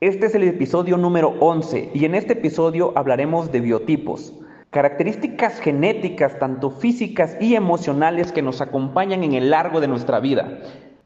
Este 0.00 0.26
es 0.26 0.34
el 0.36 0.44
episodio 0.44 0.96
número 0.96 1.34
11 1.40 1.90
y 1.92 2.04
en 2.04 2.14
este 2.14 2.34
episodio 2.34 2.92
hablaremos 2.94 3.50
de 3.50 3.58
biotipos, 3.58 4.32
características 4.70 5.58
genéticas 5.58 6.38
tanto 6.38 6.70
físicas 6.70 7.36
y 7.40 7.56
emocionales 7.56 8.30
que 8.30 8.40
nos 8.40 8.60
acompañan 8.60 9.24
en 9.24 9.32
el 9.32 9.50
largo 9.50 9.80
de 9.80 9.88
nuestra 9.88 10.20
vida 10.20 10.60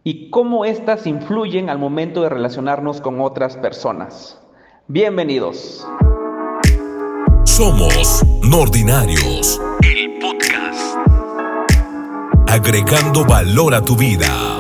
y 0.05 0.29
cómo 0.29 0.67
éstas 0.67 1.07
influyen 1.07 1.71
al 1.71 1.79
momento 1.79 2.21
de 2.21 2.29
relacionarnos 2.29 3.01
con 3.01 3.23
otras 3.23 3.57
personas. 3.57 4.39
Bienvenidos. 4.89 5.89
Somos 7.45 8.23
Nordinarios, 8.43 9.59
el 9.83 10.19
podcast. 10.21 10.99
Agregando 12.47 13.25
valor 13.25 13.75
a 13.75 13.81
tu 13.81 13.97
vida. 13.97 14.52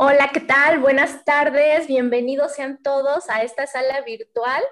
Hola, 0.00 0.30
¿qué 0.32 0.38
tal? 0.38 0.78
Buenas 0.78 1.24
tardes, 1.24 1.88
bienvenidos 1.88 2.54
sean 2.54 2.80
todos 2.84 3.28
a 3.28 3.42
esta 3.42 3.66
sala 3.66 4.00
virtual 4.02 4.62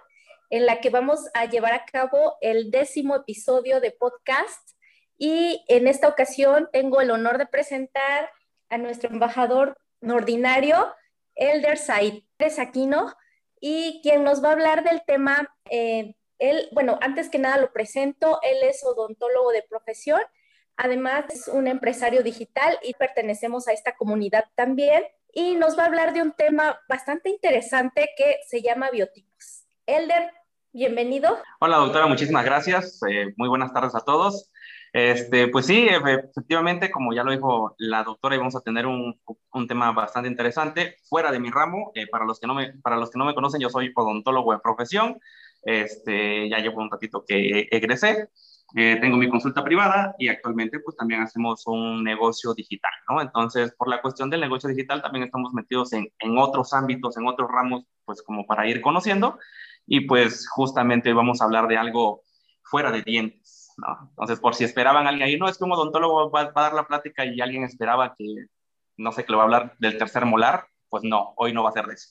en 0.51 0.66
la 0.66 0.80
que 0.80 0.89
vamos 0.89 1.29
a 1.35 1.47
llevar 1.47 1.73
a 1.73 1.85
cabo 1.85 2.37
el 2.41 2.71
décimo 2.71 3.16
episodio 3.16 3.80
de 3.80 3.91
podcast. 3.91 4.77
Y 5.19 5.65
en 5.66 5.89
esta 5.89 6.07
ocasión 6.07 6.69
tengo 6.73 7.01
el 7.01 7.11
honor 7.11 7.39
de 7.39 7.47
presentar 7.47 8.30
a 8.69 8.79
nuestro 8.79 9.11
embajador 9.11 9.77
ordinario, 10.01 10.95
Elder 11.35 11.77
Said 11.77 12.23
Aquino, 12.61 13.13
y 13.59 13.99
quien 14.05 14.23
nos 14.23 14.45
va 14.45 14.51
a 14.51 14.52
hablar 14.52 14.85
del 14.85 15.02
tema, 15.05 15.52
eh, 15.69 16.15
él, 16.38 16.69
bueno, 16.71 17.01
antes 17.02 17.30
que 17.30 17.41
nada 17.41 17.59
lo 17.59 17.73
presento, 17.73 18.38
él 18.45 18.59
es 18.63 18.85
odontólogo 18.85 19.51
de 19.51 19.65
profesión, 19.69 20.21
además 20.77 21.25
es 21.30 21.48
un 21.48 21.66
empresario 21.66 22.23
digital 22.23 22.79
y 22.83 22.95
pertenecemos 22.95 23.69
a 23.69 23.73
esta 23.73 23.97
comunidad 23.97 24.45
también 24.55 25.02
y 25.33 25.55
nos 25.55 25.79
va 25.79 25.85
a 25.85 25.87
hablar 25.87 26.12
de 26.12 26.23
un 26.23 26.33
tema 26.33 26.79
bastante 26.89 27.30
interesante 27.30 28.11
que 28.16 28.37
se 28.47 28.62
llama 28.62 28.91
biotipos. 28.91 29.65
Elder, 29.87 30.30
bienvenido. 30.73 31.38
Hola 31.60 31.77
doctora, 31.79 32.07
muchísimas 32.07 32.45
gracias. 32.45 33.01
Eh, 33.09 33.35
muy 33.37 33.49
buenas 33.49 33.73
tardes 33.73 33.95
a 33.95 34.01
todos. 34.01 34.51
Este, 34.93 35.49
pues 35.49 35.66
sí, 35.66 35.87
efectivamente, 35.88 36.91
como 36.91 37.13
ya 37.13 37.23
lo 37.23 37.30
dijo 37.32 37.74
la 37.77 38.02
doctora, 38.02 38.37
íbamos 38.37 38.57
a 38.57 38.63
tener 38.63 38.87
un, 38.87 39.21
un 39.52 39.69
tema 39.69 39.93
bastante 39.93 40.30
interesante 40.30 40.97
fuera 41.07 41.30
de 41.30 41.38
mi 41.38 41.51
ramo. 41.51 41.93
Eh, 41.95 42.07
para, 42.07 42.24
los 42.24 42.41
que 42.41 42.47
no 42.47 42.54
me, 42.54 42.73
para 42.82 42.97
los 42.97 43.10
que 43.10 43.19
no 43.19 43.27
me 43.27 43.35
conocen, 43.35 43.60
yo 43.60 43.69
soy 43.69 43.93
odontólogo 43.95 44.52
de 44.52 44.59
profesión. 44.60 45.21
Este, 45.63 46.49
ya 46.49 46.60
llevo 46.60 46.80
un 46.80 46.91
ratito 46.91 47.24
que 47.27 47.69
egresé. 47.71 48.30
Eh, 48.75 48.99
tengo 49.01 49.17
mi 49.17 49.29
consulta 49.29 49.63
privada 49.63 50.15
y 50.19 50.29
actualmente 50.29 50.81
pues 50.81 50.97
también 50.97 51.23
hacemos 51.23 51.67
un 51.67 52.03
negocio 52.03 52.53
digital, 52.53 52.91
¿no? 53.09 53.21
Entonces, 53.21 53.73
por 53.77 53.89
la 53.89 54.03
cuestión 54.03 54.29
del 54.29 54.41
negocio 54.41 54.69
digital 54.69 55.01
también 55.01 55.25
estamos 55.25 55.53
metidos 55.53 55.93
en, 55.93 56.13
en 56.19 56.37
otros 56.37 56.73
ámbitos, 56.73 57.17
en 57.17 57.27
otros 57.29 57.49
ramos, 57.49 57.85
pues 58.05 58.23
como 58.23 58.45
para 58.45 58.67
ir 58.69 58.81
conociendo 58.81 59.39
y 59.87 60.01
pues 60.01 60.49
justamente 60.49 61.13
vamos 61.13 61.41
a 61.41 61.45
hablar 61.45 61.69
de 61.69 61.77
algo 61.77 62.23
fuera 62.65 62.91
de 62.91 63.03
dientes, 63.03 63.73
¿no? 63.77 64.09
Entonces, 64.11 64.41
por 64.41 64.55
si 64.56 64.65
esperaban 64.65 65.06
a 65.06 65.11
alguien 65.11 65.28
ahí, 65.28 65.39
no, 65.39 65.49
es 65.49 65.56
que 65.56 65.65
un 65.65 65.72
odontólogo 65.72 66.31
va, 66.31 66.50
va 66.50 66.61
a 66.61 66.62
dar 66.62 66.75
la 66.75 66.89
plática 66.89 67.25
y 67.25 67.41
alguien 67.41 67.62
esperaba 67.62 68.15
que, 68.19 68.47
no 68.97 69.12
sé, 69.12 69.25
que 69.25 69.31
le 69.31 69.37
va 69.37 69.44
a 69.44 69.47
hablar 69.47 69.77
del 69.78 69.97
tercer 69.97 70.27
molar, 70.27 70.67
pues 70.89 71.05
no, 71.05 71.34
hoy 71.37 71.53
no 71.53 71.62
va 71.62 71.71
a 71.71 71.72
ser 71.72 71.87
de 71.87 71.94
eso. 71.94 72.09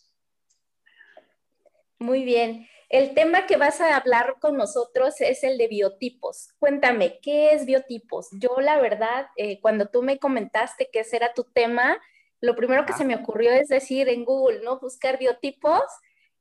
Muy 2.00 2.24
bien. 2.24 2.68
El 2.90 3.14
tema 3.14 3.48
que 3.48 3.58
vas 3.58 3.82
a 3.82 3.96
hablar 3.96 4.36
con 4.40 4.58
nosotros 4.58 5.20
es 5.20 5.44
el 5.44 5.58
de 5.58 5.68
biotipos. 5.68 6.50
Cuéntame, 6.60 7.20
¿qué 7.22 7.52
es 7.54 7.66
biotipos? 7.66 8.30
Yo 8.40 8.58
la 8.60 8.80
verdad, 8.80 9.28
eh, 9.38 9.60
cuando 9.60 9.88
tú 9.88 10.04
me 10.04 10.20
comentaste 10.20 10.90
que 10.92 11.00
ese 11.00 11.16
era 11.18 11.34
tu 11.34 11.46
tema, 11.46 12.00
lo 12.42 12.56
primero 12.56 12.86
que 12.86 12.94
se 12.94 13.06
me 13.06 13.16
ocurrió 13.16 13.52
es 13.52 13.70
decir 13.70 14.08
en 14.10 14.24
Google, 14.24 14.62
¿no? 14.64 14.80
Buscar 14.80 15.18
biotipos. 15.18 15.84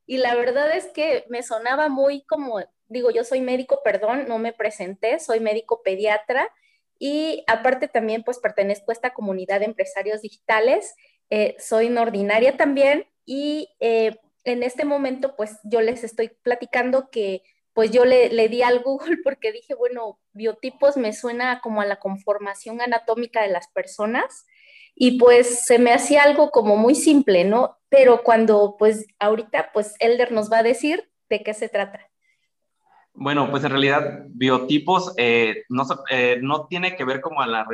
Y 0.06 0.19
la 0.19 0.34
verdad 0.34 0.77
es 0.77 0.86
que 0.89 1.25
me 1.28 1.42
sonaba 1.42 1.89
muy 1.89 2.25
como, 2.27 2.61
digo, 2.89 3.11
yo 3.11 3.25
soy 3.25 3.41
médico, 3.41 3.81
perdón, 3.83 4.27
no 4.29 4.39
me 4.39 4.53
presenté, 4.53 5.19
soy 5.19 5.41
médico 5.41 5.83
pediatra 5.83 6.53
y 6.98 7.42
aparte 7.47 7.89
también 7.89 8.23
pues 8.23 8.39
pertenezco 8.39 8.91
a 8.91 8.95
esta 8.95 9.14
comunidad 9.14 9.61
de 9.61 9.67
empresarios 9.67 10.20
digitales, 10.20 10.95
eh, 11.30 11.57
soy 11.58 11.89
no 11.89 12.02
ordinaria 12.02 12.57
también 12.57 13.07
y 13.24 13.70
eh, 13.80 14.18
en 14.44 14.62
este 14.62 14.84
momento, 14.84 15.34
pues 15.36 15.58
yo 15.64 15.80
les 15.80 16.05
estoy 16.05 16.30
platicando 16.42 17.10
que 17.10 17.42
pues 17.72 17.90
yo 17.90 18.05
le, 18.05 18.48
di 18.48 18.62
al 18.62 18.80
Google 18.82 19.18
porque 19.24 19.52
dije, 19.52 19.74
bueno, 19.74 20.18
biotipos 20.32 20.96
me 20.96 21.12
suena 21.12 21.60
como 21.60 21.80
a 21.80 21.86
la 21.86 21.96
conformación 21.96 22.80
anatómica 22.80 23.42
de 23.42 23.48
las 23.48 23.68
personas 23.68 24.46
y 24.94 25.18
pues 25.18 25.66
se 25.66 25.78
me 25.78 25.92
hacía 25.92 26.22
algo 26.22 26.50
como 26.50 26.77
muy 26.77 26.94
simple, 26.94 27.44
¿no? 27.44 27.78
Pero 27.88 28.22
cuando 28.22 28.77
pues 28.78 29.06
ahorita 29.18 29.70
pues 29.72 29.94
Elder 29.98 30.30
nos 30.30 30.50
va 30.50 30.58
a 30.58 30.62
decir 30.62 31.11
de 31.28 31.42
qué 31.42 31.52
se 31.52 31.68
trata. 31.68 32.08
Bueno, 33.12 33.50
pues 33.50 33.64
en 33.64 33.70
realidad 33.70 34.24
biotipos 34.28 35.14
eh, 35.16 35.64
no, 35.68 35.84
eh, 36.11 36.38
no 36.40 36.66
tiene 36.66 36.96
que 36.96 37.05
ver 37.05 37.20
como 37.20 37.42
a 37.42 37.46
la 37.46 37.66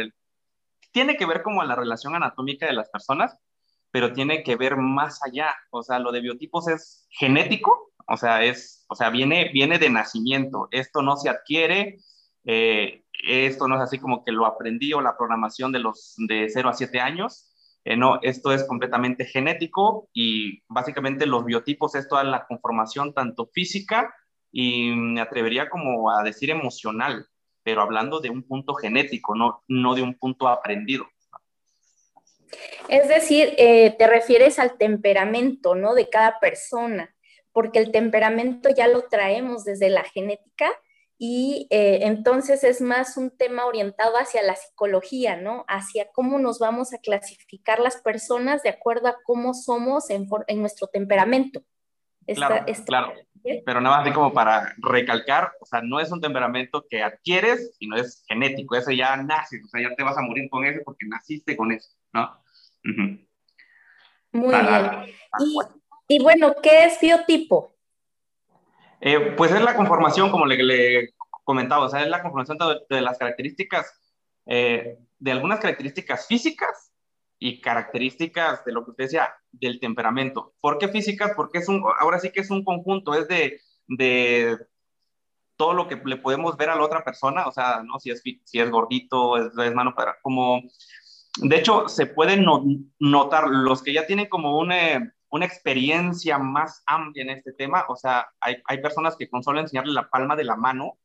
tiene 0.93 1.17
que 1.17 1.27
ver 1.27 1.43
como 1.43 1.63
a 1.63 1.67
la 1.67 1.77
relación 1.77 2.15
anatómica 2.15 2.67
de 2.67 2.73
las 2.73 2.91
personas, 2.91 3.39
pero 3.91 4.13
tiene 4.13 4.43
que 4.43 4.57
ver 4.57 4.77
más 4.77 5.21
allá. 5.25 5.55
O 5.71 5.83
sea, 5.83 5.99
lo 5.99 6.13
de 6.13 6.21
biotipos 6.21 6.69
es 6.69 7.07
genético, 7.11 7.93
o 8.07 8.17
sea, 8.17 8.45
es, 8.45 8.85
o 8.89 8.95
sea, 8.95 9.11
viene, 9.11 9.51
viene 9.53 9.79
de 9.79 9.91
nacimiento. 9.91 10.69
Esto 10.71 11.03
no 11.03 11.17
se 11.17 11.29
adquiere, 11.29 11.99
eh, 12.45 13.05
esto 13.25 13.69
no 13.69 13.77
es 13.77 13.83
así 13.83 13.99
como 13.99 14.25
que 14.25 14.33
lo 14.33 14.47
aprendí 14.47 14.93
o 14.93 15.01
la 15.01 15.17
programación 15.17 15.73
de 15.73 15.81
los 15.81 16.15
de 16.17 16.49
0 16.49 16.69
a 16.69 16.73
7 16.73 17.01
años. 17.01 17.47
Eh, 17.85 17.97
no, 17.97 18.19
esto 18.23 18.53
es 18.53 18.65
completamente 18.65 19.25
genético 19.25 20.09
y 20.13 20.63
básicamente 20.69 21.27
los 21.27 21.45
biotipos 21.45 21.95
es 21.95 22.09
toda 22.09 22.25
la 22.25 22.47
conformación 22.47 23.15
tanto 23.15 23.47
física 23.55 24.15
y 24.53 24.91
me 24.91 25.21
atrevería 25.21 25.71
como 25.71 26.11
a 26.11 26.23
decir 26.23 26.51
emocional, 26.51 27.27
pero 27.63 27.83
hablando 27.83 28.21
de 28.21 28.31
un 28.31 28.43
punto 28.43 28.75
genético, 28.75 29.35
no, 29.35 29.63
no 29.69 29.95
de 29.95 30.03
un 30.03 30.15
punto 30.19 30.49
aprendido. 30.49 31.07
Es 32.89 33.09
decir, 33.09 33.55
eh, 33.59 33.95
te 33.99 34.07
refieres 34.07 34.59
al 34.59 34.77
temperamento, 34.77 35.75
¿no? 35.75 35.95
De 35.95 36.09
cada 36.09 36.41
persona, 36.41 37.15
porque 37.53 37.79
el 37.79 37.93
temperamento 37.93 38.69
ya 38.71 38.89
lo 38.89 39.03
traemos 39.03 39.65
desde 39.65 39.91
la 39.91 40.05
genética 40.05 40.71
y 41.23 41.67
eh, 41.69 42.01
entonces 42.03 42.65
es 42.65 42.81
más 42.81 43.19
un 43.19 43.31
tema 43.31 43.67
orientado 43.67 44.17
hacia 44.17 44.43
la 44.43 44.57
psicología, 44.57 45.37
¿no? 45.37 45.67
Hacia 45.69 46.11
cómo 46.13 46.39
nos 46.39 46.59
vamos 46.59 46.95
a 46.95 46.99
clasificar 46.99 47.79
las 47.79 47.99
personas 47.99 48.63
de 48.63 48.71
acuerdo 48.71 49.09
a 49.09 49.17
cómo 49.25 49.53
somos 49.53 50.09
en, 50.09 50.29
nuestro 50.57 50.87
temperamento. 50.87 51.63
claro, 52.27 52.65
claro. 52.87 53.13
Pero 53.43 53.81
nada 53.81 53.97
más 53.97 54.07
así 54.07 54.15
como 54.15 54.33
para 54.33 54.75
recalcar, 54.79 55.53
o 55.61 55.67
sea, 55.67 55.81
no 55.83 56.01
es 56.01 56.11
un 56.11 56.21
temperamento 56.21 56.85
que 56.89 57.03
adquieres, 57.03 57.77
sino 57.79 57.97
es 57.97 58.23
genético, 58.29 58.77
ese 58.77 58.97
ya 58.97 59.17
nace, 59.17 59.61
o 59.65 59.69
sea, 59.69 59.81
ya 59.83 59.95
te 59.95 60.03
vas 60.03 60.19
a 60.19 60.23
morir 60.23 60.49
con 60.51 60.65
ese 60.65 60.81
porque 60.81 61.07
naciste 61.07 61.57
con 61.57 61.73
eso, 61.73 61.91
¿no? 62.13 62.43
Muy 64.33 64.55
bien. 64.55 65.15
Y, 66.09 66.23
bueno, 66.23 66.55
¿qué 66.63 66.85
es 66.87 67.01
biotipo? 67.01 67.75
Eh, 69.01 69.35
pues 69.37 69.53
es 69.53 69.63
la 69.63 69.77
conformación, 69.77 70.31
como 70.31 70.45
le, 70.45 70.63
le, 70.63 71.15
comentaba, 71.45 71.87
o 71.87 71.89
sea, 71.89 72.03
es 72.03 72.09
la 72.09 72.23
conformación 72.23 72.59
de, 72.89 73.01
las 73.01 73.19
características, 73.19 73.93
eh, 74.47 74.99
de 75.19 75.33
algunas 75.33 75.61
características 75.61 76.27
físicas 76.27 76.93
y 77.39 77.61
características 77.61 78.65
de 78.65 78.73
lo 78.73 78.85
que 78.85 78.91
usted 78.91 79.05
decía, 79.05 79.35
del 79.51 79.81
temperamento. 79.81 80.55
¿Por 80.61 80.79
qué 80.79 80.89
físicas? 80.89 81.33
Porque 81.35 81.59
es 81.59 81.69
un, 81.69 81.83
ahora 81.99 82.19
sí 82.19 82.31
que 82.31 82.41
es 82.41 82.51
un 82.51 82.65
conjunto, 82.65 83.15
es 83.15 83.27
de, 83.29 83.61
de 83.89 84.59
todo 85.57 85.75
lo 85.75 85.89
que 85.89 85.97
le 86.05 86.17
podemos 86.17 86.57
ver 86.57 86.71
a 86.71 86.77
la 86.77 86.83
otra 86.83 87.03
persona, 87.05 87.47
o 87.47 87.53
sea, 87.53 87.83
¿no? 87.83 87.99
Si 87.99 88.11
es, 88.11 88.23
si 88.23 88.61
es 88.61 88.71
gordito, 88.71 89.37
es, 89.37 89.57
es 89.57 89.75
mano 89.75 89.95
para, 89.95 90.19
como 90.23 90.63
de 91.39 91.57
hecho, 91.57 91.89
se 91.89 92.07
pueden 92.07 92.45
notar 92.99 93.49
los 93.49 93.83
que 93.83 93.93
ya 93.93 94.07
tienen 94.07 94.27
como 94.27 94.59
una, 94.59 95.15
una, 95.29 95.47
experiencia 95.47 96.39
más 96.39 96.83
amplia 96.87 97.23
en 97.23 97.31
este 97.31 97.53
tema, 97.53 97.85
o 97.89 97.97
sea, 97.97 98.29
hay, 98.41 98.57
hay, 98.67 98.83
personas 98.83 99.17
que 99.17 99.29
con 99.29 99.43
solo 99.43 99.61
enseñarle 99.61 99.93
la 99.93 100.11
palma 100.11 100.35
de 100.35 100.45
la 100.45 100.57
mano 100.57 100.99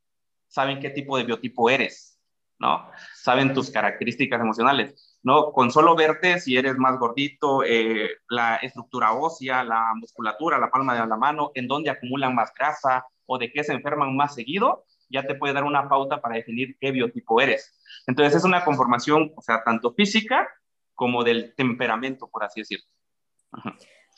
saben 0.48 0.80
qué 0.80 0.90
tipo 0.90 1.16
de 1.16 1.24
biotipo 1.24 1.70
eres, 1.70 2.18
¿no? 2.58 2.90
Saben 3.14 3.54
tus 3.54 3.70
características 3.70 4.40
emocionales, 4.40 5.18
¿no? 5.22 5.52
Con 5.52 5.70
solo 5.70 5.94
verte 5.94 6.40
si 6.40 6.56
eres 6.56 6.76
más 6.76 6.98
gordito, 6.98 7.62
eh, 7.64 8.10
la 8.28 8.56
estructura 8.56 9.12
ósea, 9.12 9.62
la 9.62 9.92
musculatura, 9.94 10.58
la 10.58 10.70
palma 10.70 10.94
de 10.94 11.06
la 11.06 11.16
mano, 11.16 11.52
en 11.54 11.68
dónde 11.68 11.90
acumulan 11.90 12.34
más 12.34 12.52
grasa 12.52 13.06
o 13.26 13.38
de 13.38 13.52
qué 13.52 13.62
se 13.62 13.72
enferman 13.72 14.16
más 14.16 14.34
seguido, 14.34 14.84
ya 15.08 15.26
te 15.26 15.34
puede 15.34 15.54
dar 15.54 15.64
una 15.64 15.88
pauta 15.88 16.20
para 16.20 16.36
definir 16.36 16.76
qué 16.80 16.90
biotipo 16.90 17.40
eres. 17.40 17.78
Entonces 18.06 18.36
es 18.36 18.44
una 18.44 18.64
conformación, 18.64 19.32
o 19.36 19.42
sea, 19.42 19.62
tanto 19.64 19.92
física 19.94 20.48
como 20.94 21.24
del 21.24 21.54
temperamento, 21.54 22.28
por 22.28 22.44
así 22.44 22.60
decirlo. 22.60 22.86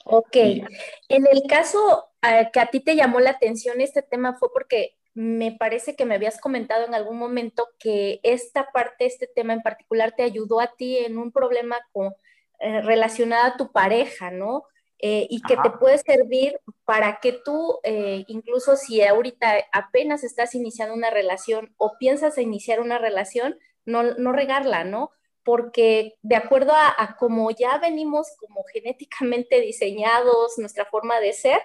Ok. 0.05 0.37
En 0.37 1.27
el 1.27 1.43
caso 1.49 2.09
eh, 2.23 2.49
que 2.53 2.61
a 2.61 2.67
ti 2.67 2.81
te 2.81 2.97
llamó 2.97 3.21
la 3.21 3.31
atención 3.31 3.81
este 3.81 4.03
tema 4.03 4.35
fue 4.35 4.49
porque 4.53 4.95
me 5.15 5.53
parece 5.53 5.97
que 5.97 6.05
me 6.05 6.15
habías 6.15 6.41
comentado 6.41 6.87
en 6.87 6.95
algún 6.95 7.19
momento 7.19 7.69
que 7.79 8.21
esta 8.23 8.71
parte, 8.73 9.05
este 9.05 9.27
tema 9.27 9.53
en 9.53 9.63
particular, 9.63 10.15
te 10.17 10.23
ayudó 10.23 10.61
a 10.61 10.77
ti 10.77 10.99
en 10.99 11.19
un 11.19 11.33
problema 11.33 11.77
con, 11.93 12.15
eh, 12.61 12.81
relacionado 12.83 13.45
a 13.47 13.57
tu 13.57 13.73
pareja, 13.73 14.31
¿no? 14.31 14.65
Eh, 15.01 15.27
y 15.31 15.41
que 15.43 15.57
te 15.57 15.71
puede 15.71 15.99
servir 15.99 16.59
para 16.85 17.21
que 17.21 17.33
tú, 17.33 17.79
eh, 17.85 18.25
incluso 18.27 18.77
si 18.77 19.01
ahorita 19.03 19.55
apenas 19.73 20.25
estás 20.25 20.57
iniciando 20.57 20.95
una 20.95 21.11
relación 21.11 21.73
o 21.77 21.97
piensas 21.99 22.37
iniciar 22.39 22.81
una 22.81 22.99
relación, 22.99 23.57
no, 23.85 24.03
no 24.03 24.33
regarla, 24.33 24.83
¿no? 24.83 25.11
Porque 25.45 26.17
de 26.23 26.35
acuerdo 26.35 26.73
a, 26.73 26.93
a 26.99 27.17
como 27.17 27.51
ya 27.53 27.79
venimos 27.79 28.27
como 28.41 28.65
genéticamente 28.73 29.61
diseñados, 29.61 30.59
nuestra 30.59 30.85
forma 30.85 31.21
de 31.21 31.33
ser, 31.33 31.61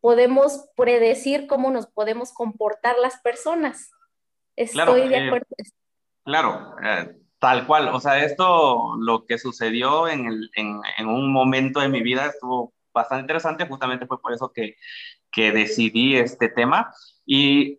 podemos 0.00 0.68
predecir 0.76 1.48
cómo 1.48 1.70
nos 1.72 1.88
podemos 1.88 2.32
comportar 2.32 2.96
las 2.98 3.20
personas. 3.20 3.90
Estoy 4.54 5.08
de 5.08 5.26
acuerdo. 5.26 5.46
claro, 6.24 6.76
Tal 7.38 7.66
cual, 7.66 7.88
o 7.88 8.00
sea, 8.00 8.24
esto, 8.24 8.96
lo 8.98 9.26
que 9.26 9.36
sucedió 9.36 10.08
en, 10.08 10.24
el, 10.26 10.50
en, 10.54 10.80
en, 10.96 11.06
un 11.06 11.30
momento 11.30 11.80
de 11.80 11.88
mi 11.90 12.02
vida 12.02 12.26
estuvo 12.26 12.72
bastante 12.96 13.22
interesante, 13.22 13.66
justamente 13.66 14.06
fue 14.06 14.20
por 14.20 14.32
eso 14.32 14.50
que, 14.52 14.76
que 15.30 15.52
decidí 15.52 16.16
este 16.16 16.48
tema. 16.48 16.92
Y 17.24 17.78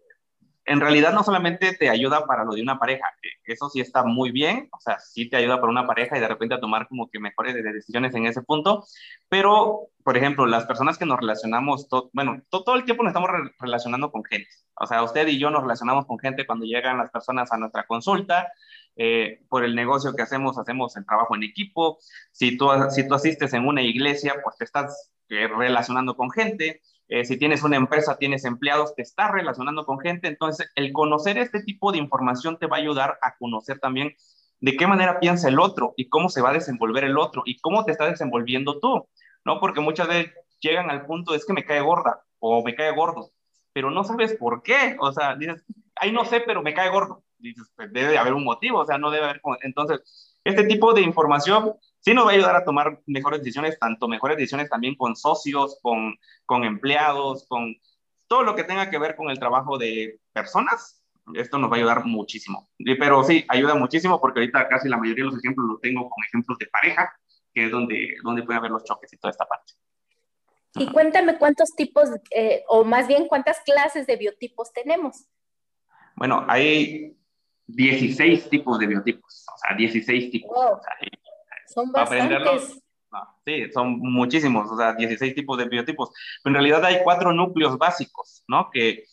en 0.68 0.81
realidad 0.81 1.14
no 1.14 1.24
solamente 1.24 1.74
te 1.74 1.90
ayuda 1.90 2.25
para 2.25 2.44
lo 2.44 2.54
de 2.54 2.62
una 2.62 2.78
pareja, 2.78 3.06
eso 3.46 3.69
sí 3.69 3.80
está 3.80 4.04
muy 4.04 4.31
bien, 4.31 4.68
o 4.74 4.80
sea, 4.81 5.00
sí 5.00 5.30
te 5.30 5.38
ayuda 5.38 5.62
para 5.62 5.72
una 5.72 5.88
pareja 5.88 6.18
y 6.18 6.19
de 6.19 6.28
repente 6.28 6.56
a 6.56 6.60
tomar 6.60 6.90
como 6.90 7.10
que 7.10 7.19
mejores 7.19 7.56
decisiones 7.56 8.14
en 8.16 8.25
ese 8.25 8.42
punto, 8.42 8.86
pero, 9.30 9.88
por 10.04 10.18
ejemplo, 10.18 10.46
las 10.46 10.66
personas 10.66 10.98
que 10.98 11.06
nos 11.06 11.20
relacionamos, 11.20 11.88
bueno, 12.12 12.42
todo 12.50 12.75
el 12.75 12.84
tiempo 12.84 13.04
nos 13.04 13.12
estamos 13.12 13.30
relacionando 13.60 14.12
con 14.12 14.25
gente, 14.25 14.50
o 14.75 14.86
sea, 14.86 15.04
usted 15.04 15.25
y 15.30 15.40
yo 15.40 15.50
nos 15.50 15.62
relacionamos 15.62 16.06
con 16.06 16.20
gente 16.20 16.46
cuando 16.46 16.66
llegan 16.66 16.98
las 16.98 17.12
personas 17.12 17.52
a 17.54 17.58
nuestra 17.58 17.88
consulta, 17.88 18.52
eh, 18.98 19.42
por 19.48 19.64
el 19.64 19.76
negocio 19.76 20.14
que 20.14 20.24
hacemos, 20.24 20.58
hacemos 20.58 20.96
el 20.98 21.06
trabajo 21.06 21.36
en 21.36 21.44
equipo, 21.44 22.00
si 22.32 22.58
tú, 22.58 22.70
si 22.90 23.08
tú 23.08 23.14
asistes 23.14 23.54
en 23.54 23.68
una 23.68 23.82
iglesia, 23.82 24.36
pues 24.44 24.58
te 24.58 24.64
estás 24.66 25.12
eh, 25.30 25.48
relacionando 25.48 26.16
con 26.16 26.32
gente, 26.32 26.82
eh, 27.10 27.24
si 27.24 27.38
tienes 27.38 27.64
una 27.64 27.78
empresa, 27.78 28.18
tienes 28.18 28.44
empleados, 28.44 28.96
te 28.96 29.02
estás 29.02 29.32
relacionando 29.32 29.86
con 29.86 30.00
gente, 30.00 30.28
entonces 30.28 30.70
el 30.76 30.92
conocer 30.92 31.38
este 31.38 31.62
tipo 31.64 31.92
de 31.92 32.00
información 32.00 32.58
te 32.58 32.66
va 32.66 32.78
a 32.78 32.80
ayudar 32.80 33.18
a 33.22 33.38
conocer 33.38 33.80
también 33.80 34.16
de 34.60 34.76
qué 34.76 34.88
manera 34.88 35.20
piensa 35.20 35.48
el 35.48 35.60
otro 35.60 35.94
y 35.96 36.10
cómo 36.10 36.30
se 36.30 36.42
va 36.42 36.50
a 36.50 36.54
desenvolver 36.54 37.04
el 37.04 37.18
otro 37.18 37.44
y 37.46 37.60
cómo 37.60 37.86
te 37.86 37.92
está 37.92 38.10
desenvolviendo 38.10 38.80
tú, 38.80 39.08
¿no? 39.46 39.60
Porque 39.60 39.80
muchas 39.80 40.08
veces 40.08 40.34
llegan 40.60 40.90
al 40.90 41.06
punto 41.06 41.36
es 41.36 41.46
que 41.46 41.54
me 41.54 41.64
cae 41.64 41.82
gorda 41.82 42.24
o 42.40 42.64
me 42.64 42.76
cae 42.76 42.92
gordo, 42.94 43.32
pero 43.74 43.92
no 43.92 44.04
sabes 44.04 44.34
por 44.34 44.64
qué, 44.64 44.98
o 45.00 45.12
sea, 45.14 45.36
dices, 45.36 45.64
ay, 45.96 46.12
no 46.12 46.26
sé, 46.26 46.42
pero 46.42 46.62
me 46.62 46.74
cae 46.74 46.90
gordo, 46.90 47.24
dices, 47.39 47.72
pues 47.75 47.92
debe 47.92 48.18
haber 48.18 48.34
un 48.34 48.44
motivo, 48.44 48.80
o 48.80 48.86
sea, 48.86 48.98
no 48.98 49.12
debe 49.12 49.25
haber, 49.25 49.42
entonces, 49.62 50.36
este 50.44 50.63
tipo 50.63 50.94
de 50.94 51.01
información 51.01 51.74
sí 52.00 52.13
nos 52.13 52.25
va 52.25 52.31
a 52.31 52.34
ayudar 52.34 52.56
a 52.56 52.63
tomar 52.63 53.01
mejores 53.06 53.42
decisiones, 53.42 53.78
tanto 53.80 54.07
mejores 54.07 54.38
decisiones 54.38 54.69
también 54.69 54.95
con 54.95 55.16
socios, 55.16 55.78
con, 55.81 56.16
con 56.45 56.63
empleados, 56.63 57.45
con 57.48 57.75
todo 58.28 58.44
lo 58.44 58.56
que 58.56 58.63
tenga 58.63 58.89
que 58.89 58.98
ver 58.98 59.16
con 59.16 59.30
el 59.30 59.39
trabajo 59.39 59.78
de 59.78 60.19
personas. 60.31 61.04
Esto 61.34 61.57
nos 61.57 61.69
va 61.69 61.75
a 61.75 61.80
ayudar 61.80 62.06
muchísimo. 62.06 62.69
Pero 62.78 63.24
sí, 63.24 63.45
ayuda 63.50 63.75
muchísimo 63.75 64.22
porque 64.22 64.39
ahorita 64.39 64.69
casi 64.69 64.88
la 64.88 64.95
mayoría 64.95 65.25
de 65.25 65.31
los 65.31 65.39
ejemplos 65.44 65.68
los 65.68 65.81
tengo 65.81 66.10
con 66.10 66.24
ejemplos 66.24 66.57
de 66.57 66.68
pareja, 66.68 67.12
que 67.54 67.66
es 67.66 67.72
donde, 67.72 68.16
donde 68.24 68.44
puede 68.44 68.60
haber 68.60 68.72
los 68.72 68.86
choques 68.86 69.12
y 69.12 69.18
toda 69.18 69.31
esta 69.31 69.45
parte. 69.45 69.74
Y 70.75 70.92
cuéntame 70.92 71.38
cuántos 71.38 71.75
tipos, 71.75 72.10
eh, 72.31 72.63
o 72.68 72.86
más 72.86 73.07
bien 73.07 73.28
cuántas 73.28 73.60
clases 73.62 74.07
de 74.07 74.16
biotipos 74.16 74.72
tenemos. 74.72 75.25
Bueno, 76.16 76.45
hay 76.48 77.18
16 77.68 78.50
tipos 78.50 78.80
de 78.80 78.88
biotipos, 78.88 79.46
o 79.54 79.58
sea, 79.58 79.75
16 79.75 80.31
tipos. 80.31 80.58
O 80.58 80.81
sea, 80.81 80.94
son 81.68 81.92
bastantes. 81.92 82.81
sí, 83.46 83.72
son 83.74 84.00
muchísimos, 84.00 84.72
o 84.72 84.78
sea, 84.78 84.94
16 84.94 85.36
tipos 85.36 85.58
de 85.58 85.66
biotipos. 85.66 86.10
Pero 86.44 86.52
en 86.52 86.64
realidad 86.64 86.86
hay 86.86 87.04
cuatro 87.04 87.34
núcleos 87.34 87.78
básicos, 87.78 88.44
¿no? 88.48 88.69
Que 88.72 89.06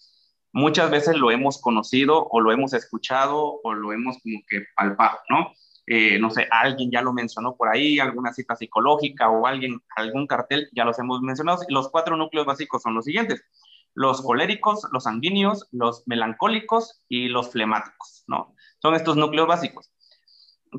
muchas 0.53 0.91
veces 0.91 1.17
lo 1.17 1.31
hemos 1.31 1.61
conocido 1.61 2.29
o 2.31 2.41
lo 2.41 2.53
hemos 2.53 2.73
escuchado 2.75 3.61
o 3.63 3.75
lo 3.75 3.93
hemos 3.93 4.19
como 4.23 4.39
que 4.49 4.65
palpado, 4.77 5.19
¿no? 5.29 5.53
Eh, 5.87 6.19
no 6.19 6.31
sé, 6.31 6.49
alguien 6.51 6.91
ya 6.91 7.03
lo 7.03 7.13
mencionó 7.13 7.57
por 7.57 7.69
ahí, 7.69 7.99
alguna 7.99 8.33
cita 8.33 8.57
psicológica 8.57 9.29
o 9.29 9.47
alguien, 9.47 9.81
algún 9.97 10.27
cartel, 10.27 10.69
ya 10.73 10.85
los 10.85 10.99
hemos 10.99 11.21
mencionado. 11.21 11.63
Los 11.69 11.91
cuatro 11.91 12.17
núcleos 12.17 12.47
básicos 12.47 12.83
son 12.83 12.95
los 12.95 13.05
siguientes. 13.05 13.45
Los 13.95 14.23
coléricos, 14.23 14.87
los 14.93 15.05
sanguíneos, 15.05 15.69
los 15.73 16.03
melancólicos 16.07 17.03
y 17.09 17.29
los 17.29 17.51
flemáticos, 17.51 18.25
¿no? 18.27 18.55
Son 18.81 18.95
estos 18.95 19.17
núcleos 19.17 19.47
básicos 19.47 19.95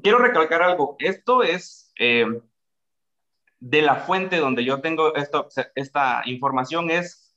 quiero 0.01 0.19
recalcar 0.19 0.61
algo. 0.61 0.95
Esto 0.99 1.43
es 1.43 1.91
eh, 1.99 2.41
de 3.59 3.81
la 3.81 3.95
fuente 3.95 4.37
donde 4.37 4.63
yo 4.63 4.81
tengo 4.81 5.15
esto, 5.15 5.47
esta 5.75 6.21
información 6.25 6.91
es, 6.91 7.35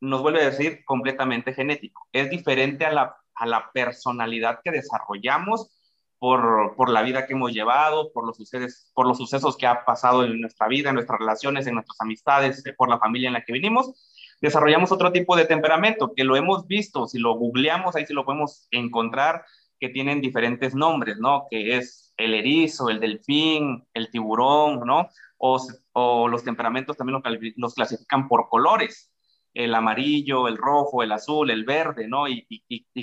nos 0.00 0.22
vuelve 0.22 0.42
a 0.42 0.50
decir, 0.50 0.84
completamente 0.84 1.52
genético. 1.52 2.06
Es 2.12 2.30
diferente 2.30 2.84
a 2.84 2.92
la, 2.92 3.16
a 3.34 3.46
la 3.46 3.70
personalidad 3.72 4.60
que 4.62 4.70
desarrollamos 4.70 5.76
por, 6.18 6.74
por, 6.76 6.90
la 6.90 7.02
vida 7.02 7.26
que 7.26 7.32
hemos 7.32 7.52
llevado, 7.52 8.12
por 8.12 8.26
los, 8.26 8.36
sucesos, 8.36 8.90
por 8.92 9.06
los 9.06 9.16
sucesos 9.16 9.56
que 9.56 9.66
ha 9.66 9.84
pasado 9.86 10.24
en 10.24 10.40
nuestra 10.40 10.68
vida, 10.68 10.90
en 10.90 10.96
nuestras 10.96 11.18
relaciones, 11.18 11.66
en 11.66 11.74
nuestras 11.74 11.98
amistades, 12.00 12.62
por 12.76 12.90
la 12.90 12.98
familia 12.98 13.28
en 13.28 13.34
la 13.34 13.44
que 13.44 13.54
vinimos. 13.54 14.09
Desarrollamos 14.40 14.90
otro 14.90 15.12
tipo 15.12 15.36
de 15.36 15.44
temperamento 15.44 16.12
que 16.14 16.24
lo 16.24 16.34
hemos 16.34 16.66
visto, 16.66 17.06
si 17.06 17.18
lo 17.18 17.34
googleamos, 17.34 17.94
ahí 17.94 18.06
sí 18.06 18.14
lo 18.14 18.24
podemos 18.24 18.66
encontrar 18.70 19.44
que 19.78 19.90
tienen 19.90 20.20
diferentes 20.20 20.74
nombres, 20.74 21.18
¿no? 21.18 21.46
Que 21.50 21.76
es 21.76 22.12
el 22.16 22.34
erizo, 22.34 22.88
el 22.88 23.00
delfín, 23.00 23.86
el 23.94 24.10
tiburón, 24.10 24.80
¿no? 24.86 25.08
O, 25.38 26.28
los 26.28 26.44
temperamentos 26.44 26.96
también 26.96 27.20
los, 27.56 27.74
clasifican 27.74 28.28
por 28.28 28.48
colores, 28.48 29.12
el 29.54 29.74
amarillo, 29.74 30.48
el 30.48 30.58
rojo, 30.58 31.02
el 31.02 31.12
azul, 31.12 31.50
el 31.50 31.64
verde, 31.64 32.08
¿no? 32.08 32.28
Y, 32.28 32.46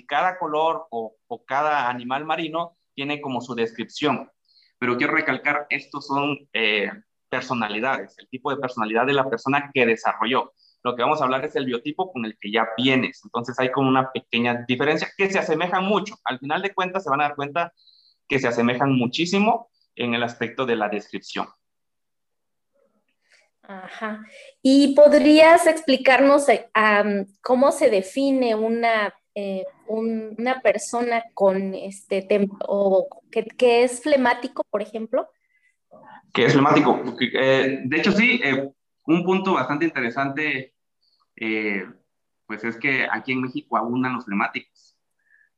cada 0.07 0.38
color 0.40 0.88
o, 0.92 1.16
cada 1.45 1.90
animal 1.90 2.25
marino 2.25 2.78
tiene 2.95 3.22
como 3.22 3.42
su 3.42 3.54
descripción. 3.54 4.31
Pero 4.80 4.98
quiero 4.98 5.13
recalcar, 5.13 5.66
estos 5.69 6.06
son 6.07 6.38
eh, 6.54 6.92
personalidades, 7.30 8.18
el 8.19 8.30
tipo 8.30 8.51
de 8.51 8.57
personalidad 8.57 9.06
de 9.06 9.13
la 9.13 9.28
persona 9.28 9.72
que 9.74 9.86
desarrolló 9.86 10.54
lo 10.83 10.95
que 10.95 11.01
vamos 11.01 11.21
a 11.21 11.25
hablar 11.25 11.44
es 11.45 11.56
el 11.56 11.65
biotipo 11.65 12.12
con 12.12 12.25
el 12.25 12.38
que 12.39 12.51
ya 12.51 12.68
vienes. 12.77 13.21
Entonces 13.24 13.59
hay 13.59 13.71
como 13.71 13.89
una 13.89 14.12
pequeña 14.12 14.65
diferencia 14.68 15.09
que 15.18 15.29
se 15.29 15.39
asemejan 15.39 15.83
mucho. 15.83 16.15
Al 16.24 16.39
final 16.39 16.62
de 16.62 16.74
cuentas 16.74 17.03
se 17.03 17.09
van 17.09 17.21
a 17.21 17.25
dar 17.25 17.35
cuenta 17.35 17.74
que 18.27 18.39
se 18.39 18.47
asemejan 18.47 18.94
muchísimo 18.94 19.69
en 19.95 20.13
el 20.13 20.24
aspecto 20.24 20.65
de 20.65 20.75
la 20.75 20.89
descripción. 20.89 21.47
Ajá. 23.63 24.25
¿Y 24.62 24.95
podrías 24.95 25.68
explicarnos 25.68 26.47
eh, 26.47 26.69
cómo 27.42 27.71
se 27.73 27.90
define 27.90 28.56
una, 28.56 29.13
eh, 29.35 29.66
una 29.87 30.61
persona 30.61 31.23
con 31.33 31.75
este 31.75 32.25
o 32.66 33.09
que, 33.30 33.83
es 33.83 34.02
flemático, 34.02 34.63
por 34.69 34.81
ejemplo? 34.81 35.28
Que 36.33 36.45
es 36.45 36.54
flemático. 36.54 37.02
Eh, 37.19 37.81
de 37.83 37.97
hecho, 37.97 38.13
sí, 38.13 38.40
un 39.07 39.23
punto 39.23 39.54
bastante 39.54 39.85
interesante 39.85 40.76
eh, 41.35 41.85
pues 42.47 42.64
es 42.64 42.78
que 42.78 43.07
aquí 43.11 43.33
en 43.33 43.42
México 43.42 43.78
abundan 43.78 44.14
los 44.14 44.26
flemáticos. 44.26 44.97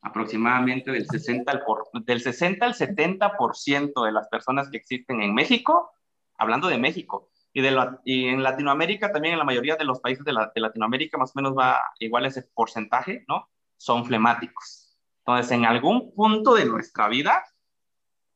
Aproximadamente 0.02 0.92
del 0.92 1.06
60 1.06 1.52
al, 1.52 1.64
del 2.06 2.22
60 2.22 2.66
al 2.66 2.74
70% 2.74 4.06
de 4.06 4.12
las 4.12 4.28
personas 4.28 4.70
que 4.70 4.78
existen 4.78 5.22
en 5.22 5.34
México, 5.34 5.92
hablando 6.38 6.68
de 6.68 6.78
México, 6.78 7.30
y, 7.54 7.62
de 7.62 7.76
y 8.06 8.28
en 8.28 8.44
Latinoamérica 8.44 9.12
también, 9.12 9.34
en 9.34 9.40
la 9.40 9.46
mayoría 9.46 9.76
de 9.76 9.84
los 9.84 10.00
países 10.00 10.24
de, 10.26 10.32
de, 10.32 10.62
Latinoamérica, 10.62 11.18
más 11.18 11.32
o 11.32 11.34
menos 11.36 11.58
va 11.58 11.82
igual 12.00 12.26
ese 12.26 12.44
porcentaje, 12.54 13.26
¿no? 13.28 13.50
Son 13.78 14.06
flemáticos. 14.06 14.98
Entonces, 15.20 15.52
en 15.52 15.66
algún 15.66 16.14
punto 16.14 16.56
de 16.56 16.66
nuestra 16.66 17.08
vida, 17.08 17.44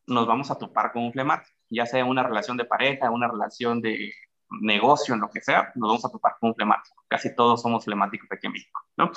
nos 0.06 0.28
vamos 0.28 0.52
a 0.52 0.58
topar 0.58 0.92
con 0.92 1.04
un 1.04 1.14
flemático, 1.14 1.56
ya 1.70 1.86
sea 1.86 2.06
una 2.06 2.24
relación 2.24 2.58
de 2.58 2.66
pareja, 2.66 3.10
una 3.10 3.28
relación 3.28 3.82
de 3.82 4.12
negocio, 4.62 5.14
en 5.14 5.22
lo 5.22 5.30
que 5.30 5.42
sea, 5.42 5.72
nos 5.76 5.90
vamos 5.90 6.06
a 6.06 6.10
topar 6.10 6.36
con 6.40 6.50
un 6.50 6.56
flemático. 6.56 7.04
Casi 7.08 7.36
todos 7.36 7.62
somos 7.62 7.86
flemáticos 7.86 8.30
aquí 8.32 8.48
en 8.48 8.54
México, 8.54 8.82
¿no? 8.98 9.12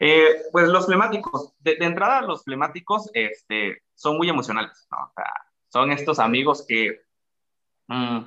Eh, 0.00 0.42
pues 0.50 0.68
los 0.68 0.86
flemáticos, 0.86 1.54
de, 1.60 1.76
entrada 1.80 2.22
los 2.22 2.44
flemáticos 2.44 3.10
este, 3.14 3.82
son 3.94 4.16
muy 4.16 4.28
emocionales, 4.28 4.86
¿no? 4.90 4.98
O 4.98 5.12
sea, 5.14 5.32
son 5.68 5.92
estos 5.92 6.18
amigos 6.18 6.64
que 6.66 7.02
mm, 7.88 8.20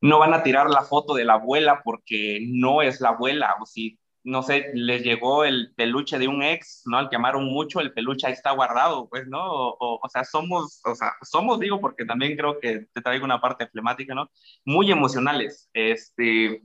no 0.00 0.18
van 0.18 0.34
a 0.34 0.42
tirar 0.42 0.70
la 0.70 0.82
foto 0.82 1.14
de 1.14 1.24
la 1.24 1.34
abuela 1.34 1.82
porque 1.82 2.40
no 2.48 2.82
es 2.82 3.00
la 3.00 3.10
abuela, 3.10 3.56
o 3.60 3.66
si 3.66 3.98
no 4.28 4.42
sé, 4.42 4.70
les 4.74 5.02
llegó 5.02 5.44
el 5.44 5.72
peluche 5.74 6.18
de 6.18 6.28
un 6.28 6.42
ex, 6.42 6.82
¿no? 6.84 6.98
Al 6.98 7.08
que 7.08 7.16
amaron 7.16 7.46
mucho, 7.46 7.80
el 7.80 7.94
peluche 7.94 8.26
ahí 8.26 8.34
está 8.34 8.50
guardado, 8.50 9.08
pues, 9.08 9.26
¿no? 9.26 9.40
O, 9.42 9.98
o, 10.02 10.08
sea, 10.10 10.22
somos, 10.22 10.82
o 10.84 10.94
sea, 10.94 11.14
somos, 11.22 11.58
digo, 11.58 11.80
porque 11.80 12.04
también 12.04 12.36
creo 12.36 12.60
que 12.60 12.88
te 12.92 13.00
traigo 13.00 13.24
una 13.24 13.40
parte 13.40 13.66
flemática, 13.68 14.14
¿no? 14.14 14.30
Muy 14.66 14.92
emocionales. 14.92 15.70
Este, 15.72 16.62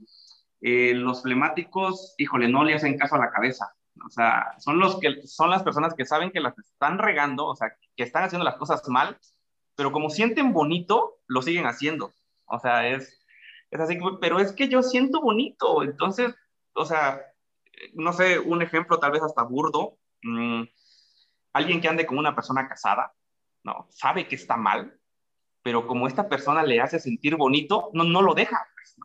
eh, 0.60 0.92
los 0.94 1.22
flemáticos, 1.22 2.14
híjole, 2.18 2.48
no 2.48 2.64
le 2.64 2.74
hacen 2.74 2.98
caso 2.98 3.14
a 3.14 3.18
la 3.18 3.30
cabeza. 3.30 3.74
O 4.06 4.10
sea, 4.10 4.54
son, 4.58 4.78
los 4.78 5.00
que, 5.00 5.26
son 5.26 5.48
las 5.48 5.62
personas 5.62 5.94
que 5.94 6.04
saben 6.04 6.32
que 6.32 6.40
las 6.40 6.58
están 6.58 6.98
regando, 6.98 7.46
o 7.46 7.56
sea, 7.56 7.68
que 7.96 8.02
están 8.02 8.24
haciendo 8.24 8.44
las 8.44 8.56
cosas 8.56 8.86
mal, 8.88 9.18
pero 9.74 9.90
como 9.90 10.10
sienten 10.10 10.52
bonito, 10.52 11.16
lo 11.28 11.40
siguen 11.40 11.64
haciendo. 11.66 12.12
O 12.44 12.58
sea, 12.58 12.86
es, 12.88 13.24
Es 13.70 13.80
así, 13.80 13.98
pero 14.20 14.38
es 14.38 14.52
que 14.52 14.68
yo 14.68 14.82
siento 14.82 15.22
bonito, 15.22 15.82
entonces, 15.82 16.34
o 16.74 16.84
sea, 16.84 17.20
no 17.94 18.12
sé, 18.12 18.38
un 18.38 18.62
ejemplo 18.62 18.98
tal 18.98 19.12
vez 19.12 19.22
hasta 19.22 19.42
burdo, 19.42 19.98
mm, 20.22 20.62
alguien 21.52 21.80
que 21.80 21.88
ande 21.88 22.06
con 22.06 22.18
una 22.18 22.34
persona 22.34 22.68
casada, 22.68 23.14
¿no? 23.62 23.86
Sabe 23.90 24.26
que 24.28 24.36
está 24.36 24.56
mal, 24.56 24.98
pero 25.62 25.86
como 25.86 26.06
esta 26.06 26.28
persona 26.28 26.62
le 26.62 26.80
hace 26.80 26.98
sentir 26.98 27.36
bonito, 27.36 27.90
no, 27.94 28.04
no 28.04 28.22
lo 28.22 28.34
deja, 28.34 28.66
pues. 28.74 28.96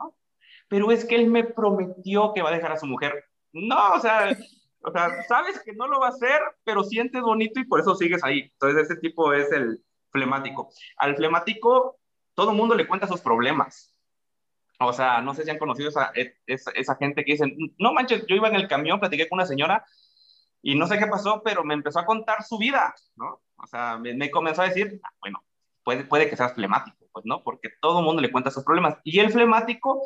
Pero 0.67 0.91
es 0.91 1.05
que 1.05 1.15
él 1.15 1.27
me 1.27 1.43
prometió 1.43 2.33
que 2.33 2.41
va 2.41 2.49
a 2.49 2.53
dejar 2.53 2.73
a 2.73 2.77
su 2.77 2.85
mujer. 2.85 3.25
No, 3.51 3.93
o 3.93 3.99
sea, 3.99 4.38
o 4.81 4.91
sea, 4.91 5.23
sabes 5.23 5.61
que 5.63 5.73
no 5.73 5.88
lo 5.88 5.99
va 5.99 6.07
a 6.07 6.11
hacer, 6.11 6.39
pero 6.63 6.83
sientes 6.83 7.21
bonito 7.21 7.59
y 7.59 7.65
por 7.65 7.79
eso 7.79 7.95
sigues 7.95 8.23
ahí. 8.23 8.51
Entonces, 8.53 8.83
ese 8.83 8.99
tipo 8.99 9.33
es 9.33 9.51
el 9.51 9.83
flemático. 10.11 10.69
Al 10.97 11.15
flemático, 11.15 11.99
todo 12.33 12.53
mundo 12.53 12.75
le 12.75 12.88
cuenta 12.88 13.07
sus 13.07 13.21
problemas. 13.21 13.95
O 14.79 14.93
sea, 14.93 15.21
no 15.21 15.33
sé 15.33 15.43
si 15.43 15.50
han 15.50 15.59
conocido 15.59 15.89
esa, 15.89 16.12
esa, 16.45 16.71
esa 16.71 16.95
gente 16.95 17.25
que 17.25 17.33
dicen, 17.33 17.55
no 17.77 17.93
manches, 17.93 18.25
yo 18.27 18.36
iba 18.36 18.48
en 18.48 18.55
el 18.55 18.67
camión, 18.67 19.00
platiqué 19.00 19.27
con 19.27 19.38
una 19.38 19.45
señora 19.45 19.86
y 20.62 20.75
no 20.75 20.88
sé 20.88 20.98
qué 20.98 21.07
pasó, 21.07 21.41
pero 21.43 21.63
me 21.63 21.74
empezó 21.74 22.00
a 22.00 22.05
contar 22.05 22.43
su 22.43 22.57
vida, 22.57 22.93
¿no? 23.15 23.41
O 23.57 23.67
sea, 23.67 23.98
me, 23.98 24.31
comenzó 24.31 24.62
a 24.62 24.67
decir, 24.67 25.00
ah, 25.03 25.09
bueno, 25.21 25.43
puede, 25.83 26.03
puede 26.03 26.29
que 26.29 26.38
seas 26.38 26.53
flemático, 26.53 26.98
pues, 27.12 27.25
¿no? 27.25 27.43
Porque 27.43 27.69
todo 27.81 28.00
el 28.00 28.05
mundo 28.05 28.21
le 28.21 28.31
cuenta 28.31 28.51
sus 28.51 28.63
problemas. 28.63 28.98
Y 29.03 29.19
el 29.19 29.31
flemático 29.31 30.01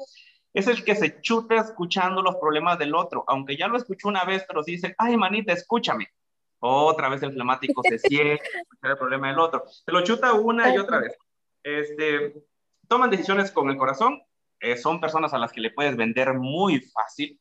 es 0.54 0.68
el 0.68 0.84
que 0.84 0.96
se 0.96 1.22
chuta 1.22 1.56
escuchando 1.56 2.22
los 2.22 2.36
problemas 2.38 2.78
del 2.78 2.96
otro, 2.96 3.24
aunque 3.28 3.58
ya 3.58 3.68
lo 3.68 3.78
escuchó 3.78 4.08
una 4.08 4.24
vez, 4.26 4.44
pero 4.48 4.64
dice, 4.64 4.96
ay, 4.98 5.18
manita, 5.18 5.54
escúchame. 5.54 6.08
Otra 6.60 7.10
vez 7.10 7.22
el 7.24 7.34
flemático 7.34 7.82
se 7.84 7.96
escuchar 7.96 8.92
el 8.92 8.98
problema 8.98 9.28
del 9.28 9.40
otro. 9.40 9.64
Se 9.68 9.92
lo 9.92 10.04
chuta 10.04 10.34
una 10.34 10.74
y 10.74 10.78
otra 10.78 11.00
vez. 11.00 11.18
Este, 11.64 12.46
toman 12.88 13.10
decisiones 13.10 13.52
con 13.52 13.70
el 13.70 13.78
corazón, 13.78 14.22
eh, 14.64 14.78
son 14.78 15.02
personas 15.02 15.34
a 15.34 15.38
las 15.38 15.52
que 15.52 15.60
le 15.60 15.72
puedes 15.72 15.98
vender 15.98 16.34
muy 16.36 16.80
fácil. 16.80 17.40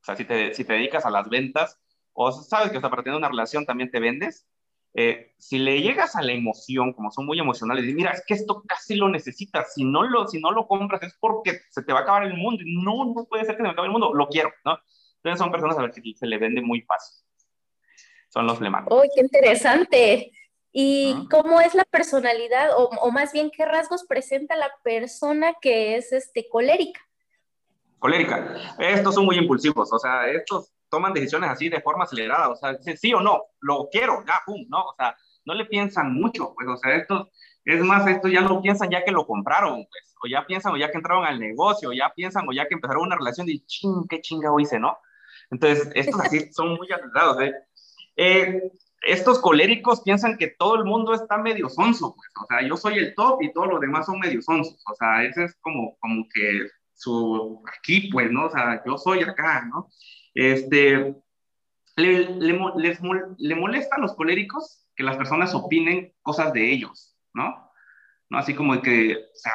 O 0.00 0.04
sea, 0.04 0.16
si 0.16 0.24
te, 0.24 0.54
si 0.54 0.64
te 0.64 0.72
dedicas 0.72 1.04
a 1.04 1.10
las 1.10 1.28
ventas, 1.28 1.78
o 2.14 2.32
sabes 2.32 2.70
que 2.70 2.78
hasta 2.78 2.88
para 2.88 3.02
tener 3.02 3.18
una 3.18 3.28
relación 3.28 3.66
también 3.66 3.90
te 3.90 4.00
vendes, 4.00 4.48
eh, 4.94 5.34
si 5.38 5.58
le 5.58 5.82
llegas 5.82 6.16
a 6.16 6.22
la 6.22 6.32
emoción, 6.32 6.94
como 6.94 7.10
son 7.10 7.26
muy 7.26 7.38
emocionales, 7.38 7.84
y 7.86 7.94
mira, 7.94 8.12
es 8.12 8.24
que 8.26 8.34
esto 8.34 8.62
casi 8.66 8.94
lo 8.94 9.10
necesitas, 9.10 9.74
si 9.74 9.84
no 9.84 10.02
lo, 10.02 10.26
si 10.26 10.40
no 10.40 10.50
lo 10.50 10.66
compras 10.66 11.02
es 11.02 11.14
porque 11.20 11.60
se 11.70 11.82
te 11.82 11.92
va 11.92 12.00
a 12.00 12.02
acabar 12.02 12.24
el 12.24 12.36
mundo, 12.36 12.62
no, 12.66 13.04
no 13.14 13.24
puede 13.26 13.44
ser 13.44 13.56
que 13.56 13.62
se 13.62 13.64
me 13.64 13.70
acabe 13.70 13.86
el 13.86 13.92
mundo, 13.92 14.14
lo 14.14 14.28
quiero, 14.28 14.50
¿no? 14.64 14.78
Entonces 15.16 15.38
son 15.38 15.52
personas 15.52 15.78
a 15.78 15.82
las 15.82 15.94
que 15.94 16.14
se 16.14 16.26
le 16.26 16.38
vende 16.38 16.62
muy 16.62 16.80
fácil. 16.82 17.22
Son 18.30 18.46
los 18.46 18.58
flemáticos. 18.58 18.98
¡Uy, 18.98 19.08
qué 19.14 19.20
interesante! 19.20 20.32
¿Y 20.72 21.28
cómo 21.28 21.60
es 21.60 21.74
la 21.74 21.84
personalidad, 21.84 22.70
o, 22.76 22.88
o, 22.88 23.10
más 23.10 23.32
bien 23.32 23.50
qué 23.50 23.66
rasgos 23.66 24.04
presenta 24.04 24.56
la 24.56 24.70
persona 24.82 25.54
que 25.60 25.96
es 25.96 26.12
este, 26.12 26.48
colérica? 26.48 27.00
Colérica. 27.98 28.56
Estos 28.78 29.14
son 29.14 29.26
muy 29.26 29.36
impulsivos, 29.36 29.92
o 29.92 29.98
sea, 29.98 30.26
estos 30.28 30.72
toman 30.88 31.12
decisiones 31.12 31.50
así 31.50 31.68
de 31.68 31.80
forma 31.80 32.04
acelerada, 32.04 32.48
o 32.48 32.56
sea, 32.56 32.76
sí 32.96 33.12
o 33.12 33.20
no, 33.20 33.42
lo 33.60 33.88
quiero, 33.90 34.24
ya, 34.26 34.40
pum, 34.46 34.64
¿no? 34.68 34.84
O 34.84 34.94
sea, 34.96 35.16
no 35.44 35.54
le 35.54 35.66
piensan 35.66 36.14
mucho, 36.14 36.54
pues, 36.54 36.68
o 36.68 36.76
sea, 36.76 36.96
esto, 36.96 37.30
es 37.64 37.80
más, 37.82 38.06
esto 38.06 38.28
ya 38.28 38.40
lo 38.40 38.60
piensan 38.62 38.90
ya 38.90 39.04
que 39.04 39.10
lo 39.10 39.26
compraron, 39.26 39.86
pues, 39.90 40.14
o 40.22 40.26
ya 40.26 40.46
piensan 40.46 40.72
o 40.72 40.76
ya 40.76 40.90
que 40.90 40.96
entraron 40.96 41.24
al 41.24 41.38
negocio, 41.38 41.90
o 41.90 41.92
ya 41.92 42.12
piensan 42.14 42.48
o 42.48 42.52
ya 42.52 42.66
que 42.66 42.74
empezaron 42.74 43.04
una 43.04 43.16
relación 43.16 43.48
y 43.48 43.60
ching, 43.66 44.06
qué 44.08 44.20
chinga 44.20 44.50
hice, 44.58 44.78
¿no? 44.78 44.98
Entonces, 45.50 45.90
estos 45.94 46.20
así 46.20 46.50
son 46.52 46.74
muy 46.74 46.90
acelerados, 46.90 47.40
¿eh? 47.40 47.52
¿eh? 48.16 48.72
Estos 49.02 49.40
coléricos 49.40 50.02
piensan 50.02 50.38
que 50.38 50.48
todo 50.48 50.76
el 50.76 50.84
mundo 50.84 51.12
está 51.12 51.36
medio 51.38 51.68
sonso, 51.68 52.14
pues, 52.14 52.28
o 52.40 52.46
sea, 52.46 52.66
yo 52.66 52.76
soy 52.76 52.98
el 52.98 53.14
top 53.14 53.42
y 53.42 53.52
todos 53.52 53.68
los 53.68 53.80
demás 53.80 54.06
son 54.06 54.20
medio 54.20 54.40
sonsos, 54.42 54.82
o 54.88 54.94
sea, 54.94 55.24
ese 55.24 55.44
es 55.44 55.56
como, 55.60 55.96
como 55.98 56.24
que 56.32 56.68
su, 56.94 57.62
aquí, 57.76 58.10
pues, 58.12 58.30
¿no? 58.30 58.46
O 58.46 58.50
sea, 58.50 58.82
yo 58.86 58.96
soy 58.96 59.22
acá, 59.22 59.64
¿no? 59.66 59.88
Este, 60.34 61.14
le, 61.96 62.30
le, 62.36 62.58
les, 62.76 63.00
le 63.38 63.54
molesta 63.54 63.96
a 63.96 64.00
los 64.00 64.14
coléricos 64.14 64.86
que 64.94 65.02
las 65.02 65.16
personas 65.16 65.54
opinen 65.54 66.14
cosas 66.22 66.52
de 66.52 66.72
ellos, 66.72 67.16
¿no? 67.34 67.70
¿No? 68.30 68.38
Así 68.38 68.54
como 68.54 68.80
que, 68.80 69.16
o 69.16 69.34
sea, 69.36 69.52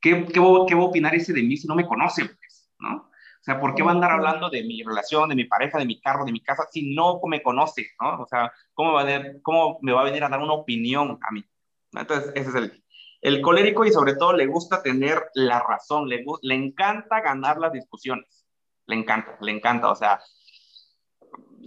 ¿qué, 0.00 0.26
qué, 0.26 0.32
¿qué, 0.32 0.74
va, 0.74 0.82
a 0.82 0.84
opinar 0.84 1.14
ese 1.14 1.32
de 1.32 1.42
mí 1.42 1.56
si 1.56 1.66
no 1.66 1.74
me 1.74 1.86
conoce, 1.86 2.24
pues, 2.26 2.70
¿no? 2.78 3.10
O 3.42 3.44
sea, 3.44 3.60
¿por 3.60 3.74
qué 3.74 3.82
va 3.82 3.90
a 3.90 3.94
andar 3.94 4.12
hablando 4.12 4.48
de 4.50 4.62
mi 4.62 4.82
relación, 4.82 5.28
de 5.28 5.34
mi 5.34 5.44
pareja, 5.44 5.78
de 5.78 5.84
mi 5.84 6.00
carro, 6.00 6.24
de 6.24 6.32
mi 6.32 6.40
casa, 6.40 6.66
si 6.70 6.94
no 6.94 7.20
me 7.26 7.42
conoce, 7.42 7.88
¿no? 8.00 8.22
O 8.22 8.26
sea, 8.26 8.52
¿cómo, 8.72 8.92
va 8.92 9.02
a, 9.02 9.22
cómo 9.42 9.78
me 9.82 9.92
va 9.92 10.02
a 10.02 10.04
venir 10.04 10.22
a 10.22 10.28
dar 10.28 10.40
una 10.40 10.52
opinión 10.52 11.18
a 11.20 11.32
mí? 11.32 11.44
Entonces, 11.92 12.32
ese 12.36 12.50
es 12.50 12.54
el, 12.54 12.84
el 13.20 13.42
colérico 13.42 13.84
y 13.84 13.92
sobre 13.92 14.14
todo 14.14 14.32
le 14.32 14.46
gusta 14.46 14.82
tener 14.82 15.24
la 15.34 15.60
razón, 15.60 16.08
le, 16.08 16.24
le 16.42 16.54
encanta 16.54 17.20
ganar 17.20 17.58
las 17.58 17.72
discusiones 17.72 18.42
le 18.86 18.96
encanta, 18.96 19.36
le 19.40 19.52
encanta, 19.52 19.90
o 19.90 19.94
sea, 19.94 20.20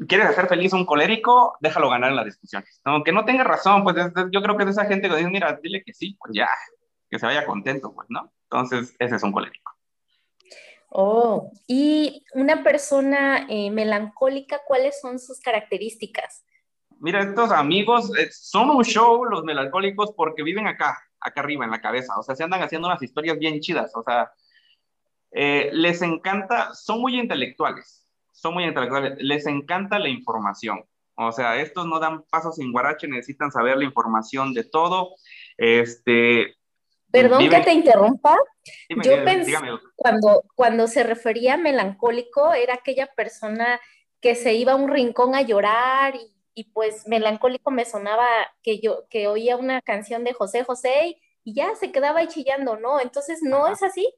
quieres 0.07 0.27
hacer 0.27 0.47
feliz 0.47 0.73
a 0.73 0.77
un 0.77 0.85
colérico, 0.85 1.57
déjalo 1.59 1.89
ganar 1.89 2.09
en 2.09 2.15
las 2.15 2.25
discusiones. 2.25 2.81
Aunque 2.83 3.11
no 3.11 3.25
tenga 3.25 3.43
razón, 3.43 3.83
pues 3.83 3.95
yo 4.31 4.41
creo 4.41 4.57
que 4.57 4.63
es 4.63 4.69
esa 4.69 4.85
gente 4.85 5.09
que 5.09 5.15
dice, 5.15 5.29
mira, 5.29 5.59
dile 5.61 5.83
que 5.83 5.93
sí, 5.93 6.17
pues 6.19 6.33
ya, 6.35 6.49
que 7.09 7.19
se 7.19 7.25
vaya 7.25 7.45
contento, 7.45 7.93
pues, 7.93 8.07
¿no? 8.09 8.31
Entonces, 8.49 8.95
ese 8.99 9.15
es 9.15 9.23
un 9.23 9.31
colérico. 9.31 9.71
Oh, 10.97 11.51
y 11.67 12.23
una 12.35 12.63
persona 12.63 13.47
eh, 13.49 13.69
melancólica, 13.69 14.61
¿cuáles 14.65 15.01
son 15.01 15.19
sus 15.19 15.41
características? 15.41 16.45
Mira, 17.01 17.21
estos 17.21 17.51
amigos 17.51 18.17
eh, 18.17 18.29
son 18.31 18.69
un 18.69 18.85
show, 18.85 19.25
los 19.25 19.43
melancólicos, 19.43 20.13
porque 20.15 20.41
viven 20.41 20.67
acá, 20.67 20.97
acá 21.19 21.41
arriba, 21.41 21.65
en 21.65 21.71
la 21.71 21.81
cabeza. 21.81 22.17
O 22.17 22.23
sea, 22.23 22.33
se 22.33 22.45
andan 22.45 22.61
haciendo 22.61 22.87
unas 22.87 23.01
historias 23.01 23.37
bien 23.37 23.59
chidas. 23.59 23.91
O 23.93 24.03
sea, 24.03 24.31
eh, 25.31 25.69
les 25.73 26.01
encanta, 26.01 26.73
son 26.73 27.01
muy 27.01 27.19
intelectuales, 27.19 28.07
son 28.31 28.53
muy 28.53 28.63
intelectuales, 28.63 29.17
les 29.19 29.45
encanta 29.47 29.99
la 29.99 30.07
información. 30.07 30.85
O 31.15 31.33
sea, 31.33 31.59
estos 31.59 31.85
no 31.87 31.99
dan 31.99 32.23
pasos 32.31 32.55
sin 32.55 32.71
guarache, 32.71 33.09
necesitan 33.09 33.51
saber 33.51 33.75
la 33.75 33.83
información 33.83 34.53
de 34.53 34.63
todo. 34.63 35.15
Este, 35.57 36.55
Perdón 37.21 37.49
que 37.49 37.59
te 37.61 37.73
interrumpa. 37.73 38.37
Yo 38.89 39.23
pensé, 39.23 39.53
cuando, 39.95 40.43
cuando 40.55 40.87
se 40.87 41.03
refería 41.03 41.53
a 41.53 41.57
melancólico, 41.57 42.53
era 42.53 42.75
aquella 42.75 43.07
persona 43.07 43.79
que 44.21 44.35
se 44.35 44.53
iba 44.53 44.73
a 44.73 44.75
un 44.75 44.89
rincón 44.89 45.35
a 45.35 45.41
llorar 45.41 46.15
y, 46.15 46.35
y, 46.53 46.65
pues 46.71 47.07
melancólico 47.07 47.71
me 47.71 47.85
sonaba 47.85 48.25
que 48.63 48.79
yo 48.79 49.07
que 49.09 49.27
oía 49.27 49.55
una 49.55 49.81
canción 49.81 50.23
de 50.23 50.33
José 50.33 50.63
José 50.63 51.17
y, 51.43 51.53
ya 51.53 51.75
se 51.75 51.91
quedaba 51.91 52.21
ahí 52.21 52.27
chillando, 52.27 52.75
¿no? 52.75 52.99
Entonces, 52.99 53.39
¿no 53.43 53.67
es 53.67 53.83
así? 53.83 54.11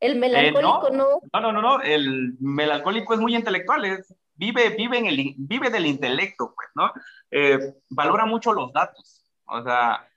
El 0.00 0.16
melancólico 0.16 0.88
eh, 0.88 0.96
no, 0.96 1.20
no. 1.32 1.40
No, 1.40 1.52
no, 1.52 1.60
no, 1.60 1.82
el 1.82 2.36
melancólico 2.40 3.12
es 3.12 3.20
muy 3.20 3.36
intelectual, 3.36 3.84
es, 3.84 4.14
vive, 4.34 4.70
vive, 4.70 4.96
en 4.96 5.06
el, 5.06 5.34
vive 5.36 5.68
del 5.68 5.84
intelecto, 5.84 6.54
pues, 6.56 6.68
¿no? 6.74 6.90
Eh, 7.30 7.74
valora 7.90 8.24
mucho 8.24 8.54
los 8.54 8.72
datos, 8.72 9.26
o 9.44 9.62
sea, 9.62 10.09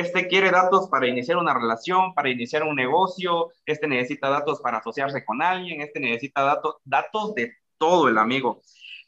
este 0.00 0.28
quiere 0.28 0.50
datos 0.50 0.88
para 0.88 1.06
iniciar 1.06 1.38
una 1.38 1.54
relación, 1.54 2.14
para 2.14 2.30
iniciar 2.30 2.62
un 2.62 2.76
negocio, 2.76 3.50
este 3.64 3.88
necesita 3.88 4.28
datos 4.28 4.60
para 4.60 4.78
asociarse 4.78 5.24
con 5.24 5.42
alguien, 5.42 5.80
este 5.80 6.00
necesita 6.00 6.42
datos, 6.42 6.76
datos 6.84 7.34
de 7.34 7.52
todo 7.78 8.08
el 8.08 8.18
amigo. 8.18 8.60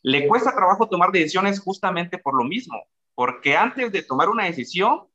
Le 0.03 0.27
cuesta 0.27 0.55
trabajo 0.55 0.89
tomar 0.89 1.11
decisiones 1.11 1.61
justamente 1.61 2.19
por 2.19 2.35
lo 2.37 2.45
mismo, 2.45 2.83
porque 3.15 3.57
antes 3.57 3.93
de 3.93 4.03
tomar 4.03 4.29
una 4.29 4.45
decisión, 4.45 5.09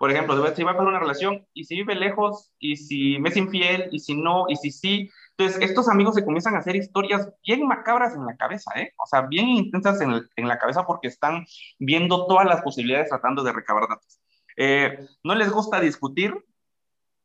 por 0.00 0.10
ejemplo, 0.10 0.54
si 0.54 0.62
va 0.62 0.70
a 0.70 0.80
una 0.80 0.98
relación 0.98 1.46
y 1.52 1.64
si 1.64 1.76
vive 1.76 1.94
lejos 1.94 2.52
y 2.58 2.76
si 2.76 3.18
me 3.18 3.28
es 3.28 3.36
infiel 3.36 3.90
y 3.92 3.98
si 4.00 4.14
no 4.14 4.46
y 4.48 4.56
si 4.56 4.70
sí. 4.70 5.10
Entonces, 5.40 5.70
estos 5.70 5.88
amigos 5.88 6.14
se 6.14 6.24
comienzan 6.24 6.54
a 6.54 6.58
hacer 6.58 6.76
historias 6.76 7.32
bien 7.42 7.66
macabras 7.66 8.14
en 8.14 8.26
la 8.26 8.36
cabeza, 8.36 8.72
¿eh? 8.76 8.92
O 9.02 9.06
sea, 9.06 9.22
bien 9.22 9.48
intensas 9.48 9.98
en, 10.02 10.48
la 10.48 10.58
cabeza 10.58 10.84
porque 10.84 11.08
están 11.08 11.46
viendo 11.78 12.26
todas 12.26 12.44
las 12.44 12.60
posibilidades 12.60 13.08
tratando 13.08 13.42
de 13.42 13.52
recabar 13.52 13.88
datos. 13.88 14.20
Eh, 14.58 14.98
no 15.24 15.34
les 15.34 15.50
gusta 15.50 15.80
discutir 15.80 16.34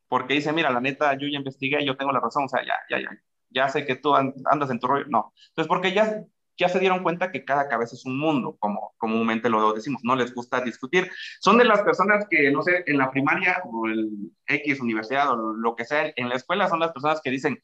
porque 0.07 0.35
dice, 0.35 0.53
mira, 0.53 0.69
la 0.69 0.79
neta, 0.79 1.13
yo 1.15 1.27
ya 1.27 1.39
investigué, 1.39 1.85
yo 1.85 1.97
tengo 1.97 2.13
la 2.13 2.21
razón, 2.21 2.45
o 2.45 2.47
sea, 2.47 2.63
ya, 2.65 2.75
ya, 2.89 3.01
ya, 3.01 3.09
ya 3.49 3.67
sé 3.67 3.85
que 3.85 3.95
tú 3.95 4.15
andas 4.15 4.69
en 4.69 4.79
tu 4.79 4.87
rollo. 4.87 5.05
No. 5.09 5.33
Entonces, 5.49 5.67
porque 5.67 5.93
ya 5.93 6.23
ya 6.57 6.69
se 6.69 6.79
dieron 6.79 7.03
cuenta 7.03 7.31
que 7.31 7.43
cada 7.43 7.67
cabeza 7.67 7.95
es 7.95 8.05
un 8.05 8.17
mundo, 8.17 8.55
como 8.59 8.93
comúnmente 8.97 9.49
lo 9.49 9.73
decimos, 9.73 10.01
no 10.03 10.15
les 10.15 10.33
gusta 10.33 10.61
discutir. 10.61 11.11
Son 11.41 11.57
de 11.57 11.65
las 11.65 11.81
personas 11.81 12.25
que, 12.29 12.49
no 12.51 12.61
sé, 12.61 12.83
en 12.87 12.97
la 12.97 13.11
primaria 13.11 13.61
o 13.65 13.87
el 13.87 14.09
X 14.47 14.79
universidad 14.79 15.31
o 15.31 15.53
lo 15.53 15.75
que 15.75 15.85
sea, 15.85 16.13
en 16.15 16.29
la 16.29 16.35
escuela 16.35 16.69
son 16.69 16.79
las 16.79 16.91
personas 16.93 17.19
que 17.21 17.31
dicen, 17.31 17.59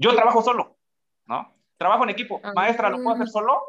yo 0.00 0.14
trabajo 0.14 0.42
solo, 0.42 0.78
¿no? 1.26 1.54
Trabajo 1.76 2.04
en 2.04 2.10
equipo. 2.10 2.40
Ah. 2.42 2.52
Maestra, 2.54 2.88
¿lo 2.88 2.96
puedo 2.96 3.14
hacer 3.14 3.28
solo? 3.28 3.60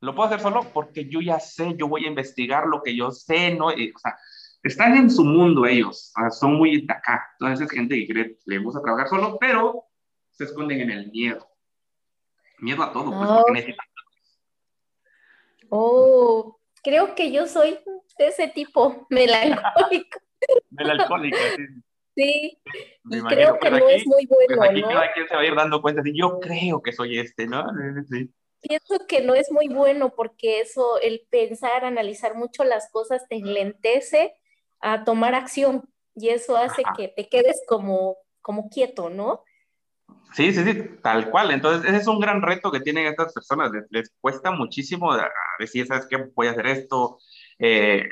Lo 0.00 0.14
puedo 0.14 0.28
hacer 0.28 0.40
solo 0.40 0.60
porque 0.72 1.08
yo 1.08 1.20
ya 1.20 1.40
sé, 1.40 1.74
yo 1.76 1.88
voy 1.88 2.04
a 2.04 2.08
investigar 2.08 2.66
lo 2.66 2.82
que 2.82 2.96
yo 2.96 3.10
sé, 3.10 3.54
¿no? 3.54 3.66
o 3.66 3.98
sea, 3.98 4.16
están 4.62 4.96
en 4.96 5.10
su 5.10 5.24
mundo 5.24 5.66
ellos, 5.66 6.12
son 6.30 6.54
muy 6.54 6.86
de 6.86 6.92
acá. 6.92 7.28
Entonces 7.40 7.66
es 7.66 7.72
gente 7.72 7.96
que 7.96 8.12
cree, 8.12 8.38
le 8.44 8.58
gusta 8.58 8.80
trabajar 8.82 9.08
solo, 9.08 9.36
pero 9.40 9.84
se 10.30 10.44
esconden 10.44 10.80
en 10.80 10.90
el 10.90 11.10
miedo. 11.10 11.48
Miedo 12.58 12.82
a 12.82 12.92
todo, 12.92 13.10
pues, 13.10 13.28
porque 13.28 13.76
Oh, 15.68 16.60
creo 16.84 17.14
que 17.16 17.32
yo 17.32 17.46
soy 17.46 17.78
de 18.18 18.28
ese 18.28 18.48
tipo, 18.48 19.06
melancólico. 19.10 20.20
Melancólica, 20.70 21.38
sí. 21.56 21.64
Sí, 22.16 22.58
y 23.10 23.20
creo 23.20 23.58
que 23.58 23.68
pues 23.68 23.82
no 23.82 23.88
es 23.90 24.06
muy 24.06 24.26
bueno, 24.26 24.56
pues 24.56 24.70
aquí 24.70 24.80
¿no? 24.80 24.88
Cada 24.88 25.12
quien 25.12 25.28
se 25.28 25.34
va 25.34 25.42
a 25.42 25.44
ir 25.44 25.54
dando 25.54 25.82
cuenta 25.82 26.00
de 26.00 26.16
yo 26.16 26.40
creo 26.40 26.82
que 26.82 26.92
soy 26.92 27.18
este, 27.18 27.46
¿no? 27.46 27.62
Sí. 28.08 28.30
Pienso 28.62 29.06
que 29.06 29.20
no 29.20 29.34
es 29.34 29.52
muy 29.52 29.68
bueno 29.68 30.14
porque 30.16 30.60
eso, 30.60 30.98
el 31.02 31.26
pensar, 31.30 31.84
analizar 31.84 32.34
mucho 32.34 32.64
las 32.64 32.90
cosas 32.90 33.28
te 33.28 33.36
enlentece 33.36 34.34
a 34.80 35.04
tomar 35.04 35.34
acción 35.34 35.86
y 36.14 36.30
eso 36.30 36.56
hace 36.56 36.82
que 36.96 37.08
te 37.08 37.28
quedes 37.28 37.62
como, 37.68 38.16
como 38.40 38.70
quieto, 38.70 39.10
¿no? 39.10 39.44
Sí, 40.32 40.52
sí, 40.54 40.64
sí, 40.64 40.82
tal 41.02 41.30
cual. 41.30 41.50
Entonces, 41.50 41.86
ese 41.86 41.98
es 41.98 42.06
un 42.06 42.18
gran 42.18 42.40
reto 42.40 42.72
que 42.72 42.80
tienen 42.80 43.06
estas 43.06 43.34
personas. 43.34 43.70
Les, 43.90 44.10
cuesta 44.22 44.50
muchísimo 44.50 45.14
decir, 45.58 45.86
¿sabes 45.86 46.06
qué? 46.08 46.16
Voy 46.34 46.46
a 46.46 46.52
hacer 46.52 46.66
esto. 46.66 47.18
Eh, 47.58 48.08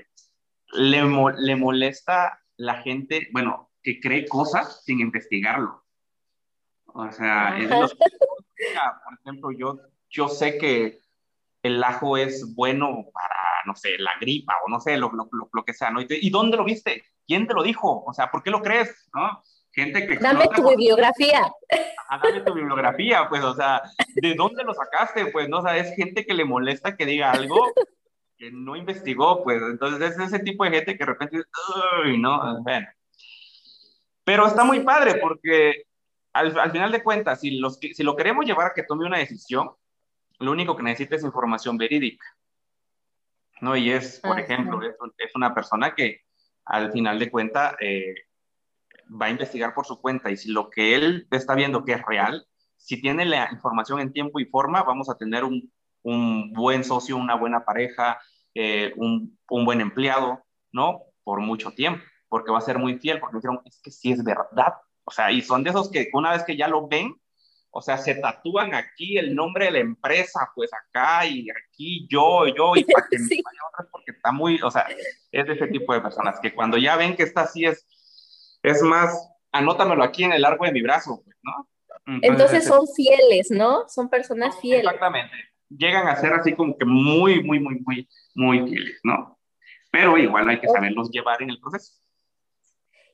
le, 0.74 1.02
le 1.38 1.56
molesta 1.56 2.38
la 2.56 2.82
gente, 2.82 3.28
bueno, 3.32 3.70
que 3.84 4.00
cree 4.00 4.26
cosas 4.26 4.82
sin 4.84 4.98
investigarlo. 4.98 5.84
O 6.86 7.12
sea, 7.12 7.56
es 7.58 7.68
de 7.68 7.80
los 7.80 7.94
por 7.94 9.14
ejemplo, 9.20 9.50
yo, 9.52 9.78
yo 10.08 10.28
sé 10.28 10.58
que 10.58 11.00
el 11.62 11.82
ajo 11.84 12.16
es 12.16 12.54
bueno 12.54 13.06
para, 13.12 13.62
no 13.66 13.74
sé, 13.74 13.98
la 13.98 14.12
gripa 14.20 14.54
o 14.66 14.70
no 14.70 14.80
sé, 14.80 14.96
lo, 14.96 15.12
lo, 15.12 15.28
lo, 15.52 15.64
que 15.64 15.74
sea, 15.74 15.90
¿no? 15.90 16.00
¿Y, 16.00 16.30
dónde 16.30 16.56
lo 16.56 16.64
viste? 16.64 17.04
¿Quién 17.26 17.46
te 17.46 17.54
lo 17.54 17.62
dijo? 17.62 18.04
O 18.06 18.12
sea, 18.12 18.30
¿por 18.30 18.42
qué 18.42 18.50
lo 18.50 18.62
crees? 18.62 19.08
¿No? 19.14 19.42
Gente 19.72 20.06
que... 20.06 20.16
Dame 20.16 20.46
tu 20.48 20.68
bibliografía. 20.68 21.50
dame 22.22 22.40
tu 22.40 22.54
bibliografía, 22.54 23.28
pues, 23.28 23.42
o 23.42 23.54
sea, 23.54 23.82
¿de 24.14 24.34
dónde 24.34 24.62
lo 24.62 24.72
sacaste? 24.72 25.26
Pues, 25.26 25.48
¿no? 25.48 25.58
O 25.58 25.62
sea, 25.62 25.76
es 25.76 25.94
gente 25.96 26.24
que 26.24 26.34
le 26.34 26.44
molesta 26.44 26.96
que 26.96 27.06
diga 27.06 27.32
algo 27.32 27.72
que 28.38 28.50
no 28.50 28.76
investigó, 28.76 29.42
pues, 29.42 29.60
entonces 29.62 30.12
es 30.12 30.18
ese 30.18 30.38
tipo 30.40 30.64
de 30.64 30.70
gente 30.70 30.92
que 30.92 31.04
de 31.04 31.06
repente, 31.06 31.42
uy, 32.04 32.18
no, 32.18 32.62
bueno. 32.62 32.86
Pero 34.24 34.46
está 34.46 34.64
muy 34.64 34.80
padre 34.80 35.16
porque 35.16 35.84
al, 36.32 36.58
al 36.58 36.72
final 36.72 36.90
de 36.90 37.02
cuentas, 37.02 37.40
si, 37.40 37.58
los, 37.58 37.78
si 37.78 38.02
lo 38.02 38.16
queremos 38.16 38.44
llevar 38.44 38.68
a 38.68 38.74
que 38.74 38.82
tome 38.82 39.06
una 39.06 39.18
decisión, 39.18 39.70
lo 40.38 40.50
único 40.50 40.76
que 40.76 40.82
necesita 40.82 41.16
es 41.16 41.24
información 41.24 41.78
verídica. 41.78 42.26
¿no? 43.60 43.76
Y 43.76 43.90
es, 43.90 44.20
por 44.20 44.38
ejemplo, 44.38 44.82
es, 44.82 44.94
es, 45.18 45.34
una 45.34 45.54
persona 45.54 45.94
que 45.94 46.22
al 46.64 46.92
final 46.92 47.18
de 47.18 47.30
cuentas 47.30 47.76
eh, 47.80 48.14
va 49.10 49.26
a 49.26 49.30
investigar 49.30 49.74
por 49.74 49.86
su 49.86 50.00
cuenta 50.00 50.30
y 50.30 50.36
si 50.36 50.50
lo 50.50 50.70
que 50.70 50.94
él 50.94 51.26
está 51.30 51.54
viendo 51.54 51.84
que 51.84 51.92
es 51.92 52.02
real, 52.04 52.46
si 52.76 53.00
tiene 53.00 53.24
la 53.24 53.48
información 53.52 54.00
en 54.00 54.12
tiempo 54.12 54.40
y 54.40 54.46
forma, 54.46 54.82
vamos 54.82 55.08
a 55.08 55.16
tener 55.16 55.44
un, 55.44 55.72
un 56.02 56.52
buen 56.52 56.84
socio, 56.84 57.16
una 57.16 57.34
buena 57.34 57.64
pareja, 57.64 58.20
eh, 58.54 58.92
un, 58.96 59.38
un, 59.48 59.64
buen 59.64 59.80
empleado, 59.80 60.44
¿no? 60.72 61.02
Por 61.22 61.40
mucho 61.40 61.70
tiempo, 61.72 62.04
porque 62.28 62.52
va 62.52 62.58
a 62.58 62.62
ser 62.62 62.78
muy 62.78 62.98
fiel, 62.98 63.20
porque 63.20 63.36
dijeron, 63.36 63.60
es 63.64 63.80
que 63.82 63.90
sí 63.90 64.12
es 64.12 64.22
verdad. 64.22 64.74
O 65.04 65.10
sea, 65.10 65.30
y 65.30 65.42
son 65.42 65.62
de 65.62 65.70
esos 65.70 65.90
que 65.90 66.08
una 66.12 66.32
vez 66.32 66.44
que 66.44 66.56
ya 66.56 66.68
lo 66.68 66.88
ven, 66.88 67.14
o 67.70 67.82
sea, 67.82 67.98
se 67.98 68.14
tatúan 68.14 68.72
aquí 68.72 69.18
el 69.18 69.34
nombre 69.34 69.66
de 69.66 69.72
la 69.72 69.78
empresa, 69.80 70.48
pues 70.54 70.70
acá 70.72 71.26
y 71.26 71.48
aquí 71.50 72.06
yo, 72.08 72.46
yo, 72.46 72.76
y 72.76 72.84
para 72.84 73.06
que 73.10 73.18
sí. 73.28 73.42
vaya 73.44 73.58
otras, 73.72 73.88
porque 73.90 74.12
está 74.12 74.30
muy, 74.30 74.60
o 74.62 74.70
sea, 74.70 74.86
es 75.32 75.46
de 75.46 75.52
ese 75.52 75.66
tipo 75.66 75.92
de 75.92 76.00
personas 76.00 76.38
que 76.40 76.54
cuando 76.54 76.78
ya 76.78 76.96
ven 76.96 77.16
que 77.16 77.24
está 77.24 77.42
así 77.42 77.64
es, 77.64 77.84
es 78.62 78.80
más, 78.82 79.28
anótamelo 79.50 80.04
aquí 80.04 80.24
en 80.24 80.32
el 80.32 80.42
largo 80.42 80.64
de 80.64 80.72
mi 80.72 80.82
brazo, 80.82 81.20
pues, 81.24 81.36
¿no? 81.42 81.68
Entonces, 82.06 82.30
Entonces 82.30 82.64
son 82.64 82.86
fieles, 82.94 83.50
¿no? 83.50 83.88
Son 83.88 84.08
personas 84.08 84.58
fieles. 84.60 84.84
Exactamente. 84.84 85.34
Llegan 85.68 86.06
a 86.06 86.16
ser 86.16 86.32
así 86.32 86.54
como 86.54 86.76
que 86.76 86.84
muy, 86.84 87.42
muy, 87.42 87.58
muy, 87.58 87.80
muy, 87.80 88.08
muy 88.34 88.68
fieles, 88.68 89.00
¿no? 89.02 89.38
Pero 89.90 90.16
igual 90.18 90.48
hay 90.48 90.60
que 90.60 90.68
saberlos 90.68 91.10
llevar 91.10 91.42
en 91.42 91.50
el 91.50 91.60
proceso. 91.60 91.92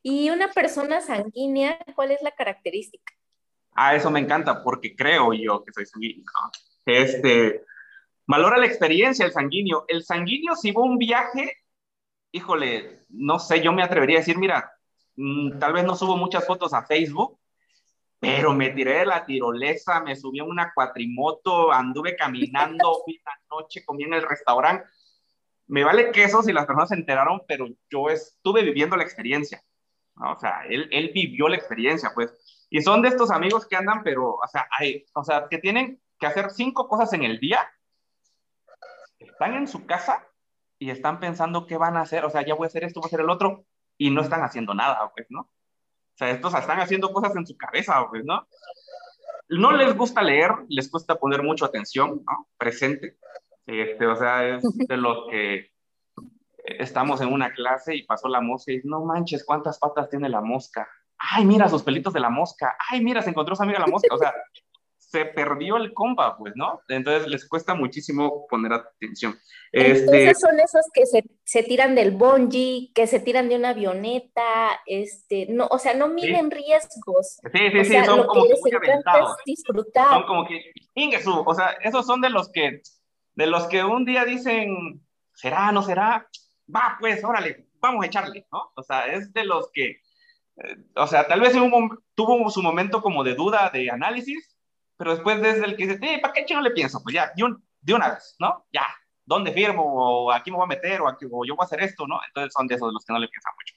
Y 0.02 0.30
una 0.30 0.48
persona 0.48 1.00
sanguínea, 1.00 1.78
¿cuál 1.94 2.10
es 2.10 2.22
la 2.22 2.30
característica? 2.30 3.12
Ah, 3.72 3.94
eso 3.94 4.10
me 4.10 4.20
encanta 4.20 4.62
porque 4.62 4.96
creo 4.96 5.32
yo 5.32 5.64
que 5.64 5.72
soy 5.72 5.86
sanguíneo. 5.86 6.24
Este, 6.86 7.64
valora 8.26 8.58
la 8.58 8.66
experiencia 8.66 9.24
el 9.24 9.32
sanguíneo. 9.32 9.84
El 9.88 10.02
sanguíneo 10.04 10.56
si 10.56 10.72
va 10.72 10.82
un 10.82 10.98
viaje, 10.98 11.56
híjole, 12.32 13.00
no 13.08 13.38
sé, 13.38 13.62
yo 13.62 13.72
me 13.72 13.82
atrevería 13.82 14.18
a 14.18 14.20
decir, 14.20 14.38
mira, 14.38 14.72
mmm, 15.16 15.58
tal 15.58 15.72
vez 15.74 15.84
no 15.84 15.94
subo 15.96 16.16
muchas 16.16 16.46
fotos 16.46 16.72
a 16.72 16.84
Facebook, 16.84 17.38
pero 18.18 18.52
me 18.52 18.70
tiré 18.70 18.98
de 18.98 19.06
la 19.06 19.24
tirolesa, 19.24 20.00
me 20.00 20.16
subí 20.16 20.40
a 20.40 20.44
una 20.44 20.72
cuatrimoto, 20.74 21.72
anduve 21.72 22.16
caminando, 22.16 23.00
fui 23.04 23.20
la 23.24 23.32
noche, 23.50 23.84
comí 23.84 24.04
en 24.04 24.14
el 24.14 24.22
restaurante. 24.22 24.84
Me 25.66 25.84
vale 25.84 26.10
queso 26.10 26.42
si 26.42 26.52
las 26.52 26.66
personas 26.66 26.88
se 26.88 26.96
enteraron, 26.96 27.42
pero 27.46 27.66
yo 27.88 28.10
estuve 28.10 28.62
viviendo 28.62 28.96
la 28.96 29.04
experiencia. 29.04 29.62
¿No? 30.20 30.32
O 30.32 30.38
sea, 30.38 30.64
él, 30.68 30.88
él 30.92 31.10
vivió 31.14 31.48
la 31.48 31.56
experiencia, 31.56 32.12
pues. 32.14 32.32
Y 32.70 32.82
son 32.82 33.02
de 33.02 33.08
estos 33.08 33.30
amigos 33.30 33.66
que 33.66 33.76
andan, 33.76 34.02
pero, 34.04 34.34
o 34.34 34.46
sea, 34.46 34.68
hay, 34.78 35.04
o 35.14 35.24
sea, 35.24 35.48
que 35.48 35.58
tienen 35.58 36.00
que 36.18 36.26
hacer 36.26 36.50
cinco 36.50 36.86
cosas 36.88 37.12
en 37.14 37.24
el 37.24 37.40
día. 37.40 37.68
Están 39.18 39.54
en 39.54 39.66
su 39.66 39.86
casa 39.86 40.26
y 40.78 40.90
están 40.90 41.18
pensando 41.18 41.66
qué 41.66 41.76
van 41.76 41.96
a 41.96 42.02
hacer. 42.02 42.24
O 42.24 42.30
sea, 42.30 42.44
ya 42.44 42.54
voy 42.54 42.66
a 42.66 42.68
hacer 42.68 42.84
esto, 42.84 43.00
voy 43.00 43.06
a 43.06 43.08
hacer 43.08 43.20
el 43.20 43.30
otro. 43.30 43.64
Y 43.96 44.10
no 44.10 44.22
están 44.22 44.42
haciendo 44.42 44.74
nada, 44.74 45.10
pues, 45.14 45.26
¿no? 45.30 45.40
O 45.40 46.16
sea, 46.16 46.30
estos 46.30 46.54
están 46.54 46.80
haciendo 46.80 47.12
cosas 47.12 47.34
en 47.34 47.46
su 47.46 47.56
cabeza, 47.56 48.06
pues, 48.08 48.24
¿no? 48.24 48.46
No 49.48 49.72
les 49.72 49.96
gusta 49.96 50.22
leer, 50.22 50.52
les 50.68 50.90
cuesta 50.90 51.16
poner 51.16 51.42
mucho 51.42 51.64
atención, 51.64 52.22
¿no? 52.24 52.48
Presente. 52.56 53.16
Este, 53.66 54.06
o 54.06 54.16
sea, 54.16 54.46
es 54.48 54.62
de 54.62 54.96
los 54.96 55.28
que 55.30 55.69
estamos 56.64 57.20
en 57.20 57.32
una 57.32 57.52
clase 57.52 57.94
y 57.94 58.04
pasó 58.04 58.28
la 58.28 58.40
mosca 58.40 58.72
y 58.72 58.76
dice, 58.76 58.88
no 58.88 59.04
manches, 59.04 59.44
¿cuántas 59.44 59.78
patas 59.78 60.08
tiene 60.08 60.28
la 60.28 60.40
mosca? 60.40 60.88
ay, 61.20 61.44
mira 61.44 61.68
sus 61.68 61.82
pelitos 61.82 62.12
de 62.12 62.20
la 62.20 62.30
mosca, 62.30 62.76
ay, 62.90 63.02
mira, 63.02 63.22
se 63.22 63.30
encontró 63.30 63.54
su 63.54 63.62
amiga 63.62 63.78
la 63.78 63.86
mosca, 63.86 64.14
o 64.14 64.18
sea, 64.18 64.32
se 64.96 65.24
perdió 65.24 65.76
el 65.76 65.92
compa, 65.92 66.36
pues, 66.38 66.54
¿no? 66.56 66.80
Entonces 66.88 67.28
les 67.28 67.48
cuesta 67.48 67.74
muchísimo 67.74 68.46
poner 68.48 68.72
atención. 68.72 69.36
Entonces 69.72 70.04
este... 70.04 70.34
son 70.34 70.60
esos 70.60 70.86
que 70.94 71.04
se, 71.04 71.24
se, 71.44 71.62
tiran 71.64 71.94
del 71.94 72.12
bungee, 72.12 72.92
que 72.94 73.06
se 73.06 73.18
tiran 73.18 73.48
de 73.48 73.56
una 73.56 73.70
avioneta, 73.70 74.80
este, 74.86 75.46
no, 75.50 75.66
o 75.70 75.78
sea, 75.78 75.94
no 75.94 76.08
miden 76.08 76.48
sí. 76.48 76.56
riesgos. 76.56 77.40
Sí, 77.52 77.70
sí, 77.72 77.78
o 77.78 77.84
sí, 77.84 77.90
sea, 77.90 78.04
son 78.04 78.18
lo 78.18 78.26
como 78.26 78.44
que 78.44 78.48
les 78.50 78.60
encanta 78.66 79.18
es 79.18 79.30
disfrutar. 79.44 80.10
Son 80.10 80.26
como 80.26 80.46
que, 80.46 80.72
Ingesu, 80.94 81.42
o 81.44 81.54
sea, 81.54 81.76
esos 81.82 82.06
son 82.06 82.20
de 82.20 82.30
los 82.30 82.50
que, 82.50 82.80
de 83.34 83.46
los 83.46 83.66
que 83.66 83.84
un 83.84 84.04
día 84.04 84.24
dicen, 84.24 85.04
¿será, 85.34 85.72
no 85.72 85.82
será? 85.82 86.28
Va, 86.74 86.96
pues, 87.00 87.24
órale, 87.24 87.66
vamos 87.80 88.04
a 88.04 88.06
echarle, 88.06 88.46
¿no? 88.52 88.72
O 88.74 88.82
sea, 88.82 89.06
es 89.06 89.32
de 89.32 89.44
los 89.44 89.70
que, 89.72 90.00
o 90.96 91.06
sea, 91.06 91.26
tal 91.26 91.40
vez 91.40 91.54
un, 91.54 91.98
tuvo 92.14 92.50
su 92.50 92.62
momento 92.62 93.00
como 93.02 93.24
de 93.24 93.34
duda, 93.34 93.70
de 93.70 93.90
análisis, 93.90 94.56
pero 94.96 95.12
después 95.12 95.40
desde 95.40 95.64
el 95.64 95.76
que 95.76 95.86
dice, 95.86 95.98
eh, 96.02 96.18
¿para 96.20 96.34
qué 96.34 96.44
chino 96.44 96.60
le 96.60 96.70
pienso? 96.70 97.02
Pues 97.02 97.14
ya, 97.14 97.32
de, 97.34 97.44
un, 97.44 97.64
de, 97.80 97.94
una 97.94 98.10
vez, 98.10 98.36
¿no? 98.38 98.66
Ya, 98.72 98.86
¿dónde 99.24 99.52
firmo? 99.52 99.82
O 99.82 100.32
aquí 100.32 100.50
me 100.50 100.58
voy 100.58 100.64
a 100.64 100.68
meter, 100.68 101.00
o, 101.00 101.08
aquí, 101.08 101.24
o 101.30 101.44
yo 101.44 101.56
voy 101.56 101.62
a 101.62 101.64
hacer 101.64 101.82
esto, 101.82 102.06
¿no? 102.06 102.20
Entonces 102.26 102.52
son 102.52 102.66
de 102.66 102.74
esos 102.74 102.88
de 102.88 102.92
los 102.92 103.04
que 103.04 103.12
no 103.12 103.18
le 103.18 103.28
piensan 103.28 103.52
mucho. 103.56 103.74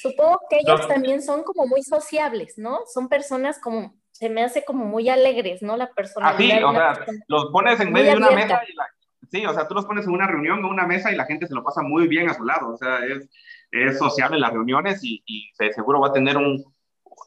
Supongo 0.00 0.40
que 0.48 0.60
ellos 0.60 0.82
no. 0.82 0.86
también 0.86 1.22
son 1.22 1.42
como 1.42 1.66
muy 1.66 1.82
sociables, 1.82 2.56
¿no? 2.56 2.82
Son 2.86 3.08
personas 3.08 3.58
como, 3.58 3.96
se 4.12 4.30
me 4.30 4.44
hace 4.44 4.64
como 4.64 4.84
muy 4.84 5.08
alegres, 5.08 5.60
¿no? 5.60 5.76
La 5.76 5.90
personalidad. 5.90 6.56
Así, 6.56 6.64
o 6.64 6.72
sea, 6.72 7.06
los 7.26 7.46
pones 7.46 7.80
en 7.80 7.92
medio 7.92 8.12
de 8.12 8.16
una 8.18 8.30
mesa 8.30 8.62
y 8.68 8.74
la, 8.74 8.86
Sí, 9.30 9.44
o 9.44 9.52
sea, 9.52 9.68
tú 9.68 9.74
los 9.74 9.84
pones 9.84 10.06
en 10.06 10.12
una 10.12 10.26
reunión 10.26 10.64
o 10.64 10.68
una 10.68 10.86
mesa 10.86 11.12
y 11.12 11.16
la 11.16 11.26
gente 11.26 11.46
se 11.46 11.54
lo 11.54 11.64
pasa 11.64 11.82
muy 11.82 12.08
bien 12.08 12.30
a 12.30 12.34
su 12.34 12.44
lado. 12.44 12.72
O 12.72 12.76
sea, 12.76 13.04
es, 13.04 13.28
es 13.72 13.98
sociable 13.98 14.36
en 14.36 14.42
las 14.42 14.52
reuniones 14.52 15.02
y, 15.02 15.22
y 15.26 15.50
seguro 15.56 16.00
va 16.00 16.08
a 16.08 16.12
tener 16.12 16.36
un, 16.36 16.64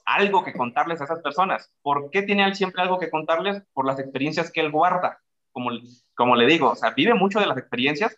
algo 0.06 0.43
que 0.43 0.54
contarles 0.54 1.01
a 1.01 1.06
esas 1.06 1.21
personas. 1.21 1.71
¿Por 1.82 2.10
qué 2.10 2.23
tiene 2.23 2.45
él 2.45 2.56
siempre 2.56 2.82
algo 2.82 2.99
que 2.99 3.10
contarles? 3.10 3.63
Por 3.73 3.86
las 3.86 3.99
experiencias 3.99 4.51
que 4.51 4.62
él 4.62 4.71
guarda. 4.71 5.19
Como, 5.51 5.71
como 6.15 6.36
le 6.36 6.45
digo, 6.45 6.71
o 6.71 6.75
sea, 6.75 6.91
vive 6.91 7.13
mucho 7.13 7.39
de 7.39 7.47
las 7.47 7.58
experiencias. 7.58 8.17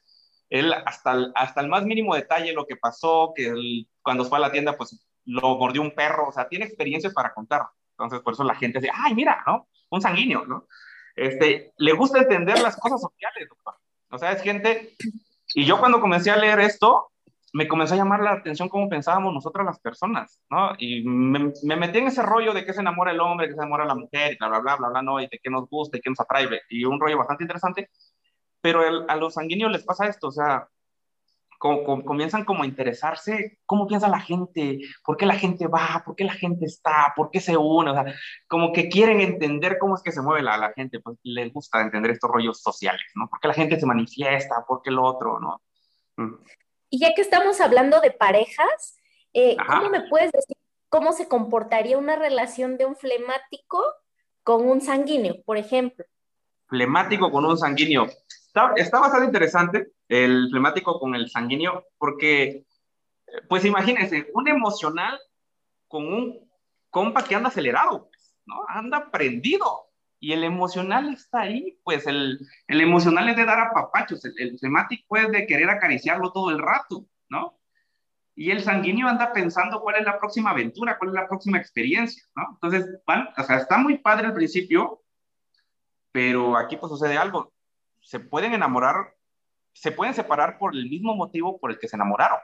Él 0.50 0.74
hasta 0.86 1.14
el, 1.14 1.32
hasta 1.36 1.62
el 1.62 1.68
más 1.68 1.84
mínimo 1.84 2.16
detalle, 2.16 2.54
lo 2.54 2.66
que 2.66 2.76
pasó, 2.76 3.34
que 3.36 3.54
cuando 4.02 4.26
fue 4.26 4.38
a 4.38 4.42
la 4.42 4.52
tienda, 4.52 4.78
pues 4.78 5.04
lo 5.26 5.58
mordió 5.58 5.82
un 5.82 5.92
perro. 5.92 6.28
O 6.28 6.32
sea, 6.32 6.48
tiene 6.48 6.66
experiencias 6.66 7.14
para 7.14 7.34
contar. 7.34 7.64
Entonces, 7.92 8.22
por 8.22 8.34
eso 8.34 8.44
la 8.44 8.56
gente 8.56 8.80
dice, 8.80 8.92
ay, 8.94 9.16
mira, 9.16 9.44
¿no? 9.48 9.68
Un 9.90 10.02
sanguíneo, 10.02 10.46
¿no? 10.46 10.68
Este, 11.16 11.74
le 11.78 11.94
gusta 11.94 12.20
entender 12.20 12.62
las 12.62 12.78
cosas 12.78 13.02
sociales, 13.02 13.48
doctor. 13.50 13.76
O 14.10 14.18
sea, 14.18 14.32
es 14.32 14.42
gente... 14.42 14.96
Y 15.56 15.66
yo 15.66 15.80
cuando 15.80 16.02
comencé 16.02 16.32
a 16.32 16.38
leer 16.38 16.60
esto, 16.62 17.12
me 17.54 17.68
comenzó 17.68 17.94
a 17.94 17.98
llamar 17.98 18.22
la 18.22 18.32
atención 18.32 18.68
cómo 18.68 18.90
pensábamos 18.90 19.34
nosotros 19.34 19.64
las 19.64 19.80
personas, 19.80 20.42
¿no? 20.50 20.74
Y 20.80 21.04
me, 21.04 21.52
me, 21.62 21.76
metí 21.76 22.00
en 22.00 22.08
ese 22.08 22.24
rollo 22.24 22.54
de 22.54 22.66
que 22.66 22.74
se 22.74 22.82
enamora 22.82 23.12
el 23.12 23.20
hombre, 23.20 23.48
que 23.48 23.54
se 23.54 23.60
enamora 23.60 23.86
la 23.86 23.94
mujer, 23.94 24.34
y 24.34 24.38
bla, 24.38 24.48
bla, 24.48 24.60
bla, 24.60 24.76
bla, 24.76 24.90
bla, 24.90 25.02
no, 25.04 25.20
y 25.22 25.28
de 25.28 25.40
qué 25.42 25.52
nos 25.52 25.70
gusta, 25.70 25.98
y 25.98 26.02
qué 26.02 26.10
nos 26.10 26.20
atrae, 26.20 26.50
y 26.70 26.84
un 26.86 27.00
rollo 27.00 27.20
bastante 27.20 27.44
interesante. 27.44 27.90
Pero 28.60 28.84
el, 28.84 29.06
a 29.08 29.16
los 29.18 29.36
sanguíneos 29.36 29.72
les 29.72 29.84
pasa 29.84 30.08
esto, 30.08 30.30
o 30.30 30.32
sea, 30.32 30.68
como, 31.64 31.86
como, 31.86 32.04
comienzan 32.04 32.44
como 32.44 32.64
a 32.64 32.66
interesarse, 32.66 33.58
cómo 33.66 33.88
piensa 33.88 34.10
la 34.10 34.20
gente, 34.20 34.82
por 35.02 35.16
qué 35.16 35.26
la 35.26 35.36
gente 35.36 35.66
va, 35.68 36.04
por 36.06 36.14
qué 36.14 36.26
la 36.26 36.34
gente 36.34 36.66
está, 36.66 37.14
por 37.16 37.32
qué 37.32 37.40
se 37.40 37.56
une, 37.56 37.90
o 37.90 37.94
sea, 37.94 38.14
como 38.50 38.74
que 38.74 38.90
quieren 38.90 39.22
entender 39.22 39.78
cómo 39.80 39.96
es 39.96 40.04
que 40.04 40.12
se 40.12 40.22
mueve 40.22 40.42
la, 40.42 40.58
la 40.58 40.74
gente, 40.74 41.00
pues 41.00 41.18
les 41.24 41.54
gusta 41.54 41.80
entender 41.80 42.12
estos 42.12 42.30
rollos 42.30 42.60
sociales, 42.62 43.06
¿no? 43.16 43.30
Por 43.30 43.40
qué 43.40 43.48
la 43.48 43.54
gente 43.54 43.80
se 43.80 43.86
manifiesta, 43.86 44.66
por 44.68 44.82
qué 44.82 44.92
lo 44.92 45.06
otro, 45.06 45.40
¿no? 45.40 45.62
Mm. 46.18 46.44
Y 46.90 47.00
ya 47.00 47.14
que 47.16 47.22
estamos 47.22 47.62
hablando 47.62 48.02
de 48.02 48.12
parejas, 48.12 48.98
eh, 49.32 49.56
¿cómo 49.66 49.90
me 49.90 50.02
puedes 50.10 50.34
decir 50.34 50.58
cómo 50.90 51.14
se 51.14 51.30
comportaría 51.30 51.98
una 51.98 52.18
relación 52.18 52.78
de 52.78 52.88
un 52.88 52.98
flemático 52.98 53.82
con 54.44 54.68
un 54.68 54.82
sanguíneo, 54.82 55.42
por 55.46 55.56
ejemplo. 55.56 56.04
Flemático 56.68 57.32
con 57.32 57.46
un 57.46 57.58
sanguíneo. 57.58 58.08
Está, 58.54 58.74
está 58.76 59.00
bastante 59.00 59.26
interesante 59.26 59.88
el 60.08 60.48
flemático 60.52 61.00
con 61.00 61.16
el 61.16 61.28
sanguíneo, 61.28 61.88
porque, 61.98 62.68
pues 63.50 63.66
imagínense, 63.66 64.30
un 64.36 64.48
emocional 64.48 65.20
con 65.88 66.06
un 66.06 66.52
compa 66.92 67.24
que 67.24 67.34
anda 67.34 67.50
acelerado, 67.50 68.12
¿no? 68.46 68.64
Anda 68.68 69.10
prendido. 69.10 69.88
Y 70.20 70.34
el 70.34 70.44
emocional 70.44 71.12
está 71.12 71.42
ahí, 71.42 71.80
pues 71.84 72.06
el, 72.06 72.40
el 72.68 72.82
emocional 72.82 73.28
es 73.28 73.36
de 73.38 73.46
dar 73.46 73.60
a 73.60 73.74
papachos, 73.74 74.24
el, 74.24 74.36
el 74.38 74.60
flemático 74.60 75.18
es 75.18 75.32
de 75.32 75.48
querer 75.48 75.72
acariciarlo 75.72 76.32
todo 76.32 76.52
el 76.52 76.60
rato, 76.60 77.08
¿no? 77.30 77.60
Y 78.36 78.52
el 78.52 78.62
sanguíneo 78.62 79.08
anda 79.08 79.34
pensando 79.34 79.82
cuál 79.82 79.96
es 79.96 80.06
la 80.06 80.20
próxima 80.20 80.52
aventura, 80.52 81.00
cuál 81.00 81.10
es 81.10 81.16
la 81.16 81.28
próxima 81.28 81.58
experiencia, 81.58 82.24
¿no? 82.36 82.52
Entonces, 82.54 83.00
van, 83.08 83.30
o 83.36 83.44
sea, 83.44 83.58
está 83.58 83.80
muy 83.80 83.98
padre 83.98 84.28
al 84.28 84.36
principio, 84.36 85.02
pero 86.12 86.56
aquí 86.56 86.78
pues 86.78 86.92
sucede 86.92 87.18
algo. 87.18 87.53
Se 88.04 88.20
pueden 88.20 88.54
enamorar, 88.54 89.16
se 89.74 89.92
pueden 89.92 90.14
separar 90.14 90.60
por 90.60 90.76
el 90.76 90.90
mismo 90.90 91.16
motivo 91.16 91.60
por 91.60 91.72
el 91.72 91.80
que 91.80 91.88
se 91.88 91.96
enamoraron, 91.96 92.40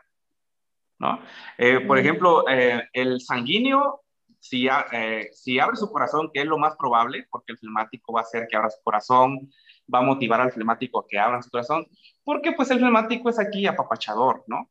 ¿no? 0.98 1.22
Eh, 1.58 1.82
por 1.82 2.00
ejemplo, 2.00 2.50
eh, 2.50 2.90
el 2.94 3.22
sanguíneo 3.22 4.04
si, 4.40 4.68
eh, 4.68 5.30
si 5.34 5.60
abre 5.60 5.76
su 5.76 5.92
corazón, 5.92 6.32
que 6.34 6.42
es 6.42 6.46
lo 6.46 6.58
más 6.58 6.76
probable, 6.78 7.28
porque 7.30 7.52
el 7.52 7.58
flemático 7.58 8.14
va 8.14 8.22
a 8.22 8.24
hacer 8.24 8.48
que 8.50 8.56
abra 8.56 8.70
su 8.70 8.82
corazón, 8.84 9.52
va 9.94 10.00
a 10.00 10.04
motivar 10.04 10.42
al 10.42 10.52
flemático 10.52 11.00
a 11.00 11.08
que 11.08 11.20
abra 11.20 11.42
su 11.42 11.50
corazón, 11.50 11.88
porque 12.24 12.54
pues 12.54 12.72
el 12.72 12.80
flemático 12.80 13.30
es 13.30 13.40
aquí 13.40 13.68
apapachador, 13.68 14.44
¿no? 14.48 14.70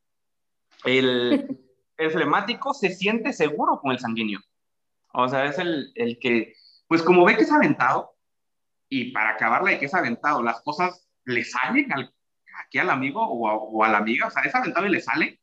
El, 0.85 1.59
el 1.97 2.11
flemático 2.11 2.73
se 2.73 2.91
siente 2.91 3.33
seguro 3.33 3.81
con 3.81 3.93
el 3.93 3.99
sanguíneo. 3.99 4.41
O 5.13 5.29
sea, 5.29 5.45
es 5.47 5.59
el, 5.59 5.91
el 5.95 6.19
que, 6.19 6.55
pues 6.87 7.03
como 7.03 7.25
ve 7.25 7.37
que 7.37 7.43
es 7.43 7.53
aventado, 7.53 8.15
y 8.89 9.13
para 9.13 9.31
acabarla 9.31 9.71
de 9.71 9.79
que 9.79 9.87
es 9.87 9.95
aventado, 9.95 10.43
las 10.43 10.61
cosas 10.63 11.09
le 11.25 11.45
salen 11.45 11.93
al, 11.93 12.15
aquí 12.65 12.79
al 12.79 12.91
amigo 12.91 13.23
o 13.23 13.85
a, 13.85 13.89
la 13.89 13.99
amiga, 13.99 14.27
o 14.27 14.31
sea, 14.31 14.43
es 14.43 14.55
aventado 14.55 14.87
y 14.87 14.91
le 14.91 15.01
sale, 15.01 15.41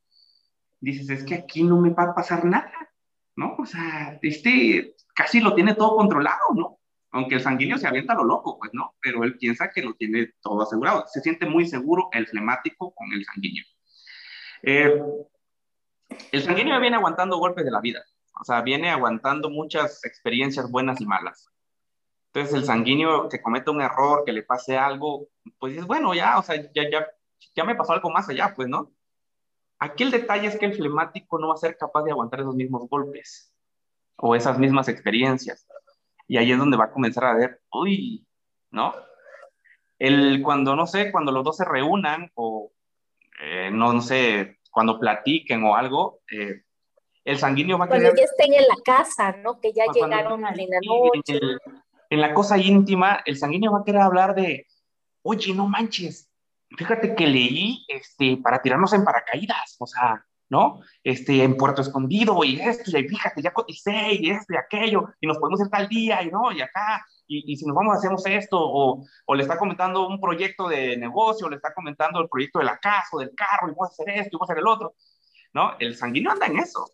dices, 0.79 1.10
es 1.10 1.23
que 1.23 1.36
aquí 1.36 1.63
no 1.63 1.79
me 1.79 1.91
va 1.91 2.03
a 2.03 2.15
pasar 2.15 2.45
nada 2.45 2.71
¿no? 3.36 3.55
O 3.58 3.65
sea, 3.65 4.17
este 4.21 4.95
casi 5.13 5.39
lo 5.39 5.55
tiene 5.55 5.75
todo 5.75 5.95
controlado, 5.95 6.53
¿no? 6.55 6.79
Aunque 7.12 7.36
el 7.36 7.41
sanguíneo 7.41 7.77
se 7.77 7.88
avienta 7.88 8.13
lo 8.13 8.25
loco, 8.25 8.58
pues 8.58 8.71
no, 8.73 8.95
pero 9.01 9.23
él 9.23 9.38
piensa 9.38 9.69
que 9.69 9.81
lo 9.81 9.93
tiene 9.93 10.34
todo 10.41 10.62
asegurado. 10.63 11.05
Se 11.08 11.21
siente 11.21 11.45
muy 11.45 11.65
seguro 11.65 12.10
el 12.12 12.27
flemático 12.27 12.93
con 12.93 13.12
el 13.13 13.23
sanguíneo. 13.23 13.63
Eh, 14.63 15.01
el 16.31 16.43
sanguíneo 16.43 16.79
viene 16.79 16.97
aguantando 16.97 17.38
golpes 17.38 17.63
de 17.63 17.71
la 17.71 17.79
vida, 17.79 18.03
o 18.39 18.43
sea, 18.43 18.62
viene 18.62 18.89
aguantando 18.89 19.49
muchas 19.49 20.03
experiencias 20.03 20.69
buenas 20.69 20.99
y 20.99 21.05
malas. 21.05 21.49
Entonces, 22.36 22.54
el 22.60 22.65
sanguíneo 22.65 23.30
que 23.30 23.41
comete 23.41 23.71
un 23.71 23.82
error, 23.82 24.26
que 24.26 24.34
le 24.34 24.43
pase 24.43 24.78
algo, 24.78 25.30
pues 25.58 25.78
es 25.78 25.86
bueno, 25.86 26.13
ya, 26.13 26.38
o 26.38 26.43
sea, 26.43 26.58
ya, 26.58 26.89
ya, 26.91 27.08
ya 27.56 27.63
me 27.63 27.76
pasó 27.76 27.93
algo 27.93 28.10
más 28.10 28.28
allá, 28.28 28.52
pues, 28.54 28.67
¿no? 28.67 28.91
Aquí 29.80 30.04
el 30.04 30.12
detalle 30.12 30.48
es 30.50 30.58
que 30.58 30.65
el 30.65 30.76
flemático 30.76 31.39
no 31.39 31.48
va 31.48 31.54
a 31.54 31.58
ser 31.58 31.78
capaz 31.78 32.04
de 32.04 32.12
aguantar 32.12 32.41
esos 32.41 32.54
mismos 32.54 32.89
golpes 32.89 33.54
o 34.17 34.36
esas 34.36 34.60
mismas 34.60 34.89
experiencias. 34.89 35.65
Y 36.28 36.36
ahí 36.36 36.52
es 36.52 36.58
donde 36.58 36.76
va 36.76 36.86
a 36.86 36.91
comenzar 36.91 37.24
a 37.24 37.36
ver, 37.36 37.62
uy, 37.71 38.28
¿no? 38.69 38.93
El, 39.98 40.41
cuando, 40.43 40.76
no 40.76 40.88
sé, 40.88 41.13
cuando 41.13 41.32
los 41.32 41.45
dos 41.45 41.56
se 41.56 41.63
reúnan 41.63 42.30
o, 42.34 42.69
eh, 43.41 43.69
no, 43.71 44.02
sé, 44.02 44.60
cuando 44.71 45.00
platiquen 45.00 45.63
o 45.63 45.78
algo, 45.78 46.19
eh, 46.30 46.63
el 47.24 47.38
sanguíneo 47.38 47.78
va 47.78 47.86
a 47.86 47.88
Cuando 47.88 48.13
ya 48.13 48.26
estén 48.26 48.54
en 48.54 48.67
la 48.67 48.76
casa, 48.84 49.38
¿no? 49.38 49.62
Que 49.62 49.71
ya 49.71 49.86
llegaron 49.93 50.43
a 50.43 50.52
la 50.52 50.80
noche. 50.86 51.39
En 52.09 52.21
la 52.21 52.33
cosa 52.33 52.57
íntima, 52.57 53.21
el 53.25 53.37
sanguíneo 53.37 53.71
va 53.71 53.79
a 53.79 53.83
querer 53.83 54.01
hablar 54.01 54.35
de, 54.35 54.67
oye, 55.21 55.53
no 55.53 55.67
manches, 55.67 56.29
fíjate 56.77 57.15
que 57.15 57.27
leí 57.27 57.85
este, 57.87 58.37
para 58.37 58.61
tirarnos 58.61 58.93
en 58.93 59.03
paracaídas, 59.03 59.75
o 59.79 59.87
sea, 59.87 60.25
¿no? 60.49 60.81
Este, 61.03 61.43
en 61.43 61.57
Puerto 61.57 61.81
Escondido 61.81 62.43
y 62.43 62.59
esto, 62.59 62.97
y 62.97 63.07
fíjate, 63.07 63.41
ya 63.41 63.51
coticé 63.51 64.13
y 64.13 64.29
esto 64.29 64.53
y 64.53 64.57
aquello, 64.57 65.09
y 65.19 65.27
nos 65.27 65.37
podemos 65.37 65.59
ir 65.61 65.69
tal 65.69 65.87
día 65.87 66.21
y 66.21 66.29
no, 66.29 66.51
y 66.51 66.61
acá, 66.61 67.05
y, 67.27 67.55
si 67.55 67.65
nos 67.65 67.75
vamos 67.75 67.97
hacemos 67.97 68.25
esto, 68.25 68.57
o, 68.59 69.03
o, 69.25 69.35
le 69.35 69.41
está 69.41 69.57
comentando 69.57 70.07
un 70.07 70.21
proyecto 70.21 70.67
de 70.67 70.95
negocio, 70.97 71.49
le 71.49 71.55
está 71.55 71.73
comentando 71.73 72.21
el 72.21 72.29
proyecto 72.29 72.59
de 72.59 72.65
la 72.65 72.77
casa 72.77 73.09
o 73.13 73.19
del 73.19 73.33
carro, 73.35 73.69
y 73.69 73.73
voy 73.73 73.87
a 73.87 73.91
hacer 73.91 74.09
esto, 74.09 74.35
y 74.35 74.37
voy 74.37 74.45
a 74.45 74.45
hacer 74.45 74.59
el 74.59 74.67
otro, 74.67 74.95
¿no? 75.53 75.75
El 75.79 75.95
sanguíneo 75.95 76.31
anda 76.31 76.45
en 76.45 76.59
eso. 76.59 76.87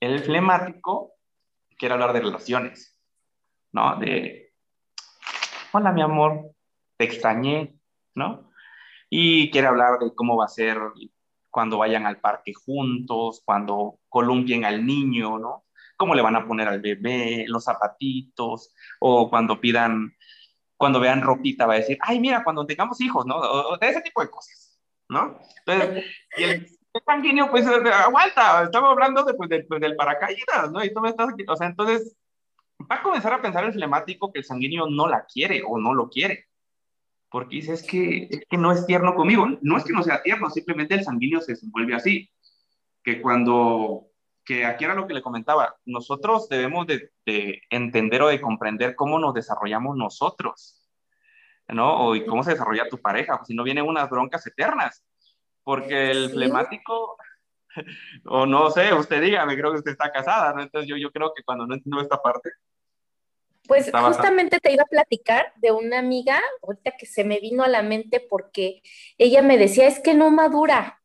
El 0.00 0.20
flemático 0.20 1.14
quiere 1.78 1.94
hablar 1.94 2.12
de 2.12 2.20
relaciones, 2.20 2.93
¿no? 3.74 3.96
De, 3.96 4.52
hola 5.72 5.92
mi 5.92 6.00
amor, 6.00 6.52
te 6.96 7.04
extrañé, 7.04 7.76
¿no? 8.14 8.50
Y 9.10 9.50
quiere 9.50 9.66
hablar 9.66 9.98
de 9.98 10.14
cómo 10.14 10.36
va 10.36 10.46
a 10.46 10.48
ser 10.48 10.78
cuando 11.50 11.78
vayan 11.78 12.06
al 12.06 12.20
parque 12.20 12.54
juntos, 12.54 13.42
cuando 13.44 13.98
columpien 14.08 14.64
al 14.64 14.86
niño, 14.86 15.38
¿no? 15.38 15.64
Cómo 15.96 16.14
le 16.14 16.22
van 16.22 16.36
a 16.36 16.46
poner 16.46 16.68
al 16.68 16.80
bebé, 16.80 17.44
los 17.48 17.64
zapatitos, 17.64 18.72
o 19.00 19.28
cuando 19.28 19.60
pidan, 19.60 20.14
cuando 20.76 21.00
vean 21.00 21.22
ropita, 21.22 21.66
va 21.66 21.74
a 21.74 21.78
decir, 21.78 21.98
ay, 22.00 22.20
mira, 22.20 22.44
cuando 22.44 22.66
tengamos 22.66 23.00
hijos, 23.00 23.26
¿no? 23.26 23.36
O, 23.36 23.76
de 23.76 23.88
ese 23.88 24.02
tipo 24.02 24.22
de 24.22 24.30
cosas, 24.30 24.80
¿no? 25.08 25.38
Entonces, 25.66 26.04
y 26.36 26.42
el 26.44 26.68
sanguíneo, 27.06 27.50
pues, 27.50 27.66
aguanta, 27.66 28.62
estamos 28.64 28.90
hablando 28.90 29.24
de, 29.24 29.34
pues, 29.34 29.50
de, 29.50 29.64
pues, 29.64 29.80
del 29.80 29.96
paracaídas, 29.96 30.70
¿no? 30.70 30.84
Y 30.84 30.94
tú 30.94 31.00
me 31.00 31.10
estás, 31.10 31.28
o 31.48 31.56
sea, 31.56 31.66
entonces, 31.66 32.16
va 32.80 32.96
a 32.96 33.02
comenzar 33.02 33.32
a 33.32 33.42
pensar 33.42 33.64
el 33.64 33.72
flemático 33.72 34.32
que 34.32 34.40
el 34.40 34.44
sanguíneo 34.44 34.88
no 34.88 35.08
la 35.08 35.24
quiere 35.24 35.62
o 35.66 35.78
no 35.78 35.94
lo 35.94 36.08
quiere 36.08 36.48
porque 37.34 37.56
dice, 37.56 37.72
es 37.72 37.82
que, 37.82 38.28
es 38.30 38.44
que 38.48 38.56
no 38.56 38.70
es 38.70 38.86
tierno 38.86 39.16
conmigo. 39.16 39.44
No 39.60 39.76
es 39.76 39.82
que 39.82 39.92
no 39.92 40.04
sea 40.04 40.22
tierno, 40.22 40.50
simplemente 40.50 40.94
el 40.94 41.02
sanguíneo 41.02 41.40
se 41.40 41.54
desenvuelve 41.54 41.96
así. 41.96 42.30
Que 43.02 43.20
cuando, 43.20 44.06
que 44.44 44.64
aquí 44.64 44.84
era 44.84 44.94
lo 44.94 45.08
que 45.08 45.14
le 45.14 45.20
comentaba, 45.20 45.74
nosotros 45.84 46.48
debemos 46.48 46.86
de, 46.86 47.10
de 47.26 47.60
entender 47.70 48.22
o 48.22 48.28
de 48.28 48.40
comprender 48.40 48.94
cómo 48.94 49.18
nos 49.18 49.34
desarrollamos 49.34 49.96
nosotros, 49.96 50.80
¿no? 51.66 52.06
O 52.06 52.14
y 52.14 52.24
cómo 52.24 52.44
se 52.44 52.52
desarrolla 52.52 52.88
tu 52.88 52.98
pareja, 52.98 53.38
pues 53.38 53.48
si 53.48 53.54
no 53.56 53.64
vienen 53.64 53.88
unas 53.88 54.08
broncas 54.08 54.46
eternas. 54.46 55.04
Porque 55.64 56.12
el 56.12 56.30
flemático, 56.30 57.16
o 58.26 58.46
no 58.46 58.70
sé, 58.70 58.92
usted 58.94 59.20
dígame, 59.20 59.56
creo 59.56 59.72
que 59.72 59.78
usted 59.78 59.92
está 59.92 60.10
casada, 60.10 60.52
¿no? 60.52 60.62
Entonces 60.62 60.88
yo, 60.88 60.96
yo 60.96 61.10
creo 61.10 61.32
que 61.34 61.42
cuando 61.42 61.66
no 61.66 61.74
entiendo 61.74 62.00
esta 62.00 62.20
parte, 62.20 62.50
pues 63.66 63.90
justamente 63.90 64.60
te 64.60 64.72
iba 64.72 64.82
a 64.82 64.86
platicar 64.86 65.52
de 65.56 65.72
una 65.72 65.98
amiga, 65.98 66.40
ahorita 66.62 66.92
que 66.98 67.06
se 67.06 67.24
me 67.24 67.40
vino 67.40 67.64
a 67.64 67.68
la 67.68 67.82
mente 67.82 68.20
porque 68.20 68.82
ella 69.16 69.40
me 69.40 69.56
decía, 69.56 69.86
es 69.86 70.00
que 70.00 70.12
no 70.12 70.30
madura, 70.30 71.00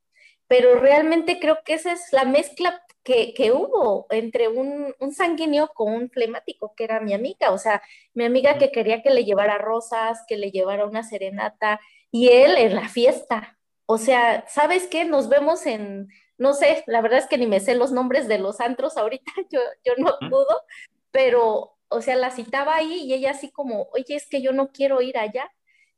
pero 0.47 0.75
realmente 0.79 1.39
creo 1.39 1.59
que 1.63 1.75
esa 1.75 1.93
es 1.93 2.11
la 2.11 2.25
mezcla 2.25 2.83
que, 3.03 3.33
que 3.33 3.53
hubo 3.53 4.07
entre 4.09 4.49
un, 4.49 4.93
un, 4.99 5.13
sanguíneo 5.13 5.69
con 5.69 5.93
un 5.93 6.09
flemático, 6.09 6.73
que 6.75 6.83
era 6.83 6.99
mi 6.99 7.13
amiga, 7.13 7.51
o 7.51 7.57
sea, 7.57 7.81
mi 8.13 8.25
amiga 8.25 8.57
que 8.57 8.71
quería 8.71 9.01
que 9.01 9.09
le 9.09 9.23
llevara 9.23 9.57
rosas, 9.57 10.25
que 10.27 10.35
le 10.35 10.51
llevara 10.51 10.85
una 10.85 11.03
serenata, 11.03 11.79
y 12.11 12.27
él 12.27 12.57
en 12.57 12.75
la 12.75 12.89
fiesta. 12.89 13.57
O 13.85 13.97
sea, 13.97 14.45
¿sabes 14.47 14.87
qué? 14.87 15.05
Nos 15.05 15.29
vemos 15.29 15.65
en, 15.65 16.09
no 16.39 16.53
sé, 16.53 16.83
la 16.87 17.01
verdad 17.01 17.19
es 17.19 17.27
que 17.27 17.37
ni 17.37 17.45
me 17.45 17.59
sé 17.59 17.75
los 17.75 17.91
nombres 17.91 18.27
de 18.27 18.39
los 18.39 18.59
antros 18.59 18.97
ahorita, 18.97 19.31
yo, 19.51 19.59
yo 19.85 19.93
no 19.97 20.17
pudo, 20.29 20.63
pero 21.11 21.75
o 21.89 22.01
sea, 22.01 22.15
la 22.15 22.31
citaba 22.31 22.75
ahí 22.75 23.03
y 23.03 23.13
ella 23.13 23.31
así 23.31 23.51
como, 23.51 23.89
oye, 23.93 24.15
es 24.15 24.27
que 24.27 24.41
yo 24.41 24.53
no 24.53 24.71
quiero 24.71 25.01
ir 25.01 25.17
allá. 25.17 25.51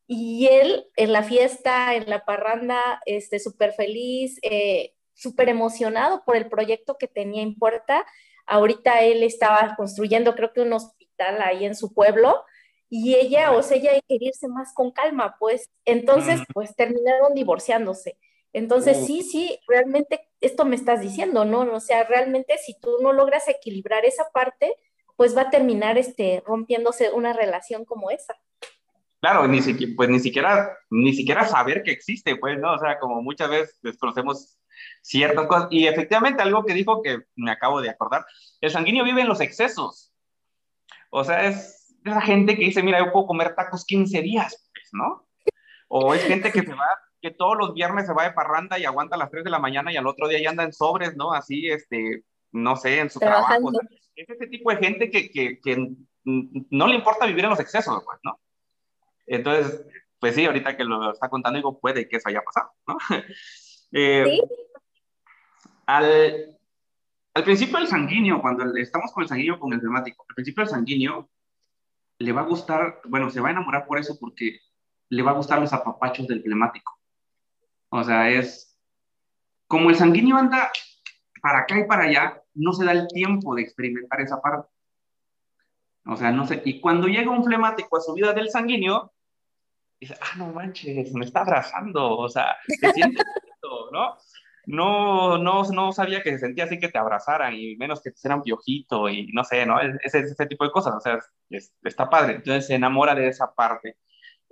Y 0.08 0.48
él 0.48 0.88
en 0.96 1.14
la 1.14 1.24
fiesta, 1.24 1.96
en 1.96 2.10
la 2.10 2.26
parranda, 2.26 3.02
este, 3.06 3.40
súper 3.40 3.74
feliz, 3.74 4.40
eh, 4.42 4.94
súper 5.14 5.50
emocionado 5.50 6.24
por 6.26 6.36
el 6.36 6.50
proyecto 6.50 6.98
que 6.98 7.08
tenía 7.08 7.44
en 7.44 7.56
puerta. 7.56 8.06
Ahorita 8.46 9.02
él 9.02 9.24
estaba 9.24 9.76
construyendo, 9.76 10.36
creo 10.36 10.54
que 10.54 10.62
un 10.62 10.74
hospital 10.74 11.42
ahí 11.42 11.66
en 11.66 11.76
su 11.76 11.94
pueblo, 11.94 12.44
y 12.90 13.16
ella, 13.16 13.54
o 13.54 13.64
sea, 13.64 13.78
ella 13.78 13.92
quería 14.06 14.30
irse 14.30 14.50
más 14.50 14.74
con 14.74 14.92
calma, 14.92 15.38
pues. 15.40 15.70
Entonces, 15.86 16.42
pues 16.54 16.76
terminaron 16.76 17.34
divorciándose. 17.34 18.18
Entonces, 18.54 19.06
sí, 19.06 19.22
sí, 19.22 19.60
realmente 19.68 20.30
esto 20.42 20.66
me 20.66 20.76
estás 20.76 21.02
diciendo, 21.02 21.46
¿no? 21.46 21.62
O 21.74 21.80
sea, 21.80 22.04
realmente 22.04 22.58
si 22.58 22.78
tú 22.80 22.98
no 23.02 23.14
logras 23.14 23.48
equilibrar 23.48 24.06
esa 24.06 24.30
parte, 24.34 24.74
pues 25.16 25.38
va 25.38 25.44
a 25.44 25.50
terminar 25.50 25.98
este, 25.98 26.44
rompiéndose 26.46 27.12
una 27.12 27.32
relación 27.32 27.86
como 27.86 28.12
esa. 28.12 28.36
Claro, 29.22 29.48
ni 29.48 29.62
siquiera, 29.62 29.94
pues 29.96 30.10
ni 30.10 30.20
siquiera, 30.20 30.78
ni 30.90 31.14
siquiera 31.14 31.48
saber 31.48 31.84
que 31.84 31.92
existe, 31.92 32.36
pues, 32.36 32.58
¿no? 32.60 32.74
O 32.74 32.80
sea, 32.80 32.98
como 33.00 33.22
muchas 33.22 33.50
veces 33.50 33.80
desconocemos 33.84 34.58
ciertas 35.02 35.46
cosas. 35.46 35.68
Y 35.70 35.88
efectivamente, 35.88 36.42
algo 36.42 36.66
que 36.66 36.74
dijo 36.74 37.02
que 37.02 37.20
me 37.36 37.52
acabo 37.52 37.82
de 37.82 37.92
acordar, 37.92 38.26
el 38.60 38.72
sanguíneo 38.72 39.04
vive 39.04 39.22
en 39.22 39.28
los 39.28 39.40
excesos. 39.40 40.12
O 41.12 41.24
sea, 41.24 41.48
es 41.48 41.96
esa 42.04 42.22
gente 42.22 42.56
que 42.56 42.66
dice, 42.66 42.82
mira, 42.82 43.00
yo 43.00 43.12
puedo 43.12 43.28
comer 43.28 43.54
tacos 43.54 43.86
15 43.86 44.22
días, 44.22 44.70
pues, 44.74 44.90
¿no? 44.92 45.28
O 45.88 46.16
es 46.16 46.24
gente 46.24 46.52
que 46.52 46.62
se 46.62 46.74
va, 46.74 46.88
que 47.22 47.32
todos 47.32 47.58
los 47.58 47.74
viernes 47.74 48.08
se 48.08 48.14
va 48.14 48.24
de 48.24 48.32
parranda 48.32 48.80
y 48.80 48.86
aguanta 48.86 49.16
a 49.16 49.20
las 49.20 49.30
3 49.30 49.44
de 49.44 49.50
la 49.50 49.60
mañana 49.60 49.92
y 49.92 49.98
al 49.98 50.08
otro 50.08 50.28
día 50.28 50.42
ya 50.42 50.50
anda 50.50 50.64
en 50.64 50.74
sobres, 50.74 51.16
¿no? 51.16 51.34
Así, 51.34 51.70
este, 51.70 52.24
no 52.52 52.76
sé, 52.76 53.00
en 53.00 53.10
su 53.10 53.20
trabajo. 53.20 53.72
es 54.16 54.30
ese 54.30 54.48
tipo 54.48 54.72
de 54.72 54.78
gente 54.78 55.10
que, 55.10 55.30
que, 55.30 55.60
que, 55.60 55.92
no 56.24 56.88
le 56.88 56.96
importa 56.96 57.26
vivir 57.26 57.44
en 57.44 57.52
los 57.52 57.60
excesos, 57.60 58.04
pues, 58.06 58.20
¿no? 58.24 58.40
Entonces, 59.26 59.86
pues 60.20 60.36
sí, 60.36 60.46
ahorita 60.46 60.76
que 60.76 60.84
lo 60.84 61.12
está 61.12 61.30
contando, 61.30 61.58
digo, 61.58 61.80
puede 61.80 62.08
que 62.08 62.18
eso 62.18 62.30
haya 62.30 62.42
pasado, 62.42 62.72
¿no? 62.88 62.98
Eh, 63.94 64.24
¿Sí? 64.26 64.42
al, 65.86 66.58
al 67.34 67.44
principio 67.44 67.78
el 67.78 67.88
sanguíneo, 67.88 68.42
cuando 68.42 68.74
estamos 68.78 69.12
con 69.12 69.24
el 69.24 69.28
sanguíneo, 69.28 69.60
con 69.60 69.74
el 69.74 69.82
temático, 69.82 70.26
al 70.30 70.36
principio 70.36 70.64
el 70.64 70.70
sanguíneo 70.70 71.30
le 72.18 72.32
va 72.32 72.42
a 72.42 72.46
gustar, 72.46 73.02
bueno, 73.06 73.30
se 73.30 73.42
va 73.42 73.50
a 73.50 73.52
enamorar 73.52 73.86
por 73.86 74.00
eso 74.00 74.18
porque 74.18 74.60
le 75.10 75.24
va 75.24 75.32
a 75.32 75.36
gustar 75.36 75.60
los 75.60 75.74
apapachos 75.74 76.28
del 76.28 76.42
flemático. 76.42 77.01
O 77.94 78.04
sea, 78.04 78.30
es 78.30 78.80
como 79.68 79.90
el 79.90 79.96
sanguíneo 79.96 80.38
anda 80.38 80.72
para 81.42 81.60
acá 81.60 81.78
y 81.78 81.86
para 81.86 82.04
allá, 82.04 82.42
no 82.54 82.72
se 82.74 82.86
da 82.86 82.94
el 82.94 83.08
tiempo 83.08 83.56
de 83.56 83.64
experimentar 83.64 84.22
esa 84.22 84.42
parte. 84.42 84.70
O 86.06 86.16
sea, 86.16 86.32
no 86.32 86.48
sé, 86.48 86.62
y 86.66 86.80
cuando 86.80 87.08
llega 87.08 87.30
un 87.30 87.44
flemático 87.44 87.98
a 87.98 88.02
su 88.02 88.14
vida 88.14 88.34
del 88.34 88.50
sanguíneo, 88.50 89.14
dice, 90.00 90.16
ah, 90.22 90.38
no 90.38 90.48
manches, 90.48 91.14
me 91.14 91.26
está 91.26 91.42
abrazando, 91.42 92.18
o 92.18 92.30
sea, 92.30 92.58
se 92.68 92.92
siente 92.92 93.22
¿no? 93.92 94.18
No, 94.68 95.38
no, 95.38 95.64
no 95.64 95.92
sabía 95.92 96.22
que 96.22 96.32
se 96.32 96.40
sentía 96.40 96.66
así 96.66 96.80
que 96.80 96.90
te 96.90 96.98
abrazaran 96.98 97.56
y 97.56 97.76
menos 97.78 98.02
que 98.02 98.12
te 98.12 98.16
hicieran 98.16 98.44
piojito 98.44 99.10
y 99.10 99.28
no 99.34 99.44
sé, 99.44 99.66
¿no? 99.66 99.80
Ese, 99.82 100.20
ese 100.20 100.46
tipo 100.46 100.64
de 100.64 100.72
cosas, 100.72 100.94
o 100.96 101.00
sea, 101.00 101.20
está 101.84 102.10
padre. 102.10 102.36
Entonces 102.36 102.68
se 102.68 102.76
enamora 102.76 103.16
de 103.16 103.28
esa 103.28 103.54
parte. 103.54 103.98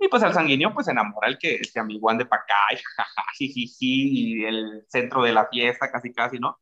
Y 0.02 0.08
pues 0.08 0.22
el 0.22 0.32
sanguíneo, 0.32 0.72
pues 0.72 0.88
enamora 0.88 1.28
el 1.28 1.38
que 1.38 1.56
este 1.56 1.78
amiguán 1.78 2.16
de 2.16 2.24
pa' 2.24 2.36
acá, 2.36 2.54
y 2.72 2.76
jajaja, 2.76 3.22
y 3.38 4.44
el 4.44 4.84
centro 4.88 5.22
de 5.22 5.32
la 5.32 5.46
fiesta, 5.46 5.90
casi, 5.92 6.10
casi, 6.12 6.38
¿no? 6.38 6.58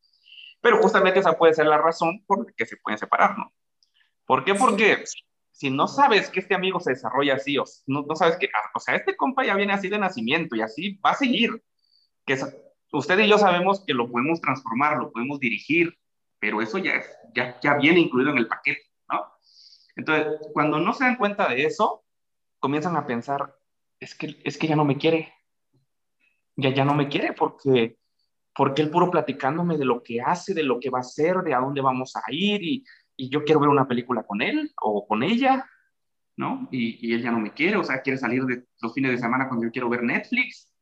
Pero 0.60 0.82
justamente 0.82 1.20
esa 1.20 1.38
puede 1.38 1.54
ser 1.54 1.66
la 1.66 1.78
razón 1.78 2.24
por 2.26 2.44
la 2.44 2.52
que 2.56 2.66
se 2.66 2.76
pueden 2.78 2.98
separar, 2.98 3.38
¿no? 3.38 3.52
¿Por 4.26 4.44
qué? 4.44 4.56
Porque 4.56 5.04
si 5.52 5.70
no 5.70 5.86
sabes 5.86 6.30
que 6.30 6.40
este 6.40 6.56
amigo 6.56 6.80
se 6.80 6.90
desarrolla 6.90 7.34
así, 7.34 7.56
o 7.58 7.64
no, 7.86 8.02
no 8.02 8.16
sabes 8.16 8.36
que, 8.38 8.46
ah, 8.52 8.70
o 8.74 8.80
sea, 8.80 8.96
este 8.96 9.16
compa 9.16 9.44
ya 9.44 9.54
viene 9.54 9.72
así 9.72 9.88
de 9.88 9.98
nacimiento 9.98 10.56
y 10.56 10.62
así 10.62 10.98
va 11.04 11.12
a 11.12 11.14
seguir. 11.14 11.62
Que 12.26 12.38
usted 12.92 13.18
y 13.20 13.28
yo 13.28 13.38
sabemos 13.38 13.84
que 13.86 13.94
lo 13.94 14.10
podemos 14.10 14.40
transformar, 14.40 14.98
lo 14.98 15.12
podemos 15.12 15.38
dirigir, 15.38 15.96
pero 16.40 16.60
eso 16.60 16.78
ya, 16.78 16.96
es, 16.96 17.08
ya, 17.34 17.58
ya 17.60 17.74
viene 17.74 18.00
incluido 18.00 18.30
en 18.32 18.38
el 18.38 18.48
paquete, 18.48 18.82
¿no? 19.10 19.24
Entonces, 19.94 20.26
cuando 20.52 20.80
no 20.80 20.92
se 20.92 21.04
dan 21.04 21.16
cuenta 21.16 21.48
de 21.48 21.64
eso, 21.64 22.04
comienzan 22.58 22.96
a 22.96 23.06
pensar, 23.06 23.54
es 24.00 24.14
que, 24.14 24.40
es 24.44 24.58
que 24.58 24.66
ya 24.66 24.76
no 24.76 24.84
me 24.84 24.96
quiere, 24.96 25.32
ya, 26.56 26.70
ya 26.70 26.84
no 26.84 26.94
me 26.94 27.08
quiere 27.08 27.32
porque, 27.32 27.98
porque 28.54 28.82
él 28.82 28.90
puro 28.90 29.10
platicándome 29.10 29.76
de 29.76 29.84
lo 29.84 30.02
que 30.02 30.20
hace, 30.20 30.54
de 30.54 30.62
lo 30.62 30.80
que 30.80 30.90
va 30.90 30.98
a 30.98 31.02
hacer, 31.02 31.38
de 31.38 31.54
a 31.54 31.60
dónde 31.60 31.80
vamos 31.80 32.14
a 32.16 32.22
ir 32.30 32.62
y, 32.62 32.84
y 33.16 33.28
yo 33.28 33.44
quiero 33.44 33.60
ver 33.60 33.68
una 33.68 33.88
película 33.88 34.22
con 34.22 34.40
él 34.42 34.72
o 34.82 35.06
con 35.06 35.22
ella, 35.22 35.68
¿no? 36.36 36.68
Y, 36.70 37.06
y, 37.06 37.14
él 37.14 37.22
ya 37.22 37.32
no 37.32 37.40
me 37.40 37.52
quiere, 37.52 37.76
o 37.76 37.84
sea, 37.84 38.00
quiere 38.00 38.18
salir 38.18 38.44
de 38.44 38.64
los 38.80 38.94
fines 38.94 39.10
de 39.10 39.18
semana 39.18 39.48
cuando 39.48 39.66
yo 39.66 39.72
quiero 39.72 39.88
ver 39.88 40.04
Netflix. 40.04 40.72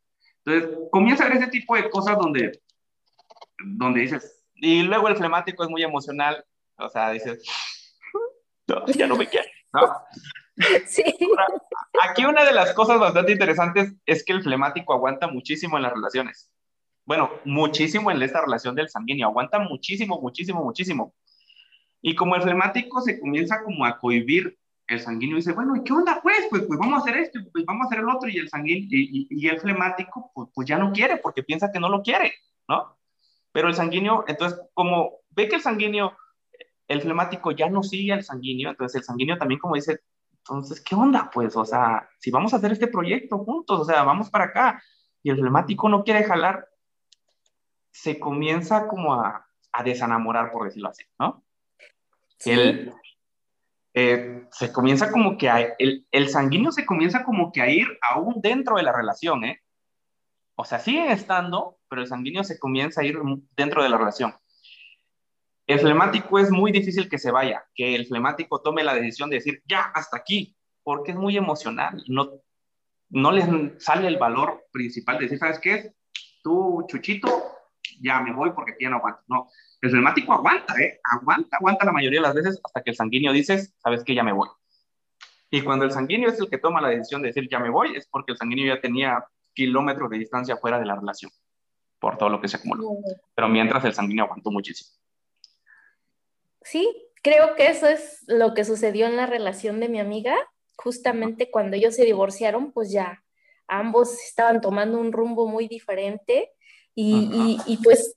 Entonces, 0.45 0.79
comienza 0.91 1.25
a 1.25 1.29
ver 1.29 1.39
ese 1.39 1.49
tipo 1.49 1.75
de 1.75 1.89
cosas 1.89 2.17
donde, 2.19 2.61
donde 3.59 4.01
dices, 4.01 4.45
y 4.55 4.83
luego 4.83 5.09
el 5.09 5.17
flemático 5.17 5.65
es 5.65 5.71
muy 5.71 5.83
emocional, 5.83 6.45
o 6.77 6.89
sea, 6.89 7.11
dices, 7.11 7.43
ya 8.95 9.07
no 9.07 9.17
me 9.17 9.27
quiere, 9.27 9.51
¿no? 9.73 9.93
Sí. 10.87 11.05
aquí 12.03 12.25
una 12.25 12.45
de 12.45 12.53
las 12.53 12.73
cosas 12.73 12.99
bastante 12.99 13.33
interesantes 13.33 13.95
es 14.07 14.25
que 14.25 14.33
el 14.33 14.43
flemático 14.43 14.95
aguanta 14.95 15.29
muchísimo 15.29 15.77
en 15.77 15.83
las 15.83 15.93
relaciones. 15.93 16.51
Bueno, 17.05 17.31
muchísimo 17.45 18.11
en 18.11 18.21
esta 18.23 18.41
relación 18.41 18.75
del 18.75 18.89
sanguíneo, 18.89 19.29
aguanta 19.29 19.59
muchísimo, 19.59 20.21
muchísimo, 20.21 20.65
muchísimo. 20.65 21.15
Y 22.03 22.15
como 22.15 22.37
el 22.37 22.43
flemático 22.43 23.01
se 23.01 23.21
comienza 23.21 23.63
como 23.63 23.85
a 23.85 23.99
cohibir, 23.99 24.59
el 24.89 25.01
sanguíneo 25.01 25.37
dice, 25.37 25.53
bueno, 25.53 25.75
¿y 25.77 25.83
qué 25.83 25.93
onda 25.93 26.21
pues? 26.23 26.47
Pues, 26.51 26.63
pues 26.63 26.79
vamos 26.79 26.95
a 26.95 27.03
hacer 27.03 27.17
esto, 27.17 27.41
pues 27.53 27.65
vamos 27.65 27.85
a 27.85 27.87
hacer 27.87 27.99
el 28.01 28.09
otro, 28.09 28.29
y 28.29 28.39
el 28.39 28.49
sanguíneo, 28.49 28.89
y, 28.91 29.27
y, 29.31 29.49
el 29.49 29.61
flemático, 29.61 30.31
pues, 30.35 30.49
pues 30.55 30.69
ya 30.69 30.79
no 30.79 30.93
quiere, 30.93 31.17
porque 31.17 31.43
piensa 31.43 31.73
que 31.73 31.81
no 31.81 31.89
lo 31.89 32.03
quiere, 32.03 32.35
¿no? 32.69 32.97
Pero 33.53 33.69
el 33.69 33.75
sanguíneo, 33.75 34.25
entonces, 34.29 34.61
como 34.75 35.21
ve 35.31 35.49
que 35.49 35.57
el 35.57 35.63
sanguíneo, 35.63 36.17
el 36.89 37.03
flemático 37.03 37.51
ya 37.51 37.69
no 37.69 37.83
sigue 37.83 38.13
al 38.13 38.23
sanguíneo, 38.23 38.71
entonces 38.71 39.01
el 39.01 39.05
sanguíneo 39.05 39.39
también 39.39 39.61
como 39.61 39.75
dice, 39.75 40.01
entonces, 40.49 40.81
¿qué 40.81 40.95
onda? 40.95 41.31
Pues, 41.33 41.57
o 41.57 41.65
sea, 41.65 42.09
si 42.19 42.31
vamos 42.31 42.55
a 42.55 42.59
hacer 42.59 42.73
este 42.73 42.87
proyecto 42.87 43.39
juntos, 43.39 43.81
o 43.81 43.85
sea, 43.85 44.05
vamos 44.05 44.31
para 44.31 44.45
acá, 44.45 44.83
y 45.23 45.31
el 45.31 45.39
flemático 45.39 45.89
no 45.89 46.05
quiere 46.05 46.25
jalar, 46.25 46.69
se 47.91 48.21
comienza 48.21 48.87
como 48.87 49.15
a, 49.15 49.47
a 49.73 49.83
desenamorar, 49.83 50.53
por 50.53 50.65
decirlo 50.65 50.89
así, 50.89 51.05
¿no? 51.19 51.45
El, 52.45 52.95
eh, 53.95 54.47
se 54.53 54.73
comienza 54.73 55.11
como 55.11 55.37
que 55.37 55.49
a, 55.49 55.61
el, 55.79 56.07
el, 56.11 56.29
sanguíneo 56.29 56.71
se 56.71 56.87
comienza 56.87 57.25
como 57.25 57.51
que 57.51 57.63
a 57.63 57.69
ir 57.69 57.87
aún 58.09 58.37
dentro 58.41 58.77
de 58.77 58.83
la 58.83 58.93
relación, 58.93 59.43
¿eh? 59.45 59.63
O 60.55 60.65
sea, 60.65 60.79
sigue 60.79 61.11
estando, 61.11 61.79
pero 61.89 62.03
el 62.03 62.09
sanguíneo 62.09 62.45
se 62.45 62.59
comienza 62.59 63.01
a 63.01 63.05
ir 63.05 63.19
dentro 63.57 63.83
de 63.83 63.89
la 63.89 63.99
relación. 63.99 64.35
El 65.67 65.81
flemático 65.81 66.39
es 66.39 66.51
muy 66.51 66.71
difícil 66.71 67.09
que 67.09 67.19
se 67.19 67.33
vaya, 67.33 67.65
que 67.75 67.95
el 67.95 68.07
flemático 68.07 68.61
tome 68.61 68.85
la 68.85 68.95
decisión 68.95 69.29
de 69.29 69.37
decir, 69.37 69.63
ya, 69.67 69.81
hasta 69.95 70.17
aquí, 70.17 70.57
porque 70.85 71.11
es 71.11 71.17
muy 71.17 71.37
emocional. 71.37 72.03
No, 72.07 72.31
no 73.11 73.33
les 73.33 73.47
sale 73.83 74.07
el 74.07 74.17
valor 74.17 74.67
principal 74.71 75.19
de 75.19 75.25
decir, 75.25 75.39
¿sabes 75.39 75.59
qué? 75.59 75.93
Tú, 76.43 76.85
Chuchito, 76.89 77.29
ya 78.01 78.21
me 78.21 78.33
voy 78.33 78.53
porque 78.53 78.73
aquí 78.73 78.85
ya 78.85 78.91
no 78.91 78.97
aguanto. 78.99 79.23
No, 79.27 79.49
el 79.81 79.91
flemático 79.91 80.33
aguanta, 80.33 80.75
¿eh? 80.81 81.01
Aguanta, 81.03 81.57
aguanta 81.57 81.85
la 81.85 81.93
mayoría 81.93 82.21
de 82.21 82.27
las 82.27 82.35
veces 82.35 82.61
hasta 82.63 82.83
que 82.83 82.91
el 82.91 82.97
sanguíneo 82.97 83.33
dice, 83.33 83.59
¿sabes 83.79 84.05
qué? 84.05 84.15
Ya 84.15 84.23
me 84.23 84.33
voy. 84.33 84.49
Y 85.51 85.63
cuando 85.63 85.85
el 85.85 85.91
sanguíneo 85.91 86.29
es 86.29 86.39
el 86.41 86.49
que 86.49 86.59
toma 86.59 86.81
la 86.81 86.89
decisión 86.89 87.23
de 87.23 87.29
decir, 87.29 87.49
ya 87.51 87.59
me 87.59 87.71
voy, 87.71 87.97
es 87.97 88.07
porque 88.07 88.33
el 88.33 88.39
sanguíneo 88.39 88.73
ya 88.73 88.81
tenía 88.81 89.25
kilómetros 89.53 90.11
de 90.11 90.19
distancia 90.19 90.57
fuera 90.57 90.79
de 90.79 90.87
la 90.87 90.95
relación, 90.95 91.31
por 91.99 92.19
todo 92.19 92.29
lo 92.29 92.41
que 92.41 92.49
se 92.49 92.57
acumuló. 92.57 92.99
Pero 93.35 93.49
mientras 93.49 93.85
el 93.85 93.95
sanguíneo 93.95 94.25
aguantó 94.25 94.51
muchísimo. 94.51 94.91
Sí, 96.71 97.09
creo 97.23 97.55
que 97.55 97.69
eso 97.69 97.87
es 97.87 98.25
lo 98.27 98.53
que 98.53 98.65
sucedió 98.65 99.07
en 99.07 99.17
la 99.17 99.27
relación 99.27 99.79
de 99.79 99.89
mi 99.89 100.01
amiga. 100.01 100.37
Justamente 100.77 101.51
cuando 101.51 101.77
ellos 101.77 101.95
se 101.95 102.05
divorciaron, 102.05 102.73
pues 102.73 102.91
ya 102.91 103.23
ambos 103.69 104.21
estaban 104.23 104.61
tomando 104.61 104.99
un 104.99 105.13
rumbo 105.13 105.47
muy 105.47 105.69
diferente 105.69 106.53
y, 106.95 107.59
y, 107.67 107.77
pues 107.79 108.17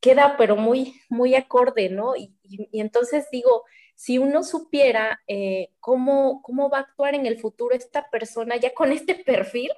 queda 0.00 0.36
pero 0.36 0.56
muy, 0.56 1.00
muy 1.08 1.34
acorde, 1.34 1.88
¿no? 1.88 2.14
Y, 2.16 2.34
y 2.42 2.80
entonces 2.80 3.26
digo, 3.32 3.64
si 3.94 4.18
uno 4.18 4.44
supiera 4.44 5.20
eh, 5.26 5.70
cómo, 5.80 6.42
cómo 6.42 6.70
va 6.70 6.78
a 6.78 6.82
actuar 6.82 7.14
en 7.14 7.26
el 7.26 7.38
futuro 7.38 7.74
esta 7.74 8.08
persona 8.08 8.56
ya 8.56 8.72
con 8.72 8.92
este 8.92 9.14
perfil, 9.26 9.70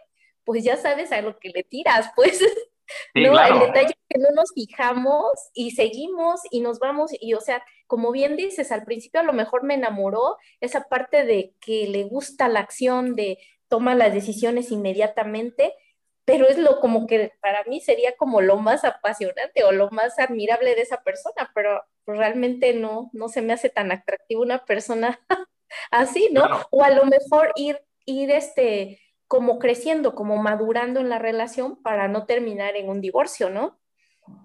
pues 0.45 0.63
ya 0.65 0.77
sabes 0.77 1.13
a 1.13 1.23
lo 1.23 1.39
que 1.39 1.49
le 1.49 1.65
tiras, 1.65 2.11
pues 2.15 2.41
no, 3.15 3.41
el 3.41 3.59
detalle 3.61 3.89
es 3.89 4.05
que 4.09 4.19
no 4.19 4.31
nos 4.35 4.53
fijamos 4.55 5.33
y 5.55 5.73
seguimos 5.73 6.41
y 6.51 6.61
nos 6.61 6.79
vamos. 6.79 7.11
Y 7.21 7.35
o 7.35 7.41
sea, 7.41 7.65
como 7.87 8.13
bien 8.13 8.37
dices, 8.37 8.73
al 8.73 8.85
principio 8.85 9.21
a 9.21 9.25
lo 9.25 9.33
mejor 9.33 9.65
me 9.65 9.75
enamoró 9.75 10.39
esa 10.61 10.89
parte 10.89 11.25
de 11.25 11.55
que 11.61 11.87
le 11.89 12.05
gusta 12.05 12.49
la 12.49 12.61
acción, 12.61 13.15
de 13.15 13.39
toma 13.69 13.95
las 13.95 14.13
decisiones 14.13 14.71
inmediatamente, 14.71 15.75
pero 16.25 16.47
es 16.47 16.59
lo 16.59 16.81
como 16.81 17.07
que 17.07 17.33
para 17.41 17.65
mí 17.65 17.81
sería 17.81 18.17
como 18.17 18.41
lo 18.41 18.57
más 18.57 18.85
apasionante 18.85 19.65
o 19.65 19.73
lo 19.73 19.91
más 19.91 20.19
admirable 20.19 20.75
de 20.75 20.83
esa 20.83 21.03
persona, 21.03 21.51
pero 21.55 21.83
realmente 22.07 22.75
no, 22.75 23.11
no 23.13 23.29
se 23.29 23.43
me 23.43 23.53
hace 23.53 23.71
tan 23.71 23.93
atractivo 23.93 24.43
una 24.43 24.65
persona 24.65 25.21
así, 25.91 26.29
¿no? 26.33 26.45
O 26.71 26.83
a 26.83 26.91
lo 26.91 27.05
mejor 27.05 27.53
ir, 27.57 27.81
ir 28.05 28.31
este, 28.31 29.02
como 29.33 29.59
creciendo, 29.59 30.15
como 30.15 30.37
madurando 30.37 31.01
en 31.01 31.09
la 31.09 31.19
relación 31.19 31.83
para 31.83 32.07
no 32.07 32.27
terminar 32.27 32.77
en 32.77 32.91
un 32.91 33.01
divorcio, 33.01 33.49
¿no? 33.49 33.81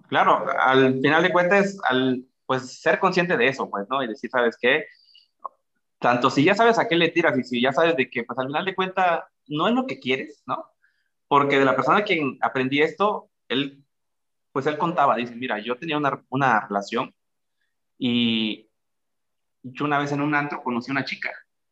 Claro, 0.08 0.46
al 0.58 0.98
final 1.02 1.22
de 1.22 1.30
cuentas, 1.30 1.76
al 1.90 2.24
pues 2.46 2.80
ser 2.80 2.98
consciente 2.98 3.36
de 3.36 3.48
eso, 3.48 3.68
pues, 3.68 3.86
¿no? 3.90 4.02
Y 4.02 4.06
decir, 4.06 4.30
¿sabes 4.30 4.56
qué? 4.58 4.86
Tanto 5.98 6.30
si 6.30 6.42
ya 6.42 6.54
sabes 6.54 6.78
a 6.78 6.88
qué 6.88 6.96
le 6.96 7.10
tiras 7.10 7.36
y 7.36 7.44
si 7.44 7.60
ya 7.60 7.70
sabes 7.70 7.96
de 7.96 8.08
que, 8.08 8.24
pues, 8.24 8.38
al 8.38 8.46
final 8.46 8.64
de 8.64 8.74
cuentas, 8.74 9.24
no 9.46 9.68
es 9.68 9.74
lo 9.74 9.84
que 9.84 10.00
quieres, 10.00 10.42
¿no? 10.46 10.64
Porque 11.26 11.58
de 11.58 11.66
la 11.66 11.76
persona 11.76 11.98
a 11.98 12.04
quien 12.04 12.38
aprendí 12.40 12.80
esto, 12.80 13.28
él, 13.48 13.84
pues, 14.52 14.64
él 14.64 14.78
contaba, 14.78 15.16
dice, 15.16 15.36
mira, 15.36 15.58
yo 15.58 15.76
tenía 15.76 15.98
una, 15.98 16.24
una 16.30 16.66
relación 16.66 17.14
y 17.98 18.70
yo 19.62 19.84
una 19.84 19.98
vez 19.98 20.12
en 20.12 20.22
un 20.22 20.34
antro 20.34 20.62
conocí 20.62 20.90
a 20.90 20.92
una 20.92 21.04
chica 21.04 21.30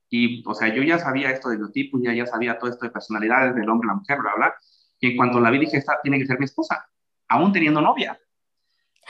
y, 0.08 0.42
o 0.46 0.54
sea, 0.54 0.72
yo 0.74 0.82
ya 0.82 0.98
sabía 0.98 1.30
esto 1.30 1.48
de 1.48 1.56
biotipos, 1.56 2.00
ya, 2.02 2.12
ya 2.12 2.26
sabía 2.26 2.58
todo 2.58 2.70
esto 2.70 2.84
de 2.84 2.92
personalidades 2.92 3.54
del 3.54 3.68
hombre, 3.68 3.88
la 3.88 3.94
mujer, 3.94 4.18
bla, 4.18 4.32
bla. 4.36 4.54
Y 5.00 5.10
en 5.10 5.16
cuanto 5.16 5.40
la 5.40 5.50
vi 5.50 5.58
dije, 5.58 5.76
esta 5.76 6.00
tiene 6.02 6.18
que 6.18 6.26
ser 6.26 6.38
mi 6.38 6.44
esposa, 6.44 6.88
aún 7.28 7.52
teniendo 7.52 7.80
novia. 7.80 8.18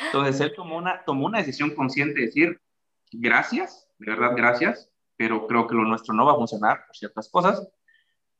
Entonces 0.06 0.40
él 0.40 0.52
tomó 0.54 0.76
una, 0.76 1.04
tomó 1.04 1.26
una 1.26 1.38
decisión 1.38 1.70
consciente 1.70 2.20
de 2.20 2.26
decir, 2.26 2.60
gracias, 3.12 3.88
de 3.98 4.10
verdad, 4.10 4.32
gracias, 4.36 4.90
pero 5.16 5.46
creo 5.46 5.66
que 5.66 5.74
lo 5.74 5.84
nuestro 5.84 6.14
no 6.14 6.26
va 6.26 6.32
a 6.32 6.36
funcionar 6.36 6.84
por 6.86 6.96
ciertas 6.96 7.28
cosas. 7.28 7.66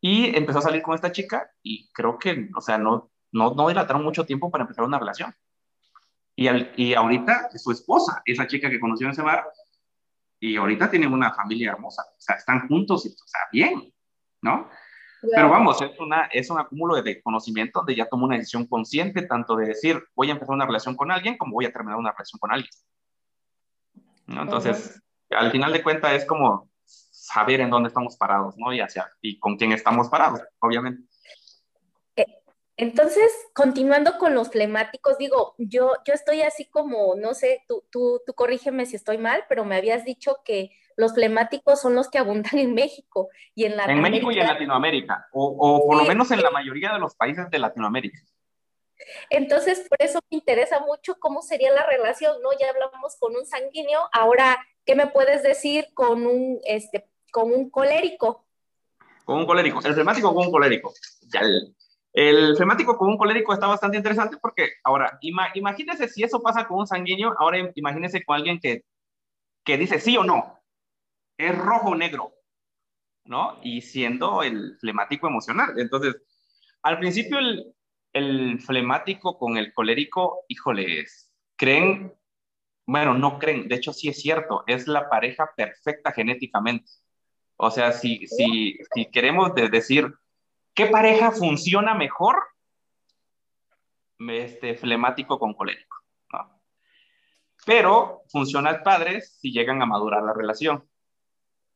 Y 0.00 0.36
empezó 0.36 0.58
a 0.58 0.62
salir 0.62 0.82
con 0.82 0.94
esta 0.94 1.12
chica 1.12 1.50
y 1.62 1.90
creo 1.92 2.18
que, 2.18 2.50
o 2.54 2.60
sea, 2.60 2.78
no, 2.78 3.10
no, 3.32 3.54
no 3.54 3.68
dilataron 3.68 4.04
mucho 4.04 4.26
tiempo 4.26 4.50
para 4.50 4.62
empezar 4.62 4.84
una 4.84 4.98
relación. 4.98 5.34
Y, 6.34 6.48
al, 6.48 6.72
y 6.76 6.92
ahorita 6.92 7.48
su 7.56 7.70
esposa, 7.70 8.22
esa 8.26 8.46
chica 8.46 8.68
que 8.68 8.78
conoció 8.78 9.06
en 9.06 9.12
ese 9.12 9.22
bar, 9.22 9.46
y 10.46 10.56
ahorita 10.56 10.90
tienen 10.90 11.12
una 11.12 11.32
familia 11.32 11.72
hermosa, 11.72 12.02
o 12.02 12.20
sea, 12.20 12.36
están 12.36 12.68
juntos, 12.68 13.04
y, 13.06 13.08
o 13.08 13.26
sea, 13.26 13.40
bien, 13.52 13.92
¿no? 14.42 14.68
Pero 15.34 15.48
vamos, 15.48 15.80
es, 15.82 15.98
una, 15.98 16.26
es 16.26 16.50
un 16.50 16.58
acúmulo 16.58 17.02
de 17.02 17.20
conocimiento 17.22 17.80
donde 17.80 17.96
ya 17.96 18.08
tomo 18.08 18.26
una 18.26 18.36
decisión 18.36 18.66
consciente, 18.66 19.22
tanto 19.22 19.56
de 19.56 19.66
decir, 19.66 20.02
voy 20.14 20.28
a 20.28 20.32
empezar 20.32 20.54
una 20.54 20.66
relación 20.66 20.94
con 20.94 21.10
alguien, 21.10 21.36
como 21.36 21.54
voy 21.54 21.64
a 21.64 21.72
terminar 21.72 21.98
una 21.98 22.12
relación 22.12 22.38
con 22.38 22.52
alguien. 22.52 22.70
¿No? 24.26 24.42
Entonces, 24.42 25.02
al 25.30 25.50
final 25.50 25.72
de 25.72 25.82
cuentas 25.82 26.12
es 26.12 26.24
como 26.26 26.70
saber 26.84 27.60
en 27.60 27.70
dónde 27.70 27.88
estamos 27.88 28.16
parados, 28.16 28.54
¿no? 28.56 28.72
Y 28.72 28.80
hacia, 28.80 29.10
y 29.20 29.38
con 29.38 29.56
quién 29.56 29.72
estamos 29.72 30.08
parados, 30.08 30.42
obviamente. 30.60 31.02
Entonces, 32.78 33.32
continuando 33.54 34.18
con 34.18 34.34
los 34.34 34.50
flemáticos, 34.50 35.16
digo, 35.16 35.54
yo, 35.56 35.94
yo 36.04 36.12
estoy 36.12 36.42
así 36.42 36.66
como, 36.66 37.14
no 37.16 37.32
sé, 37.32 37.64
tú, 37.66 37.84
tú, 37.90 38.20
tú 38.26 38.34
corrígeme 38.34 38.84
si 38.84 38.96
estoy 38.96 39.16
mal, 39.16 39.44
pero 39.48 39.64
me 39.64 39.76
habías 39.76 40.04
dicho 40.04 40.38
que 40.44 40.72
los 40.94 41.14
flemáticos 41.14 41.80
son 41.80 41.94
los 41.94 42.08
que 42.10 42.18
abundan 42.18 42.58
en 42.58 42.74
México 42.74 43.28
y 43.54 43.64
en 43.64 43.76
Latinoamérica. 43.76 44.06
En 44.06 44.12
México 44.12 44.30
y 44.32 44.40
en 44.40 44.46
Latinoamérica, 44.46 45.28
o, 45.32 45.46
o 45.46 45.86
por 45.86 45.96
lo 45.96 46.04
menos 46.04 46.30
en 46.30 46.42
la 46.42 46.50
mayoría 46.50 46.92
de 46.92 46.98
los 46.98 47.14
países 47.14 47.50
de 47.50 47.58
Latinoamérica. 47.58 48.18
Entonces, 49.30 49.86
por 49.88 50.00
eso 50.00 50.20
me 50.30 50.38
interesa 50.38 50.80
mucho 50.80 51.18
cómo 51.18 51.42
sería 51.42 51.70
la 51.70 51.86
relación, 51.86 52.40
¿no? 52.42 52.50
Ya 52.58 52.70
hablamos 52.70 53.16
con 53.18 53.36
un 53.36 53.46
sanguíneo, 53.46 54.08
ahora, 54.12 54.58
¿qué 54.84 54.94
me 54.94 55.06
puedes 55.06 55.42
decir 55.42 55.88
con 55.94 56.26
un, 56.26 56.60
este, 56.64 57.06
con 57.30 57.52
un 57.52 57.70
colérico? 57.70 58.46
Con 59.24 59.38
un 59.38 59.46
colérico, 59.46 59.80
el 59.84 59.94
flemático 59.94 60.34
con 60.34 60.46
un 60.46 60.52
colérico. 60.52 60.94
Ya 61.28 61.40
el, 61.40 61.75
el 62.16 62.56
flemático 62.56 62.96
con 62.96 63.10
un 63.10 63.18
colérico 63.18 63.52
está 63.52 63.66
bastante 63.66 63.98
interesante 63.98 64.38
porque, 64.40 64.70
ahora, 64.84 65.18
imagínese 65.20 66.08
si 66.08 66.22
eso 66.22 66.40
pasa 66.40 66.66
con 66.66 66.78
un 66.78 66.86
sanguíneo, 66.86 67.34
ahora 67.38 67.70
imagínese 67.74 68.24
con 68.24 68.36
alguien 68.36 68.58
que, 68.58 68.84
que 69.62 69.76
dice 69.76 70.00
sí 70.00 70.16
o 70.16 70.24
no, 70.24 70.58
es 71.36 71.56
rojo 71.58 71.90
o 71.90 71.94
negro, 71.94 72.32
¿no? 73.26 73.58
Y 73.62 73.82
siendo 73.82 74.42
el 74.42 74.78
flemático 74.80 75.28
emocional. 75.28 75.78
Entonces, 75.78 76.16
al 76.80 76.98
principio 76.98 77.38
el, 77.38 77.74
el 78.14 78.60
flemático 78.60 79.38
con 79.38 79.58
el 79.58 79.74
colérico, 79.74 80.46
híjoles, 80.48 81.30
creen, 81.54 82.14
bueno, 82.86 83.12
no 83.12 83.38
creen, 83.38 83.68
de 83.68 83.74
hecho 83.74 83.92
sí 83.92 84.08
es 84.08 84.22
cierto, 84.22 84.64
es 84.66 84.88
la 84.88 85.10
pareja 85.10 85.50
perfecta 85.54 86.12
genéticamente. 86.12 86.90
O 87.56 87.70
sea, 87.70 87.92
si, 87.92 88.26
si, 88.26 88.78
si 88.94 89.10
queremos 89.10 89.54
decir, 89.54 90.14
¿qué 90.76 90.86
pareja 90.86 91.32
funciona 91.32 91.94
mejor? 91.94 92.36
Este 94.18 94.74
flemático 94.76 95.38
con 95.40 95.54
colérico. 95.54 95.96
¿no? 96.32 96.60
Pero 97.64 98.22
funciona 98.28 98.70
al 98.70 98.82
padre 98.82 99.22
si 99.22 99.50
llegan 99.50 99.82
a 99.82 99.86
madurar 99.86 100.22
la 100.22 100.34
relación. 100.34 100.88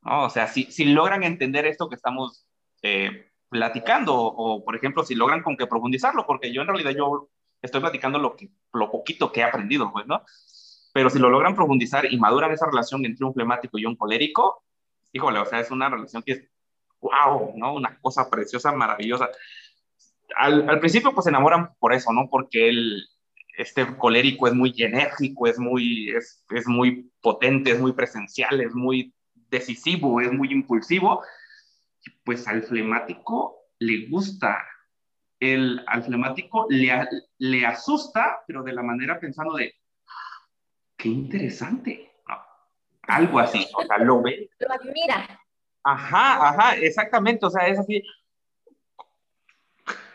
O 0.03 0.31
sea, 0.31 0.47
si, 0.47 0.85
logran 0.85 1.25
entender 1.25 1.67
esto 1.67 1.89
que 1.89 1.97
estamos 1.97 2.47
eh, 2.83 3.33
platicando 3.49 4.15
o, 4.15 4.65
por 4.65 4.77
ejemplo, 4.77 5.03
si 5.03 5.15
logran 5.15 5.43
con 5.43 5.57
que 5.57 5.67
profundizarlo, 5.67 6.27
porque 6.27 6.53
yo 6.53 6.63
en 6.63 6.69
realidad 6.69 6.93
yo 6.93 7.29
estoy 7.61 7.81
platicando 7.81 8.19
lo, 8.19 8.37
que, 8.37 8.51
poquito 8.71 9.33
que 9.33 9.41
he 9.41 9.45
aprendido, 9.45 9.93
pues, 9.93 10.07
¿no? 10.07 10.23
Pero 10.93 11.11
si 11.11 11.19
lo 11.19 11.29
logran 11.29 11.55
profundizar 11.55 12.11
y 12.11 12.19
maduran 12.19 12.53
esa 12.53 12.67
relación 12.67 13.05
entre 13.05 13.27
un 13.27 13.35
flemático 13.35 13.79
y 13.79 13.85
un 13.85 13.97
colérico, 13.97 14.65
híjole, 15.13 15.39
o 15.39 15.45
sea, 15.45 15.61
es 15.61 15.71
una 15.71 15.89
relación 15.91 16.23
que 16.23 16.49
wow, 17.01 17.53
¿no? 17.57 17.75
Una 17.75 17.99
cosa 18.01 18.29
preciosa, 18.29 18.73
maravillosa. 18.73 19.29
Al, 20.37 20.69
al 20.69 20.81
principio, 20.81 21.13
pues 21.13 21.25
se 21.25 21.31
enamoran 21.31 21.75
por 21.79 21.93
eso, 21.93 22.13
¿no? 22.13 22.29
Porque 22.31 22.69
él, 22.69 23.03
este 23.57 23.87
colérico 23.97 24.47
es 24.47 24.55
muy 24.55 24.75
enérgico, 24.79 25.47
es 25.47 25.59
muy, 25.59 26.11
es, 26.11 26.45
es 26.51 26.67
muy 26.67 27.11
potente, 27.21 27.71
es 27.71 27.81
muy 27.81 27.93
presencial, 27.93 28.61
es 28.61 28.75
muy 28.75 29.15
decisivo, 29.51 30.21
es 30.21 30.33
muy 30.33 30.53
impulsivo, 30.53 31.23
pues 32.25 32.47
al 32.49 32.63
flemático 32.63 33.57
le 33.79 34.07
gusta, 34.09 34.65
el, 35.41 35.83
al 35.87 36.03
flemático 36.05 36.67
le, 36.69 36.93
le 37.39 37.67
asusta, 37.67 38.43
pero 38.47 38.63
de 38.63 38.73
la 38.73 38.83
manera 38.83 39.19
pensando 39.19 39.55
de, 39.55 39.75
qué 40.97 41.09
interesante, 41.09 42.11
algo 43.03 43.39
así, 43.41 43.67
o 43.75 43.83
sea, 43.83 43.99
lo 43.99 44.23
ve. 44.23 44.51
Lo 44.61 44.73
admira. 44.73 45.40
Ajá, 45.83 46.49
ajá, 46.49 46.77
exactamente, 46.77 47.47
o 47.47 47.51
sea, 47.51 47.67
es 47.67 47.79
así. 47.79 48.03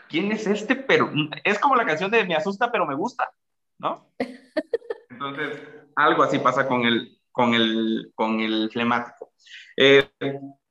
¿Quién 0.08 0.30
es 0.32 0.46
este? 0.46 0.76
Pero 0.76 1.10
es 1.44 1.58
como 1.58 1.74
la 1.74 1.84
canción 1.84 2.10
de 2.10 2.24
Me 2.24 2.36
asusta, 2.36 2.70
pero 2.70 2.86
me 2.86 2.94
gusta, 2.94 3.30
¿no? 3.78 4.12
Entonces, 5.10 5.60
algo 5.96 6.22
así 6.22 6.38
pasa 6.38 6.68
con 6.68 6.84
el, 6.84 7.18
con 7.32 7.54
el, 7.54 8.12
con 8.14 8.40
el 8.40 8.70
flemático. 8.70 9.32
Eh, 9.76 10.10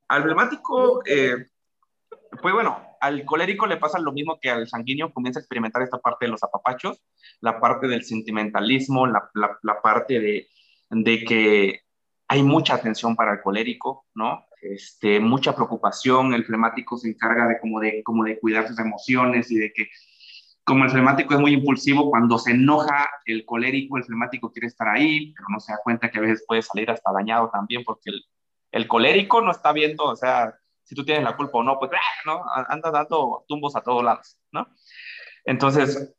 al 0.08 0.24
flemático, 0.24 1.02
eh, 1.06 1.48
pues 2.42 2.54
bueno, 2.54 2.96
al 3.02 3.26
colérico 3.26 3.66
le 3.66 3.78
pasa 3.78 4.00
lo 4.00 4.12
mismo 4.12 4.40
que 4.40 4.50
al 4.50 4.68
sanguíneo, 4.68 5.14
comienza 5.14 5.40
a 5.40 5.42
experimentar 5.42 5.82
esta 5.82 6.00
parte 6.00 6.26
de 6.26 6.32
los 6.32 6.44
apapachos, 6.44 7.02
la 7.42 7.60
parte 7.60 7.88
del 7.88 8.04
sentimentalismo, 8.04 9.08
la, 9.08 9.30
la, 9.34 9.82
parte 9.82 10.20
de, 10.20 10.48
de, 10.90 11.24
que 11.24 11.82
hay 12.28 12.44
mucha 12.44 12.76
atención 12.76 13.16
para 13.16 13.34
el 13.34 13.42
colérico, 13.42 14.06
¿no? 14.16 14.46
Este, 14.74 15.20
mucha 15.20 15.56
preocupación, 15.56 16.34
el 16.34 16.46
flemático 16.46 16.98
se 16.98 17.10
encarga 17.10 17.48
de 17.48 17.60
como, 17.60 17.80
de 17.80 18.04
como 18.04 18.24
de 18.24 18.40
cuidar 18.40 18.68
sus 18.68 18.80
emociones 18.80 19.52
y 19.52 19.58
de 19.58 19.72
que 19.74 19.90
como 20.64 20.84
el 20.84 20.90
flemático 20.90 21.36
es 21.36 21.40
muy 21.40 21.54
impulsivo, 21.54 22.10
cuando 22.10 22.40
se 22.40 22.52
enoja 22.52 23.08
el 23.26 23.46
colérico, 23.46 23.98
el 23.98 24.04
flemático 24.04 24.52
quiere 24.52 24.68
estar 24.68 24.88
ahí, 24.88 25.32
pero 25.34 25.48
no 25.50 25.60
se 25.60 25.72
da 25.72 25.80
cuenta 25.84 26.10
que 26.10 26.18
a 26.18 26.22
veces 26.22 26.44
puede 26.48 26.64
salir 26.64 26.90
hasta 26.90 27.12
dañado 27.14 27.52
también 27.52 27.84
porque 27.86 28.10
el, 28.10 28.24
el 28.72 28.88
colérico 28.88 29.42
no 29.42 29.52
está 29.52 29.72
viendo, 29.72 30.06
o 30.06 30.16
sea, 30.16 30.56
si 30.86 30.96
tú 30.96 31.04
tienes 31.04 31.24
la 31.24 31.36
culpa 31.36 31.60
o 31.60 31.64
no, 31.64 31.78
pues, 31.80 31.92
¡ah! 31.94 32.22
¿no? 32.26 32.44
Anda 32.68 32.92
dando 32.92 33.44
tumbos 33.48 33.76
a 33.76 33.82
todos 33.82 34.04
lados, 34.04 34.40
¿no? 34.52 34.68
Entonces, 35.44 36.16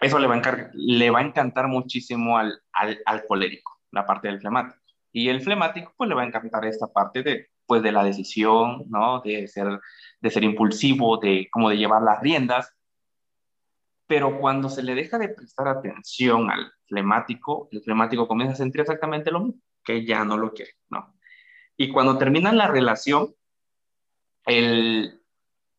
eso 0.00 0.18
le 0.18 0.26
va 0.26 0.36
a, 0.36 0.70
le 0.72 1.10
va 1.10 1.18
a 1.18 1.22
encantar 1.22 1.68
muchísimo 1.68 2.38
al, 2.38 2.60
al, 2.72 3.26
colérico, 3.26 3.80
la 3.90 4.06
parte 4.06 4.28
del 4.28 4.40
flemático. 4.40 4.80
Y 5.12 5.28
el 5.28 5.42
flemático, 5.42 5.92
pues, 5.96 6.08
le 6.08 6.14
va 6.14 6.22
a 6.22 6.26
encantar 6.26 6.64
esta 6.64 6.86
parte 6.86 7.22
de, 7.22 7.48
pues, 7.70 7.84
de 7.84 7.92
la 7.92 8.02
decisión, 8.02 8.82
¿no? 8.88 9.20
De 9.20 9.46
ser, 9.46 9.78
de 10.20 10.30
ser 10.32 10.42
impulsivo, 10.42 11.18
de 11.18 11.46
como 11.52 11.70
de 11.70 11.76
llevar 11.76 12.02
las 12.02 12.20
riendas. 12.20 12.74
Pero 14.08 14.40
cuando 14.40 14.68
se 14.68 14.82
le 14.82 14.96
deja 14.96 15.18
de 15.18 15.28
prestar 15.28 15.68
atención 15.68 16.50
al 16.50 16.72
flemático, 16.88 17.68
el 17.70 17.80
flemático 17.80 18.26
comienza 18.26 18.54
a 18.54 18.56
sentir 18.56 18.80
exactamente 18.80 19.30
lo 19.30 19.38
mismo, 19.38 19.62
que 19.84 20.04
ya 20.04 20.24
no 20.24 20.36
lo 20.36 20.52
quiere, 20.52 20.72
¿no? 20.88 21.14
Y 21.76 21.92
cuando 21.92 22.18
terminan 22.18 22.58
la 22.58 22.66
relación, 22.66 23.36
el, 24.46 25.22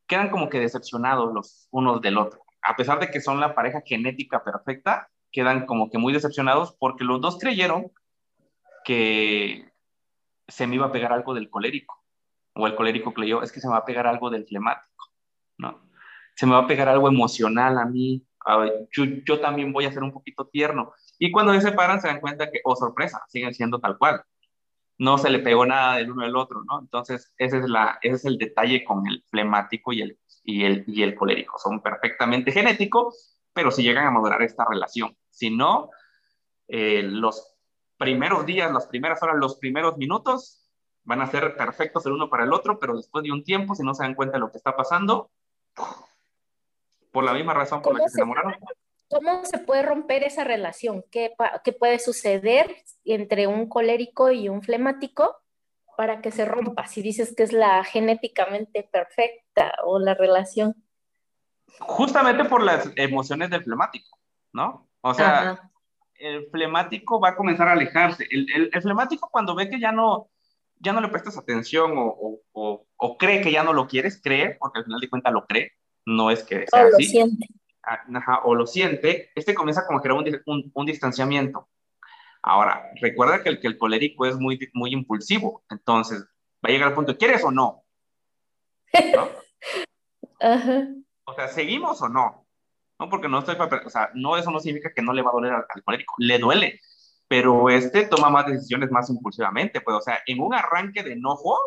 quedan 0.08 0.30
como 0.30 0.48
que 0.48 0.62
decepcionados 0.62 1.34
los 1.34 1.68
unos 1.72 2.02
del 2.02 2.18
otro. 2.18 2.46
A 2.62 2.78
pesar 2.78 3.02
de 3.02 3.12
que 3.12 3.20
son 3.20 3.42
la 3.42 3.54
pareja 3.54 3.82
genética 3.86 4.46
perfecta, 4.46 5.10
quedan 5.30 5.66
como 5.66 5.90
que 5.90 5.98
muy 5.98 6.14
decepcionados 6.14 6.74
porque 6.80 7.04
los 7.04 7.20
dos 7.20 7.38
creyeron 7.38 7.92
que 8.86 9.71
se 10.52 10.68
me 10.68 10.76
iba 10.76 10.88
a 10.88 10.92
pegar 10.92 11.14
algo 11.14 11.34
del 11.34 11.50
colérico. 11.50 12.04
O 12.54 12.68
el 12.68 12.76
colérico 12.76 13.14
creyó, 13.14 13.42
es 13.42 13.52
que 13.52 13.60
se 13.60 13.68
me 13.68 13.74
va 13.74 13.80
a 13.80 13.86
pegar 13.86 14.06
algo 14.08 14.30
del 14.30 14.46
flemático, 14.46 15.12
¿no? 15.58 15.82
Se 16.36 16.46
me 16.46 16.54
va 16.54 16.60
a 16.60 16.68
pegar 16.68 16.90
algo 16.90 17.08
emocional 17.08 17.78
a 17.78 17.86
mí. 17.86 18.26
yo, 18.92 19.40
también 19.40 19.72
voy 19.72 19.86
a 19.86 19.92
ser 19.92 20.04
un 20.04 20.12
poquito 20.12 20.48
tierno. 20.48 20.94
Y 21.18 21.32
cuando 21.32 21.54
se 21.54 21.62
separan 21.62 22.02
se 22.02 22.08
dan 22.08 22.20
cuenta 22.20 22.52
que, 22.52 22.60
oh 22.64 22.76
sorpresa, 22.76 23.24
siguen 23.28 23.54
siendo 23.54 23.80
tal 23.80 23.98
cual 23.98 24.24
no 24.98 25.18
se 25.18 25.32
le 25.32 25.40
pegó 25.40 25.66
nada 25.66 25.96
del 25.96 26.12
uno 26.12 26.24
del 26.24 26.36
otro, 26.36 26.64
¿no? 26.64 26.80
Entonces, 26.80 27.34
ese 27.38 27.58
es, 27.58 27.70
la, 27.70 27.98
ese 28.04 28.16
es 28.18 28.26
el 28.26 28.38
detalle 28.38 28.84
con 28.84 29.08
el 29.08 29.24
flemático 29.30 29.94
y 29.94 30.02
el, 30.04 30.20
y, 30.44 30.64
el, 30.64 30.84
y 30.86 31.02
el 31.02 31.16
colérico. 31.16 31.58
Son 31.58 31.82
perfectamente 31.82 32.52
genéticos, 32.52 33.40
pero 33.52 33.72
si 33.72 33.82
llegan 33.82 34.06
a 34.06 34.12
madurar 34.12 34.43
esta 34.43 34.64
relación. 34.70 35.18
Si 35.32 35.49
no, 35.49 35.89
eh, 36.68 37.02
los 37.04 37.51
primeros 38.02 38.47
días, 38.47 38.72
las 38.72 38.88
primeras 38.88 39.22
horas, 39.22 39.36
los 39.38 39.58
primeros 39.58 39.95
minutos 39.95 40.68
van 41.04 41.22
a 41.22 41.28
ser 41.28 41.56
perfectos 41.56 42.04
el 42.08 42.14
uno 42.14 42.32
para 42.32 42.45
el 42.45 42.52
otro, 42.52 42.80
pero 42.80 42.97
después 42.97 43.24
de 43.24 43.32
un 43.32 43.43
tiempo, 43.43 43.76
si 43.76 43.84
no 43.84 43.93
se 43.93 44.02
dan 44.04 44.16
cuenta 44.16 44.38
de 44.38 44.39
lo 44.39 44.52
que 44.52 44.58
está 44.58 44.76
pasando, 44.76 45.30
por 47.12 47.24
la 47.24 47.34
misma 47.34 47.54
razón 47.54 47.84
por 47.84 47.93
la 47.93 48.04
que 48.04 48.10
se 48.10 48.18
enamoraron, 48.20 48.56
¿Cómo 49.08 49.45
se 49.45 49.60
puede 49.60 49.84
romper 49.84 50.24
esa 50.24 50.45
relación? 50.45 51.04
¿Qué, 51.12 51.34
¿Qué, 51.64 51.74
puede 51.74 51.99
suceder 51.99 52.74
entre 53.04 53.45
un 53.45 53.68
colérico 53.68 54.32
y 54.32 54.47
un 54.49 54.64
flemático 54.64 55.38
para 55.97 56.22
que 56.22 56.32
se 56.32 56.45
rompa? 56.45 56.88
Si 56.88 57.02
dices 57.02 57.36
que 57.36 57.43
es 57.43 57.52
la 57.52 57.84
genéticamente 57.84 58.88
perfecta 58.89 59.74
o 59.84 59.99
la 59.99 60.14
relación. 60.14 60.82
Justamente 61.82 62.45
por 62.45 62.64
las 62.64 62.89
emociones 62.95 63.49
del 63.49 63.64
flemático, 63.64 64.18
¿no? 64.54 64.88
O 65.02 65.14
sea, 65.14 65.70
el 66.22 66.49
flemático 66.49 67.19
va 67.19 67.30
a 67.30 67.36
comenzar 67.36 67.67
a 67.67 67.74
alejarse. 67.74 68.28
El, 68.30 68.47
el, 68.72 68.82
flemático 68.82 69.30
cuando 69.32 69.55
ve 69.55 69.69
que 69.69 69.80
ya 69.80 69.91
no, 69.91 70.30
ya 70.80 70.93
no 70.93 71.01
le 71.01 71.09
prestas 71.09 71.38
atención 71.38 71.97
o, 71.97 72.41
o, 72.53 72.86
o, 72.95 73.17
cree 73.17 73.41
que 73.41 73.51
ya 73.51 73.63
no 73.63 73.74
lo 73.74 73.88
quieres, 73.88 74.22
cree, 74.22 74.55
porque 74.59 74.80
al 74.80 74.86
final 74.86 74.99
de 74.99 75.09
cuentas 75.09 75.34
lo 75.34 75.45
cree, 75.45 75.72
no 76.05 76.32
es 76.32 76.43
que 76.43 76.65
sea 76.67 76.86
oh, 76.86 76.88
así. 76.88 77.03
Lo 77.05 77.09
siente 77.09 77.47
o 78.43 78.55
lo 78.55 78.67
siente, 78.67 79.32
este 79.36 79.53
comienza 79.53 79.86
como 79.86 80.01
que 80.01 80.07
era 80.07 80.15
un, 80.15 80.72
un, 80.74 80.86
distanciamiento. 80.86 81.67
Ahora, 82.43 82.91
recuerda 82.99 83.43
que 83.43 83.49
el, 83.49 83.59
que 83.59 83.67
el 83.67 83.78
colérico 83.78 84.26
es 84.26 84.38
muy, 84.38 84.59
muy 84.74 84.93
impulsivo, 84.93 85.63
entonces 85.69 86.22
va 86.63 86.69
a 86.69 86.72
llegar 86.72 86.89
al 86.89 86.95
punto, 86.95 87.17
¿quieres 87.17 87.43
o 87.43 87.51
no? 87.51 87.84
¿No? 89.15 89.30
O 91.24 91.36
sea, 91.36 91.47
¿seguimos 91.47 92.01
o 92.01 92.09
no? 92.09 92.41
No, 93.02 93.10
porque 93.10 93.28
no 93.28 93.39
estoy 93.39 93.56
o 93.56 93.89
sea, 93.89 94.12
no, 94.14 94.38
eso 94.38 94.52
no 94.52 94.60
significa 94.60 94.93
que 94.93 95.02
no 95.02 95.12
le 95.12 95.24
va 95.24 95.32
a 95.32 95.34
doler 95.34 95.54
al, 95.54 95.66
al 95.68 95.84
colérico, 95.84 96.14
le 96.20 96.38
duele, 96.38 96.80
pero 97.28 97.68
este 97.72 98.06
toma 98.06 98.30
más 98.30 98.45
decisiones 98.45 98.91
más 98.91 99.10
impulsivamente, 99.10 99.82
pues, 99.82 99.97
o 99.97 100.02
sea, 100.02 100.20
en 100.28 100.39
un 100.39 100.54
arranque 100.54 101.02
de 101.02 101.14
enojo, 101.14 101.58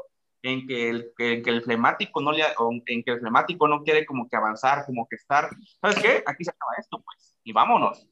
en 0.43 0.65
que 0.65 0.91
el, 0.91 1.11
que, 1.17 1.43
el 1.45 1.63
flemático 1.65 2.21
no 2.21 2.31
le, 2.31 2.45
en 2.87 3.03
que 3.03 3.11
el 3.11 3.19
flemático 3.19 3.67
no 3.67 3.83
quiere 3.83 4.07
como 4.07 4.29
que 4.29 4.37
avanzar, 4.37 4.87
como 4.87 5.09
que 5.09 5.17
estar, 5.17 5.51
¿sabes 5.81 5.99
qué? 5.99 6.23
Aquí 6.25 6.45
se 6.45 6.53
acaba 6.53 6.71
esto, 6.79 7.03
pues, 7.05 7.37
y 7.43 7.53
vámonos, 7.53 8.07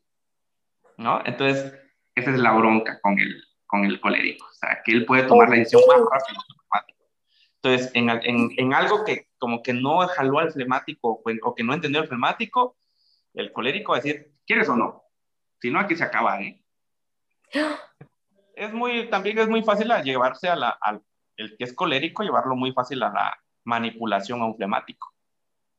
¿no? 0.96 1.22
Entonces, 1.24 1.78
esa 2.16 2.32
es 2.32 2.38
la 2.40 2.50
bronca 2.54 2.98
con 3.02 3.20
el, 3.20 3.40
con 3.66 3.84
el 3.84 4.00
colérico, 4.00 4.46
o 4.46 4.54
sea, 4.54 4.82
que 4.84 4.90
él 4.90 5.06
puede 5.06 5.28
tomar 5.28 5.48
la 5.48 5.58
decisión 5.58 5.82
más 5.86 5.98
rápido 5.98 6.40
que 6.40 6.54
el 6.54 6.58
flemático. 6.58 7.04
Entonces, 7.62 7.90
en, 7.94 8.10
en, 8.10 8.50
en, 8.56 8.74
algo 8.74 9.04
que 9.04 9.28
como 9.38 9.62
que 9.62 9.74
no 9.74 9.98
jaló 10.08 10.40
al 10.40 10.50
flemático 10.50 11.22
o, 11.24 11.54
que 11.54 11.62
no 11.62 11.72
entendió 11.72 12.00
el 12.00 12.08
flemático, 12.08 12.76
el 13.34 13.52
colérico 13.52 13.92
va 13.92 13.98
a 13.98 14.00
decir, 14.00 14.34
¿quieres 14.46 14.68
o 14.68 14.76
no? 14.76 15.04
Si 15.60 15.70
no, 15.70 15.80
aquí 15.80 15.96
se 15.96 16.04
acaba, 16.04 16.40
¿eh? 16.40 16.62
Es 18.54 18.70
muy, 18.72 19.08
también 19.08 19.38
es 19.38 19.48
muy 19.48 19.62
fácil 19.62 19.90
llevarse 20.04 20.46
a 20.46 20.54
la, 20.54 20.68
al 20.68 21.02
el 21.36 21.56
que 21.56 21.64
es 21.64 21.72
colérico, 21.72 22.22
llevarlo 22.22 22.56
muy 22.56 22.72
fácil 22.72 23.02
a 23.02 23.12
la 23.12 23.38
manipulación 23.64 24.40
a 24.40 24.46
un 24.46 24.56
flemático. 24.56 25.08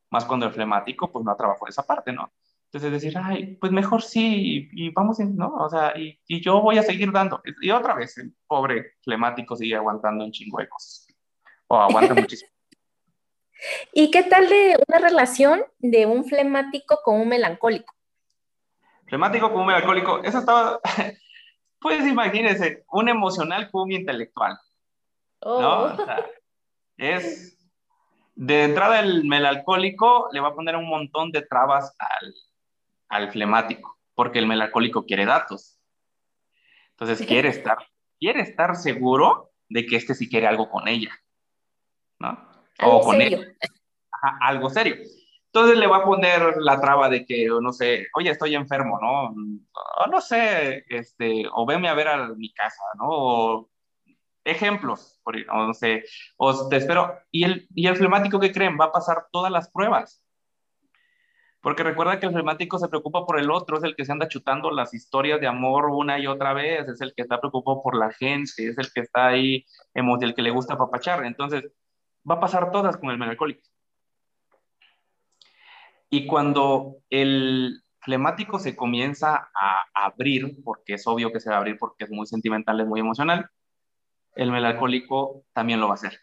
Más 0.10 0.26
cuando 0.26 0.46
el 0.46 0.54
flemático, 0.54 1.12
pues 1.12 1.26
no 1.26 1.36
trabajó 1.36 1.68
esa 1.68 1.84
parte, 1.84 2.12
¿no? 2.12 2.32
Entonces 2.66 2.92
decir, 2.92 3.14
ay, 3.18 3.56
pues 3.58 3.72
mejor 3.72 4.02
sí, 4.02 4.70
y, 4.72 4.90
vamos, 4.90 5.20
¿no? 5.20 5.54
O 5.56 5.70
sea, 5.70 5.98
y, 5.98 6.20
y, 6.28 6.42
yo 6.42 6.62
voy 6.62 6.78
a 6.78 6.84
seguir 6.84 7.12
dando. 7.12 7.42
Y 7.62 7.70
otra 7.70 7.94
vez, 7.94 8.18
el 8.18 8.34
pobre 8.48 8.94
flemático 9.04 9.56
sigue 9.56 9.76
aguantando 9.76 10.26
un 10.26 10.32
chingo 10.32 10.60
de 10.60 10.70
cosas. 10.70 11.08
O 11.68 11.78
aguanta 11.78 12.14
muchísimo. 12.16 12.52
¿Y 13.94 14.12
qué 14.12 14.24
tal 14.24 14.50
de 14.50 14.78
una 14.88 15.00
relación 15.00 15.64
de 15.80 16.06
un 16.06 16.26
flemático 16.26 17.00
con 17.04 17.20
un 17.22 17.30
melancólico? 17.30 17.94
Flemático 19.08 19.52
con 19.52 19.62
un 19.62 19.68
melancólico, 19.68 20.24
eso 20.24 20.40
estaba, 20.40 20.80
pues 21.80 22.06
imagínense, 22.06 22.84
un 22.92 23.10
emocional 23.10 23.70
con 23.72 23.84
un 23.84 23.92
intelectual. 23.92 24.58
¿no? 25.46 25.84
Oh. 25.86 25.98
es 26.98 27.58
de 28.36 28.64
entrada 28.64 29.02
el 29.02 29.26
melancólico 29.26 30.30
le 30.32 30.40
va 30.40 30.50
a 30.50 30.56
poner 30.56 30.76
un 30.76 30.88
montón 30.88 31.32
de 31.32 31.42
trabas 31.42 31.94
al, 32.00 32.34
al 33.10 33.32
flemático, 33.32 34.00
porque 34.16 34.40
el 34.40 34.48
melancólico 34.48 35.06
quiere 35.06 35.26
datos. 35.26 35.80
Entonces 36.92 37.26
quiere 37.28 37.50
estar, 37.50 37.78
quiere 38.20 38.42
estar 38.42 38.76
seguro 38.76 39.52
de 39.70 39.86
que 39.86 39.96
este 39.96 40.16
sí 40.16 40.30
quiere 40.30 40.48
algo 40.48 40.70
con 40.70 40.88
ella, 40.88 41.12
¿no? 42.20 42.53
O 42.82 43.02
con 43.02 43.22
él. 43.22 43.56
algo 44.42 44.70
serio. 44.70 44.96
Entonces 45.54 45.78
le 45.78 45.86
va 45.86 45.98
a 45.98 46.06
poner 46.06 46.58
la 46.58 46.82
traba 46.82 47.10
de 47.10 47.26
que, 47.26 47.48
no 47.48 47.72
sé, 47.72 48.08
oye, 48.16 48.32
estoy 48.32 48.56
enfermo, 48.56 49.00
¿no? 49.00 49.36
O 50.04 50.08
no 50.08 50.20
sé, 50.20 50.84
este, 50.90 51.46
o 51.54 51.66
veme 51.66 51.90
a 51.90 51.94
ver 51.94 52.08
a 52.08 52.28
mi 52.30 52.52
casa, 52.52 52.82
¿no? 52.96 53.06
O 53.08 53.70
ejemplos, 54.44 55.20
por, 55.24 55.36
no 55.46 55.74
sé, 55.76 56.06
o 56.38 56.68
te 56.70 56.78
espero, 56.78 57.20
y 57.32 57.44
el, 57.44 57.68
y 57.76 57.88
el 57.88 57.96
flemático 57.96 58.40
que 58.40 58.52
creen 58.52 58.78
va 58.80 58.86
a 58.86 58.92
pasar 58.92 59.28
todas 59.32 59.52
las 59.52 59.70
pruebas. 59.70 60.24
Porque 61.62 61.84
recuerda 61.84 62.20
que 62.20 62.26
el 62.26 62.34
flemático 62.34 62.78
se 62.80 62.90
preocupa 62.90 63.26
por 63.26 63.40
el 63.40 63.50
otro, 63.50 63.78
es 63.78 63.84
el 63.84 63.96
que 63.96 64.04
se 64.06 64.12
anda 64.12 64.28
chutando 64.28 64.70
las 64.72 64.94
historias 64.94 65.40
de 65.40 65.48
amor 65.48 65.86
una 65.86 66.20
y 66.20 66.28
otra 66.28 66.54
vez, 66.54 66.90
es 66.90 67.00
el 67.00 67.14
que 67.16 67.22
está 67.22 67.40
preocupado 67.40 67.82
por 67.82 67.96
la 67.96 68.12
gente, 68.12 68.68
es 68.68 68.78
el 68.78 68.92
que 68.92 69.02
está 69.02 69.28
ahí, 69.28 69.66
el 69.94 70.36
que 70.36 70.42
le 70.42 70.50
gusta 70.50 70.78
papachar. 70.78 71.24
Entonces, 71.24 71.72
va 72.30 72.36
a 72.36 72.40
pasar 72.40 72.72
todas 72.72 72.98
con 72.98 73.10
el 73.10 73.18
melancólico. 73.18 73.62
Y 76.10 76.28
cuando 76.28 76.98
el 77.10 77.82
flemático 78.00 78.60
se 78.60 78.76
comienza 78.76 79.50
a 79.56 79.86
abrir, 79.94 80.62
porque 80.64 80.96
es 80.96 81.08
obvio 81.08 81.32
que 81.32 81.40
se 81.40 81.50
va 81.50 81.56
a 81.56 81.60
abrir 81.60 81.78
porque 81.78 82.04
es 82.04 82.12
muy 82.12 82.28
sentimental, 82.28 82.80
es 82.80 82.88
muy 82.88 83.00
emocional, 83.00 83.50
el 84.36 84.52
melancólico 84.52 85.46
también 85.54 85.80
lo 85.80 85.88
va 85.88 85.94
a 85.94 85.96
hacer. 85.96 86.20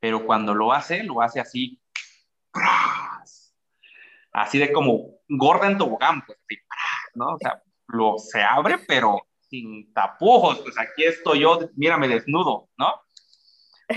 Pero 0.00 0.24
cuando 0.24 0.54
lo 0.54 0.72
hace, 0.72 1.02
lo 1.02 1.20
hace 1.20 1.40
así, 1.40 1.80
así 4.32 4.58
de 4.58 4.72
como 4.72 5.16
gorda 5.28 5.66
en 5.66 5.78
tobogán, 5.78 6.22
pues, 6.24 6.38
¿no? 7.14 7.34
O 7.34 7.38
sea, 7.38 7.62
lo, 7.88 8.18
se 8.18 8.42
abre, 8.42 8.78
pero 8.86 9.22
sin 9.40 9.92
tapujos, 9.92 10.60
pues 10.60 10.78
aquí 10.78 11.04
estoy 11.04 11.40
yo, 11.40 11.58
mírame 11.76 12.08
desnudo, 12.08 12.68
¿no? 12.76 13.02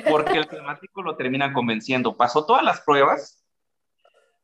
Porque 0.09 0.37
el 0.37 0.45
flemático 0.45 1.01
lo 1.01 1.15
termina 1.15 1.51
convenciendo. 1.51 2.15
Pasó 2.15 2.45
todas 2.45 2.63
las 2.63 2.81
pruebas 2.81 3.43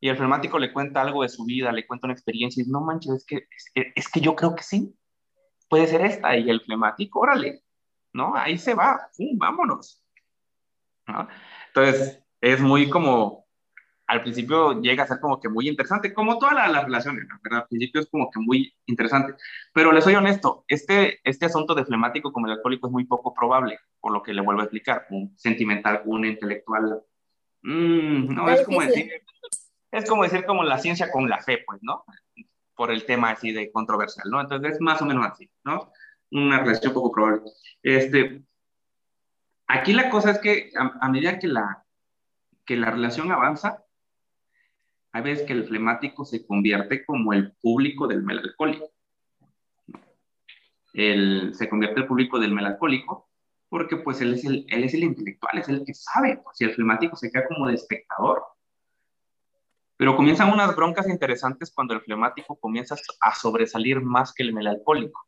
y 0.00 0.08
el 0.08 0.16
flemático 0.16 0.58
le 0.58 0.72
cuenta 0.72 1.00
algo 1.00 1.22
de 1.22 1.28
su 1.28 1.44
vida, 1.44 1.72
le 1.72 1.86
cuenta 1.86 2.06
una 2.06 2.14
experiencia 2.14 2.60
y 2.60 2.64
dice, 2.64 2.72
no 2.72 2.80
manches, 2.80 3.12
es 3.14 3.26
que, 3.26 3.48
es 3.94 4.08
yo 4.14 4.34
creo 4.34 4.54
que 4.54 4.62
sí, 4.62 4.94
puede 5.68 5.86
ser 5.86 6.02
esta. 6.02 6.36
Y 6.36 6.50
el 6.50 6.60
flemático, 6.60 7.20
órale, 7.20 7.62
¿no? 8.12 8.34
Ahí 8.36 8.58
se 8.58 8.74
va, 8.74 9.10
vámonos. 9.36 10.02
Entonces, 11.68 12.22
es 12.40 12.60
muy 12.60 12.90
como, 12.90 13.45
al 14.06 14.20
principio 14.20 14.80
llega 14.80 15.04
a 15.04 15.06
ser 15.06 15.20
como 15.20 15.40
que 15.40 15.48
muy 15.48 15.68
interesante, 15.68 16.14
como 16.14 16.38
todas 16.38 16.54
las, 16.54 16.84
relaciones, 16.84 17.26
¿verdad? 17.42 17.62
Al 17.62 17.68
principio 17.68 18.00
es 18.00 18.08
como 18.08 18.30
que 18.30 18.38
muy 18.38 18.74
interesante, 18.86 19.34
pero 19.72 19.92
les 19.92 20.04
soy 20.04 20.14
honesto, 20.14 20.64
este, 20.68 21.20
este 21.24 21.46
asunto 21.46 21.74
de 21.74 21.84
flemático 21.84 22.32
como 22.32 22.46
el 22.46 22.52
alcohólico 22.52 22.86
es 22.86 22.92
muy 22.92 23.04
poco 23.04 23.34
probable, 23.34 23.78
por 24.00 24.12
lo 24.12 24.22
que 24.22 24.32
le 24.32 24.42
vuelvo 24.42 24.60
a 24.60 24.64
explicar, 24.64 25.06
un 25.10 25.36
sentimental, 25.36 26.02
un 26.04 26.24
intelectual, 26.24 27.02
mm, 27.62 28.34
no, 28.34 28.48
es 28.48 28.64
como 28.64 28.82
decir, 28.82 29.10
es 29.90 30.08
como 30.08 30.22
decir 30.22 30.44
como 30.44 30.62
la 30.62 30.78
ciencia 30.78 31.10
con 31.10 31.28
la 31.28 31.42
fe, 31.42 31.64
pues, 31.66 31.80
¿no? 31.82 32.04
Por 32.74 32.90
el 32.90 33.04
tema 33.06 33.30
así 33.30 33.52
de 33.52 33.72
controversial, 33.72 34.28
¿no? 34.30 34.40
Entonces 34.40 34.74
es 34.74 34.80
más 34.80 35.00
o 35.02 35.06
menos 35.06 35.26
así, 35.26 35.50
¿no? 35.64 35.90
una 36.30 36.60
relación 36.60 36.92
poco 36.92 37.12
probable. 37.12 37.42
Este, 37.82 38.42
aquí 39.66 39.92
la 39.92 40.10
cosa 40.10 40.32
es 40.32 40.38
que 40.38 40.70
a, 40.76 41.08
medida 41.08 41.38
que 41.38 41.48
la, 41.48 41.84
que 42.64 42.76
la 42.76 42.90
relación 42.90 43.30
avanza, 43.32 43.84
hay 45.16 45.22
veces 45.22 45.46
que 45.46 45.54
el 45.54 45.66
flemático 45.66 46.26
se 46.26 46.46
convierte 46.46 47.02
como 47.06 47.32
el 47.32 47.52
público 47.62 48.06
del 48.06 48.22
melancólico. 48.22 48.90
El, 50.92 51.54
se 51.54 51.70
convierte 51.70 52.00
el 52.00 52.06
público 52.06 52.38
del 52.38 52.52
melancólico 52.52 53.30
porque 53.70 53.96
pues 53.96 54.20
él 54.20 54.34
es, 54.34 54.44
el, 54.44 54.66
él 54.68 54.84
es 54.84 54.92
el 54.92 55.04
intelectual, 55.04 55.58
es 55.58 55.68
el 55.68 55.84
que 55.84 55.94
sabe, 55.94 56.42
si 56.52 56.64
el 56.64 56.74
flemático 56.74 57.16
se 57.16 57.30
queda 57.30 57.46
como 57.48 57.66
de 57.66 57.74
espectador. 57.74 58.42
Pero 59.96 60.16
comienzan 60.16 60.52
unas 60.52 60.76
broncas 60.76 61.08
interesantes 61.08 61.72
cuando 61.74 61.94
el 61.94 62.02
flemático 62.02 62.56
comienza 62.56 62.94
a 63.22 63.34
sobresalir 63.34 64.02
más 64.02 64.34
que 64.34 64.42
el 64.42 64.52
melancólico 64.52 65.26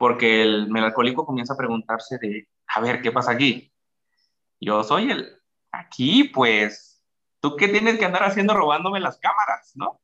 porque 0.00 0.40
el 0.40 0.70
melancólico 0.70 1.26
comienza 1.26 1.52
a 1.52 1.58
preguntarse 1.58 2.16
de, 2.16 2.48
a 2.68 2.80
ver, 2.80 3.02
¿qué 3.02 3.12
pasa 3.12 3.32
aquí? 3.32 3.70
Yo 4.58 4.82
soy 4.82 5.10
el, 5.10 5.28
aquí 5.72 6.24
pues, 6.24 6.89
¿tú 7.40 7.56
qué 7.56 7.68
tienes 7.68 7.98
que 7.98 8.04
andar 8.04 8.24
haciendo 8.24 8.54
robándome 8.54 9.00
las 9.00 9.18
cámaras, 9.18 9.72
no? 9.74 10.00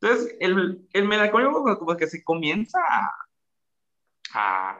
Entonces, 0.00 0.36
el, 0.40 0.86
el 0.92 1.04
melancólico 1.04 1.78
como 1.78 1.96
que 1.96 2.06
se 2.06 2.22
comienza 2.22 2.78
a, 4.34 4.78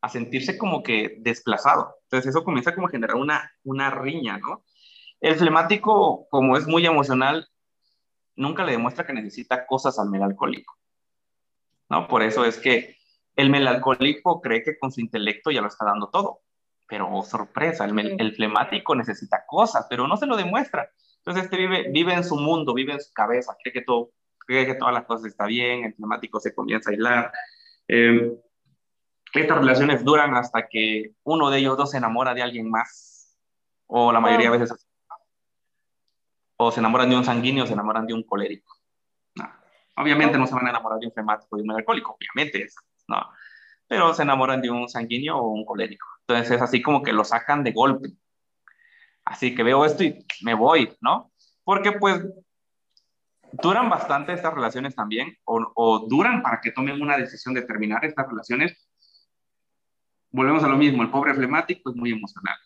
a, 0.00 0.08
sentirse 0.08 0.56
como 0.56 0.82
que 0.82 1.16
desplazado. 1.20 1.96
Entonces, 2.04 2.30
eso 2.30 2.44
comienza 2.44 2.74
como 2.74 2.86
a 2.86 2.90
generar 2.90 3.16
una, 3.16 3.50
una 3.64 3.90
riña, 3.90 4.38
¿no? 4.38 4.64
El 5.20 5.36
flemático, 5.36 6.26
como 6.30 6.56
es 6.56 6.66
muy 6.66 6.84
emocional, 6.86 7.48
nunca 8.36 8.64
le 8.64 8.72
demuestra 8.72 9.06
que 9.06 9.12
necesita 9.12 9.66
cosas 9.66 9.98
al 9.98 10.10
melancólico, 10.10 10.76
¿no? 11.88 12.08
Por 12.08 12.22
eso 12.22 12.44
es 12.44 12.58
que 12.58 12.96
el 13.36 13.50
melancólico 13.50 14.40
cree 14.40 14.62
que 14.62 14.78
con 14.78 14.92
su 14.92 15.00
intelecto 15.00 15.50
ya 15.50 15.60
lo 15.60 15.68
está 15.68 15.84
dando 15.84 16.08
todo, 16.10 16.40
pero 16.88 17.08
oh, 17.10 17.22
sorpresa, 17.22 17.84
el, 17.86 18.34
flemático 18.34 18.94
necesita 18.94 19.44
cosas, 19.46 19.86
pero 19.88 20.06
no 20.06 20.16
se 20.16 20.26
lo 20.26 20.36
demuestra. 20.36 20.90
Entonces 21.24 21.44
este 21.44 21.56
vive, 21.56 21.88
vive 21.90 22.14
en 22.14 22.24
su 22.24 22.36
mundo, 22.36 22.74
vive 22.74 22.94
en 22.94 23.00
su 23.00 23.12
cabeza, 23.12 23.56
cree 23.62 23.72
que, 23.72 23.82
todo, 23.82 24.10
cree 24.38 24.66
que 24.66 24.74
todas 24.74 24.92
las 24.92 25.04
cosas 25.04 25.26
están 25.26 25.48
bien, 25.48 25.84
el 25.84 25.94
flemático 25.94 26.40
se 26.40 26.54
comienza 26.54 26.90
a 26.90 26.92
aislar. 26.92 27.32
Em, 27.86 28.36
estas 29.32 29.58
relaciones 29.58 30.04
duran 30.04 30.34
hasta 30.34 30.66
que 30.68 31.12
uno 31.22 31.48
de 31.50 31.58
ellos 31.58 31.76
dos 31.76 31.92
se 31.92 31.98
enamora 31.98 32.34
de 32.34 32.42
alguien 32.42 32.68
más, 32.68 33.38
o 33.86 34.12
la 34.12 34.20
mayoría 34.20 34.50
de 34.50 34.58
veces 34.58 34.88
o 36.56 36.70
se 36.70 36.80
enamoran 36.80 37.10
de 37.10 37.16
un 37.16 37.24
sanguíneo 37.24 37.64
o 37.64 37.66
se 37.66 37.72
enamoran 37.72 38.06
de 38.06 38.14
un 38.14 38.22
colérico. 38.22 38.76
Obviamente 39.96 40.38
no 40.38 40.46
se 40.46 40.54
van 40.54 40.66
a 40.66 40.70
enamorar 40.70 40.98
de 40.98 41.06
un 41.06 41.12
flemático, 41.12 41.56
de 41.56 41.62
un 41.62 41.68
melancólico, 41.68 42.16
obviamente, 42.16 42.62
es 42.62 42.74
¿no? 43.08 43.28
Pero 43.86 44.14
se 44.14 44.22
enamoran 44.22 44.62
de 44.62 44.70
un 44.70 44.88
sanguíneo 44.88 45.36
o 45.36 45.48
un 45.50 45.66
colérico. 45.66 46.06
Entonces 46.20 46.56
es 46.56 46.62
así 46.62 46.80
como 46.80 47.02
que 47.02 47.12
lo 47.12 47.24
sacan 47.24 47.62
de 47.62 47.72
golpe. 47.72 48.08
Así 49.24 49.54
que 49.54 49.62
veo 49.62 49.84
esto 49.84 50.04
y 50.04 50.24
me 50.42 50.54
voy, 50.54 50.92
¿no? 51.00 51.32
Porque 51.64 51.92
pues 51.92 52.24
duran 53.52 53.88
bastante 53.90 54.32
estas 54.32 54.54
relaciones 54.54 54.94
también, 54.94 55.36
o, 55.44 56.06
duran 56.08 56.42
para 56.42 56.60
que 56.60 56.72
tomen 56.72 57.00
una 57.00 57.16
decisión 57.16 57.54
de 57.54 57.62
terminar 57.62 58.04
estas 58.04 58.26
relaciones. 58.28 58.88
Volvemos 60.30 60.64
a 60.64 60.68
lo 60.68 60.76
mismo, 60.76 61.02
el 61.02 61.10
pobre 61.10 61.34
flemático 61.34 61.90
es 61.90 61.96
muy 61.96 62.12
emocional. 62.12 62.56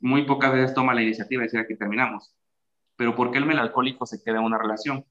Muy 0.00 0.24
pocas 0.24 0.52
veces 0.52 0.74
toma 0.74 0.94
la 0.94 1.02
iniciativa 1.02 1.40
de 1.40 1.46
decir 1.48 1.66
que 1.66 1.76
terminamos. 1.76 2.34
Pero 2.96 3.16
¿por 3.16 3.32
qué 3.32 3.38
el 3.38 3.46
melancólico 3.46 4.06
se 4.06 4.22
queda 4.22 4.38
en 4.38 4.44
una 4.44 4.58
relación? 4.58 5.04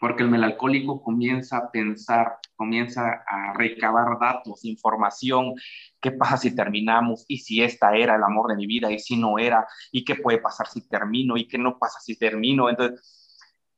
Porque 0.00 0.22
el 0.22 0.30
melancólico 0.30 1.02
comienza 1.02 1.58
a 1.58 1.70
pensar, 1.70 2.38
comienza 2.56 3.22
a 3.26 3.52
recabar 3.52 4.18
datos, 4.18 4.64
información, 4.64 5.54
qué 6.00 6.10
pasa 6.10 6.38
si 6.38 6.56
terminamos 6.56 7.26
y 7.28 7.38
si 7.38 7.62
esta 7.62 7.94
era 7.94 8.16
el 8.16 8.22
amor 8.24 8.48
de 8.50 8.56
mi 8.56 8.66
vida 8.66 8.90
y 8.90 8.98
si 8.98 9.16
no 9.16 9.38
era, 9.38 9.66
y 9.92 10.04
qué 10.04 10.14
puede 10.14 10.38
pasar 10.38 10.66
si 10.68 10.88
termino 10.88 11.36
y 11.36 11.46
qué 11.46 11.58
no 11.58 11.78
pasa 11.78 12.00
si 12.00 12.18
termino. 12.18 12.70
Entonces, 12.70 13.20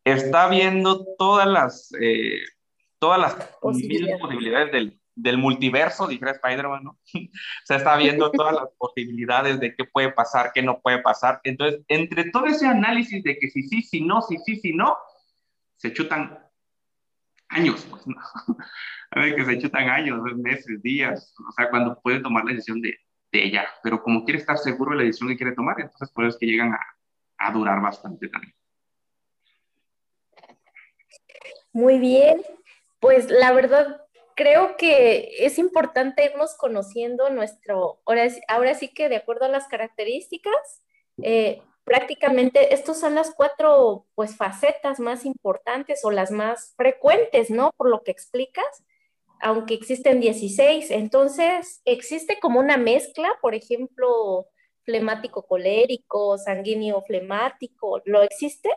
está 0.04 0.48
viendo 0.48 1.04
todas 1.18 1.46
las, 1.46 1.92
eh, 2.00 2.40
todas 2.98 3.20
las 3.20 3.34
posibilidades, 3.60 4.72
del, 4.72 5.00
del, 5.14 5.38
multiverso, 5.38 6.06
dijera 6.06 6.32
Spider-Man, 6.32 6.84
¿no? 6.84 6.90
o 7.14 7.28
sea, 7.64 7.78
está 7.78 7.96
viendo 7.96 8.30
todas 8.30 8.54
las 8.54 8.68
posibilidades 8.78 9.60
de 9.60 9.74
qué 9.74 9.84
puede 9.84 10.12
pasar, 10.12 10.52
qué 10.54 10.62
no 10.62 10.80
puede 10.80 11.00
pasar. 11.00 11.40
Entonces, 11.44 11.80
entre 11.88 12.30
todo 12.30 12.46
ese 12.46 12.66
análisis 12.66 13.22
de 13.22 13.38
que 13.38 13.50
si 13.50 13.62
sí, 13.64 13.82
si 13.82 14.00
no, 14.00 14.22
si 14.22 14.38
sí, 14.38 14.56
si 14.56 14.72
no, 14.72 14.96
se 15.82 15.92
chutan 15.92 16.38
años, 17.48 17.84
pues, 17.90 18.06
¿no? 18.06 18.14
A 19.10 19.20
ver, 19.20 19.34
que 19.34 19.44
se 19.44 19.58
chutan 19.58 19.88
años, 19.90 20.22
meses, 20.36 20.80
días, 20.80 21.34
o 21.46 21.52
sea, 21.52 21.68
cuando 21.68 22.00
puede 22.00 22.20
tomar 22.20 22.44
la 22.44 22.52
decisión 22.52 22.80
de, 22.80 22.96
de 23.32 23.44
ella, 23.44 23.66
pero 23.82 24.02
como 24.02 24.24
quiere 24.24 24.38
estar 24.38 24.56
seguro 24.56 24.92
de 24.92 24.98
la 24.98 25.02
decisión 25.02 25.28
que 25.28 25.36
quiere 25.36 25.54
tomar, 25.54 25.78
entonces 25.80 26.08
por 26.12 26.24
eso 26.24 26.36
es 26.36 26.38
que 26.38 26.46
llegan 26.46 26.72
a, 26.72 26.80
a 27.36 27.52
durar 27.52 27.82
bastante 27.82 28.28
también. 28.28 28.54
Muy 31.72 31.98
bien, 31.98 32.40
pues 33.00 33.28
la 33.28 33.52
verdad 33.52 34.00
creo 34.36 34.76
que 34.76 35.44
es 35.44 35.58
importante 35.58 36.24
irnos 36.24 36.54
conociendo 36.56 37.28
nuestro, 37.28 38.00
ahora, 38.06 38.28
ahora 38.48 38.74
sí 38.74 38.88
que 38.94 39.08
de 39.08 39.16
acuerdo 39.16 39.46
a 39.46 39.48
las 39.48 39.66
características, 39.66 40.84
eh, 41.22 41.60
prácticamente 41.84 42.74
estas 42.74 42.98
son 43.00 43.14
las 43.14 43.32
cuatro 43.34 44.06
pues 44.14 44.36
facetas 44.36 45.00
más 45.00 45.24
importantes 45.24 46.04
o 46.04 46.10
las 46.10 46.30
más 46.30 46.74
frecuentes, 46.76 47.50
¿no? 47.50 47.72
Por 47.76 47.90
lo 47.90 48.02
que 48.02 48.10
explicas, 48.10 48.84
aunque 49.40 49.74
existen 49.74 50.20
16. 50.20 50.90
Entonces, 50.90 51.82
existe 51.84 52.38
como 52.40 52.60
una 52.60 52.76
mezcla, 52.76 53.28
por 53.40 53.54
ejemplo, 53.54 54.46
flemático 54.84 55.46
colérico, 55.46 56.38
sanguíneo 56.38 57.02
flemático, 57.02 58.00
¿lo 58.04 58.22
existe? 58.22 58.70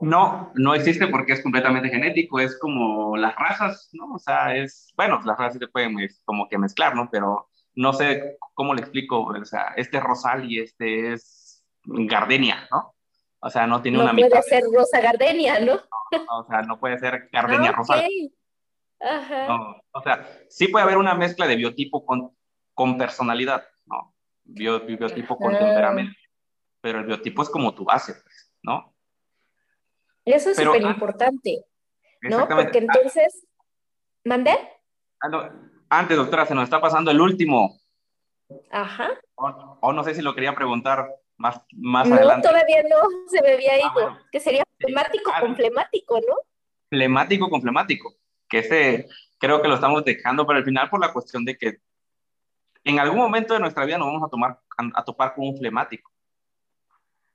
No, 0.00 0.50
no 0.54 0.74
existe 0.74 1.06
porque 1.08 1.34
es 1.34 1.42
completamente 1.42 1.90
genético, 1.90 2.40
es 2.40 2.58
como 2.58 3.16
las 3.16 3.34
razas, 3.36 3.90
¿no? 3.92 4.14
O 4.14 4.18
sea, 4.18 4.56
es, 4.56 4.92
bueno, 4.96 5.20
las 5.24 5.36
razas 5.36 5.58
se 5.58 5.68
pueden 5.68 5.94
como 6.24 6.48
que 6.48 6.56
mezclar, 6.56 6.96
¿no? 6.96 7.08
Pero 7.12 7.48
no 7.74 7.92
sé 7.92 8.38
cómo 8.54 8.74
le 8.74 8.80
explico, 8.80 9.22
o 9.22 9.44
sea, 9.44 9.74
este 9.76 9.98
es 9.98 10.02
rosal 10.02 10.50
y 10.50 10.60
este 10.60 11.12
es 11.12 11.39
gardenia, 11.84 12.68
¿no? 12.70 12.94
O 13.40 13.50
sea, 13.50 13.66
no 13.66 13.80
tiene 13.80 14.00
una 14.00 14.12
mitad. 14.12 14.28
No 14.28 14.30
puede 14.30 14.42
ser 14.42 14.64
rosa 14.72 15.00
gardenia, 15.00 15.60
¿no? 15.60 15.80
O 16.30 16.44
sea, 16.44 16.62
no 16.62 16.78
puede 16.78 16.98
ser 16.98 17.28
gardenia 17.32 17.70
ah, 17.70 17.72
rosal. 17.72 18.08
Ajá. 19.02 19.80
o 19.92 20.02
sea, 20.02 20.28
sí 20.50 20.68
puede 20.68 20.82
haber 20.82 20.98
una 20.98 21.14
mezcla 21.14 21.46
de 21.46 21.56
biotipo 21.56 22.04
con, 22.04 22.36
con 22.74 22.98
personalidad, 22.98 23.64
¿no? 23.86 24.14
biotipo 24.44 25.38
con 25.38 25.52
temperamento, 25.52 26.18
pero 26.80 27.00
el 27.00 27.06
biotipo 27.06 27.42
es 27.42 27.48
como 27.48 27.74
tu 27.74 27.84
base, 27.84 28.14
pues, 28.14 28.52
¿no? 28.62 28.94
Eso 30.24 30.50
es 30.50 30.56
súper 30.56 30.82
importante, 30.82 31.64
¿no? 32.22 32.46
Porque 32.48 32.78
entonces, 32.78 33.46
¿mandé? 34.24 34.56
Ah, 35.22 35.50
antes, 35.88 36.16
doctora, 36.16 36.46
se 36.46 36.54
nos 36.54 36.64
está 36.64 36.80
pasando 36.80 37.10
el 37.10 37.20
último. 37.20 37.78
Ajá. 38.70 39.10
O, 39.34 39.92
no 39.92 40.04
sé 40.04 40.14
si 40.14 40.22
lo 40.22 40.34
quería 40.34 40.54
preguntar 40.54 41.08
más, 41.40 41.58
más 41.72 42.06
no, 42.06 42.16
adelante. 42.16 42.46
todavía 42.46 42.82
no, 42.82 42.96
se 43.26 43.40
me 43.42 43.54
había 43.54 43.72
ah, 43.72 43.78
ido. 43.78 44.18
Que 44.30 44.40
sería 44.40 44.62
flemático 44.78 45.32
con 45.40 45.56
flemático, 45.56 46.20
¿no? 46.20 46.34
Flemático 46.90 47.48
con 47.48 47.62
flemático. 47.62 48.14
Que 48.46 48.58
ese 48.58 49.08
creo 49.38 49.62
que 49.62 49.68
lo 49.68 49.76
estamos 49.76 50.04
dejando 50.04 50.46
para 50.46 50.58
el 50.58 50.66
final 50.66 50.90
por 50.90 51.00
la 51.00 51.14
cuestión 51.14 51.46
de 51.46 51.56
que 51.56 51.78
en 52.84 53.00
algún 53.00 53.18
momento 53.18 53.54
de 53.54 53.60
nuestra 53.60 53.86
vida 53.86 53.96
nos 53.96 54.08
vamos 54.08 54.22
a, 54.22 54.28
tomar, 54.28 54.60
a, 54.94 55.02
topar 55.02 55.34
con 55.34 55.48
un 55.48 55.56
flemático. 55.56 56.10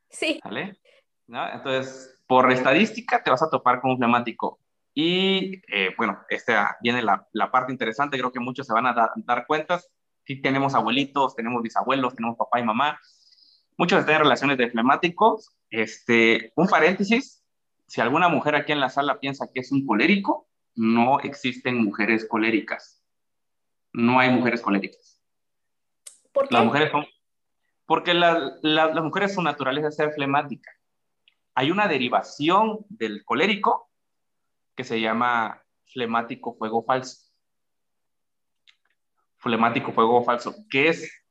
Sí. 0.07 0.39
¿Vale? 0.43 0.79
¿No? 1.25 1.49
Entonces, 1.49 2.21
por 2.27 2.51
estadística 2.51 3.23
te 3.23 3.31
vas 3.31 3.41
a 3.41 3.49
topar 3.49 3.81
con 3.81 3.91
un 3.91 3.97
flemático. 3.97 4.59
Y 4.93 5.63
eh, 5.67 5.95
bueno, 5.97 6.21
esta 6.29 6.77
viene 6.79 7.01
la, 7.01 7.27
la, 7.33 7.49
parte 7.49 7.71
interesante, 7.71 8.19
creo 8.19 8.31
que 8.31 8.39
muchos 8.39 8.67
se 8.67 8.73
van 8.73 8.85
a 8.85 9.11
dar 9.15 9.47
cuentas. 9.47 9.91
Si 10.25 10.41
tenemos 10.41 10.75
abuelitos, 10.75 11.35
tenemos 11.35 11.63
bisabuelos, 11.63 12.15
tenemos 12.15 12.37
papá 12.37 12.59
y 12.59 12.63
mamá. 12.63 12.99
Muchos 13.77 13.99
están 13.99 14.15
en 14.15 14.21
relaciones 14.21 14.57
de 14.57 14.69
flemáticos. 14.69 15.55
Este, 15.69 16.53
un 16.55 16.67
paréntesis, 16.67 17.43
si 17.87 18.01
alguna 18.01 18.29
mujer 18.29 18.55
aquí 18.55 18.71
en 18.71 18.79
la 18.79 18.89
sala 18.89 19.19
piensa 19.19 19.49
que 19.53 19.59
es 19.59 19.71
un 19.71 19.85
colérico, 19.85 20.47
no 20.75 21.19
existen 21.19 21.83
mujeres 21.83 22.25
coléricas. 22.27 23.03
No 23.93 24.19
hay 24.19 24.29
mujeres 24.29 24.61
coléricas. 24.61 25.21
¿Por 26.31 26.47
qué? 26.47 26.53
Las 26.53 26.65
mujeres 26.65 26.91
son, 26.91 27.05
porque 27.85 28.13
la, 28.13 28.57
las 28.61 29.03
mujeres 29.03 29.33
su 29.33 29.41
naturaleza 29.41 29.87
es 29.87 29.95
ser 29.95 30.11
flemática 30.13 30.71
hay 31.55 31.71
una 31.71 31.87
derivación 31.87 32.85
del 32.89 33.23
colérico 33.23 33.89
que 34.75 34.83
se 34.83 34.99
llama 34.99 35.63
flemático 35.85 36.53
fuego 36.57 36.83
falso. 36.83 37.31
Flemático 39.37 39.93
fuego 39.93 40.23
falso, 40.23 40.53
que 40.69 40.89
es 40.89 41.24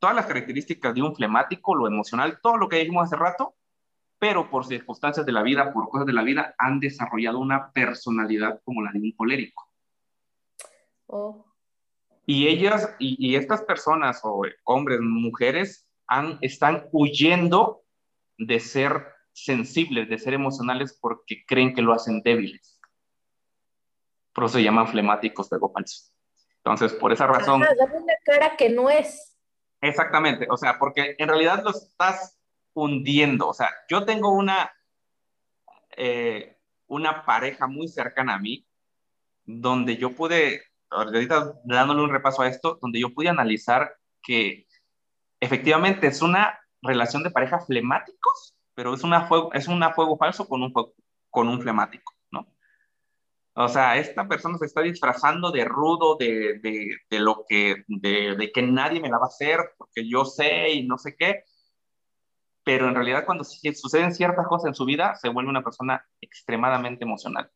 todas 0.00 0.16
las 0.16 0.26
características 0.26 0.94
de 0.94 1.02
un 1.02 1.14
flemático, 1.14 1.76
lo 1.76 1.86
emocional, 1.86 2.40
todo 2.42 2.56
lo 2.56 2.68
que 2.68 2.78
dijimos 2.78 3.04
hace 3.04 3.16
rato, 3.16 3.54
pero 4.18 4.50
por 4.50 4.66
circunstancias 4.66 5.24
de 5.24 5.32
la 5.32 5.42
vida, 5.42 5.72
por 5.72 5.88
cosas 5.88 6.06
de 6.06 6.12
la 6.12 6.22
vida, 6.22 6.54
han 6.58 6.80
desarrollado 6.80 7.38
una 7.38 7.70
personalidad 7.72 8.60
como 8.64 8.82
la 8.82 8.90
de 8.92 8.98
un 8.98 9.12
colérico. 9.12 9.68
Oh. 11.06 11.46
Y 12.26 12.48
ellas, 12.48 12.94
y, 12.98 13.34
estas 13.34 13.62
personas, 13.62 14.20
o 14.24 14.42
hombres, 14.64 15.00
mujeres, 15.00 15.88
han, 16.06 16.38
están 16.42 16.86
huyendo 16.92 17.82
de 18.38 18.60
ser 18.60 19.06
sensibles, 19.32 20.08
de 20.08 20.18
ser 20.18 20.34
emocionales 20.34 20.98
porque 21.00 21.44
creen 21.46 21.74
que 21.74 21.82
lo 21.82 21.92
hacen 21.92 22.22
débiles. 22.22 22.78
Por 24.32 24.44
eso 24.44 24.54
se 24.54 24.62
llaman 24.62 24.88
flemáticos 24.88 25.50
de 25.50 25.58
falso. 25.58 26.12
Entonces, 26.58 26.92
por 26.92 27.12
esa 27.12 27.26
razón... 27.26 27.62
Ajá, 27.62 27.72
una 27.92 28.14
cara 28.24 28.56
que 28.56 28.68
no 28.70 28.90
es. 28.90 29.38
Exactamente, 29.80 30.46
o 30.50 30.56
sea, 30.56 30.78
porque 30.78 31.16
en 31.18 31.28
realidad 31.28 31.62
los 31.64 31.82
estás 31.82 32.38
hundiendo. 32.74 33.48
O 33.48 33.54
sea, 33.54 33.70
yo 33.88 34.04
tengo 34.04 34.30
una, 34.30 34.70
eh, 35.96 36.58
una 36.86 37.24
pareja 37.24 37.66
muy 37.66 37.88
cercana 37.88 38.34
a 38.34 38.38
mí, 38.38 38.66
donde 39.44 39.96
yo 39.96 40.14
pude, 40.14 40.62
ahorita 40.90 41.54
dándole 41.64 42.02
un 42.02 42.10
repaso 42.10 42.42
a 42.42 42.48
esto, 42.48 42.78
donde 42.80 43.00
yo 43.00 43.14
pude 43.14 43.28
analizar 43.28 43.96
que 44.22 44.66
efectivamente 45.40 46.06
es 46.06 46.20
una 46.22 46.60
relación 46.82 47.22
de 47.22 47.30
pareja 47.30 47.60
flemáticos 47.60 48.54
pero 48.80 48.94
es, 48.94 49.04
una 49.04 49.26
fuego, 49.26 49.52
es 49.52 49.68
un 49.68 49.82
fuego 49.94 50.16
falso 50.16 50.48
con 50.48 50.62
un, 50.62 50.72
con 51.28 51.48
un 51.48 51.60
flemático. 51.60 52.14
O 53.54 53.68
sea, 53.68 53.96
esta 53.96 54.28
persona 54.28 54.58
se 54.58 54.66
está 54.66 54.80
disfrazando 54.80 55.50
de 55.50 55.64
rudo, 55.64 56.16
de, 56.16 56.58
de, 56.60 56.96
de 57.10 57.18
lo 57.18 57.44
que, 57.48 57.84
de, 57.88 58.36
de, 58.36 58.52
que 58.52 58.62
nadie 58.62 59.00
me 59.00 59.08
la 59.08 59.18
va 59.18 59.24
a 59.24 59.28
hacer, 59.28 59.58
porque 59.76 60.08
yo 60.08 60.24
sé 60.24 60.70
y 60.70 60.86
no 60.86 60.98
sé 60.98 61.16
qué, 61.16 61.44
pero 62.62 62.88
en 62.88 62.94
realidad 62.94 63.24
cuando 63.26 63.44
suceden 63.44 64.14
ciertas 64.14 64.46
cosas 64.46 64.68
en 64.68 64.74
su 64.74 64.84
vida, 64.84 65.14
se 65.16 65.28
vuelve 65.28 65.50
una 65.50 65.64
persona 65.64 66.04
extremadamente 66.20 67.04
emocional. 67.04 67.50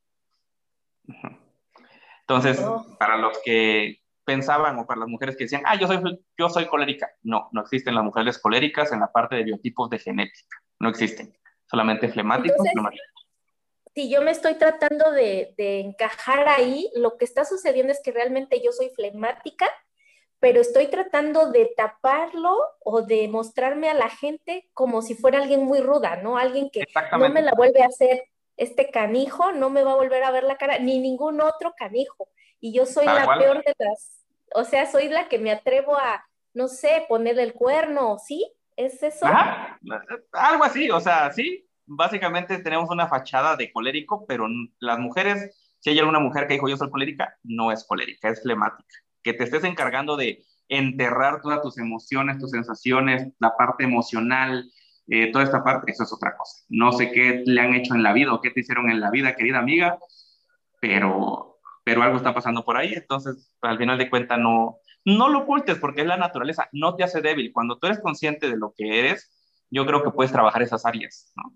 Entonces, 2.21 2.61
para 2.99 3.17
los 3.17 3.39
que 3.45 4.01
pensaban 4.25 4.79
o 4.79 4.87
para 4.87 5.01
las 5.01 5.09
mujeres 5.09 5.37
que 5.37 5.45
decían, 5.45 5.63
ah, 5.67 5.77
yo 5.79 5.87
soy, 5.87 6.01
yo 6.37 6.49
soy 6.49 6.67
colérica, 6.67 7.09
no, 7.23 7.49
no 7.53 7.61
existen 7.61 7.95
las 7.95 8.03
mujeres 8.03 8.39
coléricas 8.39 8.93
en 8.93 9.01
la 9.01 9.13
parte 9.13 9.37
de 9.37 9.45
biotipos 9.45 9.91
de 9.91 9.99
genética 9.99 10.57
no 10.85 10.89
existen, 10.89 11.35
solamente 11.69 12.09
flemáticos. 12.09 12.67
Si 13.95 14.11
yo 14.11 14.23
me 14.23 14.33
estoy 14.33 14.55
tratando 14.55 15.13
de, 15.13 15.55
encajar 15.57 16.49
ahí, 16.49 16.91
lo 16.97 17.17
que 17.17 17.25
está 17.25 17.45
sucediendo 17.45 17.93
es 17.93 18.01
que 18.03 18.11
realmente 18.11 18.61
yo 18.61 18.73
soy 18.73 18.91
flemática, 18.91 19.67
pero 20.41 20.61
estoy 20.61 20.89
tratando 20.89 21.53
de 21.53 21.73
taparlo 21.77 22.57
o 22.81 23.03
de 23.03 23.29
mostrarme 23.29 23.89
a 23.89 23.95
la 23.95 24.11
gente 24.11 24.69
como 24.75 25.01
si 25.01 25.15
fuera 25.15 25.39
alguien 25.39 25.65
muy 25.65 25.81
ruda, 25.81 26.17
¿no? 26.17 26.37
Alguien 26.37 26.71
que 26.71 26.85
no 27.13 27.31
me 27.31 27.41
la 27.41 27.53
vuelve 27.53 27.83
a 27.83 27.87
hacer 27.87 28.25
este 28.57 28.91
canijo, 28.91 29.53
no 29.53 29.71
me 29.71 29.85
va 29.85 29.93
a 29.93 29.97
volver 29.97 30.25
a 30.25 30.33
ver 30.33 30.43
la 30.43 30.57
cara, 30.57 30.79
ni 30.79 30.99
ningún 30.99 31.41
otro 31.41 31.73
canijo. 31.77 32.29
Y 32.61 32.73
yo 32.73 32.87
soy 32.87 33.07
la 33.07 33.39
peor 33.39 33.63
de 33.65 33.75
las, 33.79 34.25
o 34.55 34.65
sea, 34.65 34.91
soy 34.91 35.09
la 35.09 35.29
que 35.29 35.39
me 35.39 35.53
atrevo 35.53 35.97
a, 35.97 36.27
no 36.53 36.67
sé, 36.67 37.05
ponerle 37.09 37.45
el 37.45 37.55
cuerno, 37.55 38.19
¿sí? 38.19 38.53
¿Es 38.77 39.03
eso? 39.03 39.27
algo 40.33 40.65
así, 40.65 40.91
o 40.91 41.01
sea, 41.01 41.31
sí, 41.33 41.65
básicamente 41.87 42.59
tenemos 42.59 42.91
una 42.91 43.09
fachada 43.09 43.57
de 43.57 43.73
colérico, 43.73 44.25
pero 44.27 44.47
las 44.79 44.99
mujeres, 44.99 45.75
si 45.81 45.91
hay 45.91 45.99
alguna 45.99 46.21
mujer 46.21 46.47
que 46.47 46.55
dijo 46.55 46.69
yo 46.69 46.77
soy 46.77 46.91
colérica, 46.91 47.37
no 47.43 47.73
es 47.73 47.85
colérica, 47.85 48.29
es 48.29 48.43
flemática. 48.43 48.89
Que 49.23 49.33
te 49.33 49.45
estés 49.45 49.65
encargando 49.65 50.17
de 50.17 50.45
enterrar 50.69 51.41
todas 51.43 51.63
tus 51.63 51.79
emociones, 51.79 52.39
tus 52.39 52.51
sensaciones, 52.51 53.29
la 53.39 53.57
parte 53.57 53.85
emocional, 53.85 54.71
eh, 55.09 55.31
toda 55.33 55.45
esta 55.45 55.63
parte, 55.63 55.93
eso 55.93 56.05
es 56.05 56.13
otra 56.13 56.37
cosa. 56.37 56.65
No 56.69 56.93
sé 56.93 57.13
qué 57.13 57.43
le 57.45 57.61
han 57.61 57.75
hecho 57.75 57.95
en 57.95 58.03
la 58.03 58.13
vida 58.13 58.33
o 58.33 58.41
qué 58.41 58.51
te 58.51 58.61
hicieron 58.61 58.91
en 58.91 59.01
la 59.01 59.11
vida, 59.11 59.37
querida 59.37 59.59
amiga, 59.59 59.99
pero, 60.81 61.59
pero 61.85 62.03
algo 62.03 62.17
está 62.17 62.35
pasando 62.35 62.65
por 62.65 62.77
ahí, 62.77 62.95
entonces 62.95 63.55
al 63.61 63.79
final 63.79 63.99
de 63.99 64.09
cuentas 64.11 64.39
no, 64.39 64.79
no 65.05 65.29
lo 65.29 65.41
ocultes 65.41 65.79
porque 65.79 66.01
es 66.03 66.07
la 66.07 66.17
naturaleza, 66.17 66.69
no 66.73 66.97
te 66.97 67.05
hace 67.05 67.21
débil. 67.21 67.53
Cuando 67.53 67.79
tú 67.79 67.87
eres 67.87 68.01
consciente 68.01 68.49
de 68.49 68.57
lo 68.57 68.73
que 68.77 69.01
eres, 69.01 69.31
yo 69.71 69.87
creo 69.87 70.03
que 70.03 70.11
puedes 70.11 70.33
trabajar 70.33 70.63
esas 70.63 70.87
áreas, 70.87 71.33
¿no? 71.37 71.53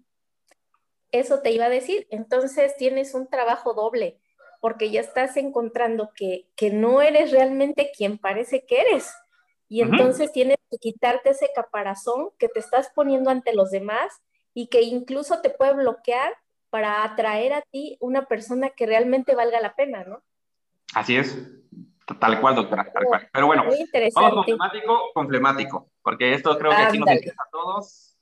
Eso 1.11 1.41
te 1.41 1.51
iba 1.51 1.67
a 1.67 1.71
decir, 1.71 2.07
entonces 2.11 2.77
tienes 2.77 3.15
un 3.15 3.29
trabajo 3.29 3.75
doble, 3.75 4.21
porque 4.61 4.91
ya 4.91 5.01
estás 5.01 5.37
encontrando 5.37 6.11
que, 6.15 6.49
que 6.57 6.71
no 6.71 7.01
eres 7.01 7.31
realmente 7.31 7.91
quien 7.97 8.19
parece 8.19 8.67
que 8.67 8.81
eres. 8.81 9.15
Y 9.69 9.83
entonces 9.83 10.33
tienes 10.33 10.57
que 10.71 10.79
quitarte 10.79 11.31
ese 11.31 11.51
caparazón 11.55 12.31
que 12.39 12.49
te 12.49 12.59
estás 12.59 12.91
poniendo 12.95 13.31
ante 13.31 13.55
los 13.55 13.71
demás 13.71 14.23
y 14.55 14.69
que 14.69 14.83
incluso 14.83 15.41
te 15.41 15.51
puede 15.51 15.75
bloquear 15.75 16.35
para 16.71 17.05
atraer 17.05 17.53
a 17.53 17.63
ti 17.63 17.97
una 18.01 18.27
persona 18.27 18.71
que 18.71 18.87
realmente 18.87 19.35
valga 19.35 19.61
la 19.61 19.75
pena, 19.75 20.05
¿no? 20.05 20.23
Así 20.95 21.17
es, 21.17 21.39
tal 22.19 22.41
cual, 22.41 22.57
doctora, 22.57 22.91
tal 22.93 23.05
cual. 23.05 23.29
Pero 23.33 23.47
bueno, 23.47 23.65
vamos 24.15 24.35
con 24.35 24.45
flemático, 24.45 25.01
con 25.15 25.29
flemático, 25.29 25.91
porque 26.03 26.33
esto 26.33 26.59
creo 26.59 26.71
que 26.71 26.77
aquí 26.77 26.99
nos 26.99 27.11
interesa 27.11 27.43
a 27.47 27.51
todos 27.51 28.17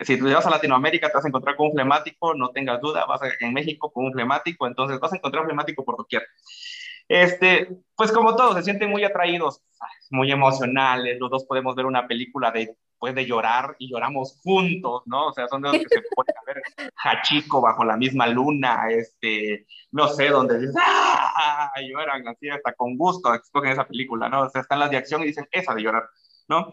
si 0.00 0.18
tú 0.18 0.30
vas 0.32 0.46
a 0.46 0.50
Latinoamérica, 0.50 1.08
te 1.08 1.14
vas 1.14 1.24
a 1.24 1.28
encontrar 1.28 1.56
con 1.56 1.68
un 1.68 1.72
flemático, 1.72 2.34
no 2.34 2.50
tengas 2.50 2.80
duda, 2.80 3.06
vas 3.06 3.22
a, 3.22 3.28
en 3.40 3.52
México 3.52 3.90
con 3.92 4.06
un 4.06 4.12
flemático, 4.12 4.66
entonces 4.66 5.00
vas 5.00 5.12
a 5.12 5.16
encontrar 5.16 5.42
un 5.42 5.48
flemático 5.48 5.84
por 5.84 5.96
doquier. 5.96 6.22
Este, 7.08 7.68
pues 7.94 8.10
como 8.10 8.34
todos, 8.34 8.56
se 8.56 8.64
sienten 8.64 8.90
muy 8.90 9.04
atraídos, 9.04 9.62
muy 10.10 10.30
emocionales, 10.32 11.18
los 11.20 11.30
dos 11.30 11.44
podemos 11.44 11.76
ver 11.76 11.86
una 11.86 12.08
película 12.08 12.50
de, 12.50 12.76
pues 12.98 13.14
de 13.14 13.26
llorar 13.26 13.76
y 13.78 13.88
lloramos 13.88 14.40
juntos, 14.42 15.02
¿no? 15.06 15.28
O 15.28 15.32
sea, 15.32 15.46
son 15.48 15.62
de 15.62 15.68
los 15.68 15.78
que 15.78 15.88
se 15.88 16.02
pueden 16.14 16.34
ver 16.46 16.62
Hachiko 16.96 17.60
bajo 17.60 17.84
la 17.84 17.96
misma 17.96 18.26
luna, 18.26 18.90
este, 18.90 19.66
no 19.92 20.08
sé, 20.08 20.28
donde 20.28 20.58
dicen, 20.58 20.74
¡ah! 20.84 21.72
lloran 21.88 22.26
así 22.26 22.48
hasta 22.48 22.72
con 22.72 22.96
gusto, 22.96 23.32
escogen 23.34 23.72
esa 23.72 23.86
película, 23.86 24.28
¿no? 24.28 24.42
O 24.42 24.50
sea, 24.50 24.62
están 24.62 24.80
las 24.80 24.90
de 24.90 24.96
acción 24.96 25.22
y 25.22 25.26
dicen, 25.26 25.46
esa 25.52 25.74
de 25.74 25.82
llorar, 25.82 26.08
¿no? 26.48 26.72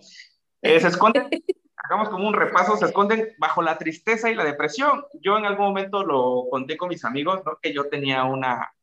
Eh, 0.61 0.79
se 0.79 0.87
esconden 0.87 1.29
hagamos 1.83 2.09
como 2.09 2.27
un 2.27 2.33
repaso, 2.33 2.77
se 2.77 2.85
esconden 2.85 3.35
bajo 3.37 3.61
la 3.61 3.77
tristeza 3.77 4.31
y 4.31 4.35
la 4.35 4.45
depresión. 4.45 5.05
Yo 5.21 5.37
en 5.37 5.45
algún 5.45 5.67
momento 5.67 6.03
lo 6.03 6.45
conté 6.49 6.77
con 6.77 6.89
mis 6.89 7.03
amigos, 7.03 7.41
¿no? 7.45 7.57
Que 7.61 7.73
yo 7.73 7.89
tenía 7.89 8.23
una, 8.23 8.73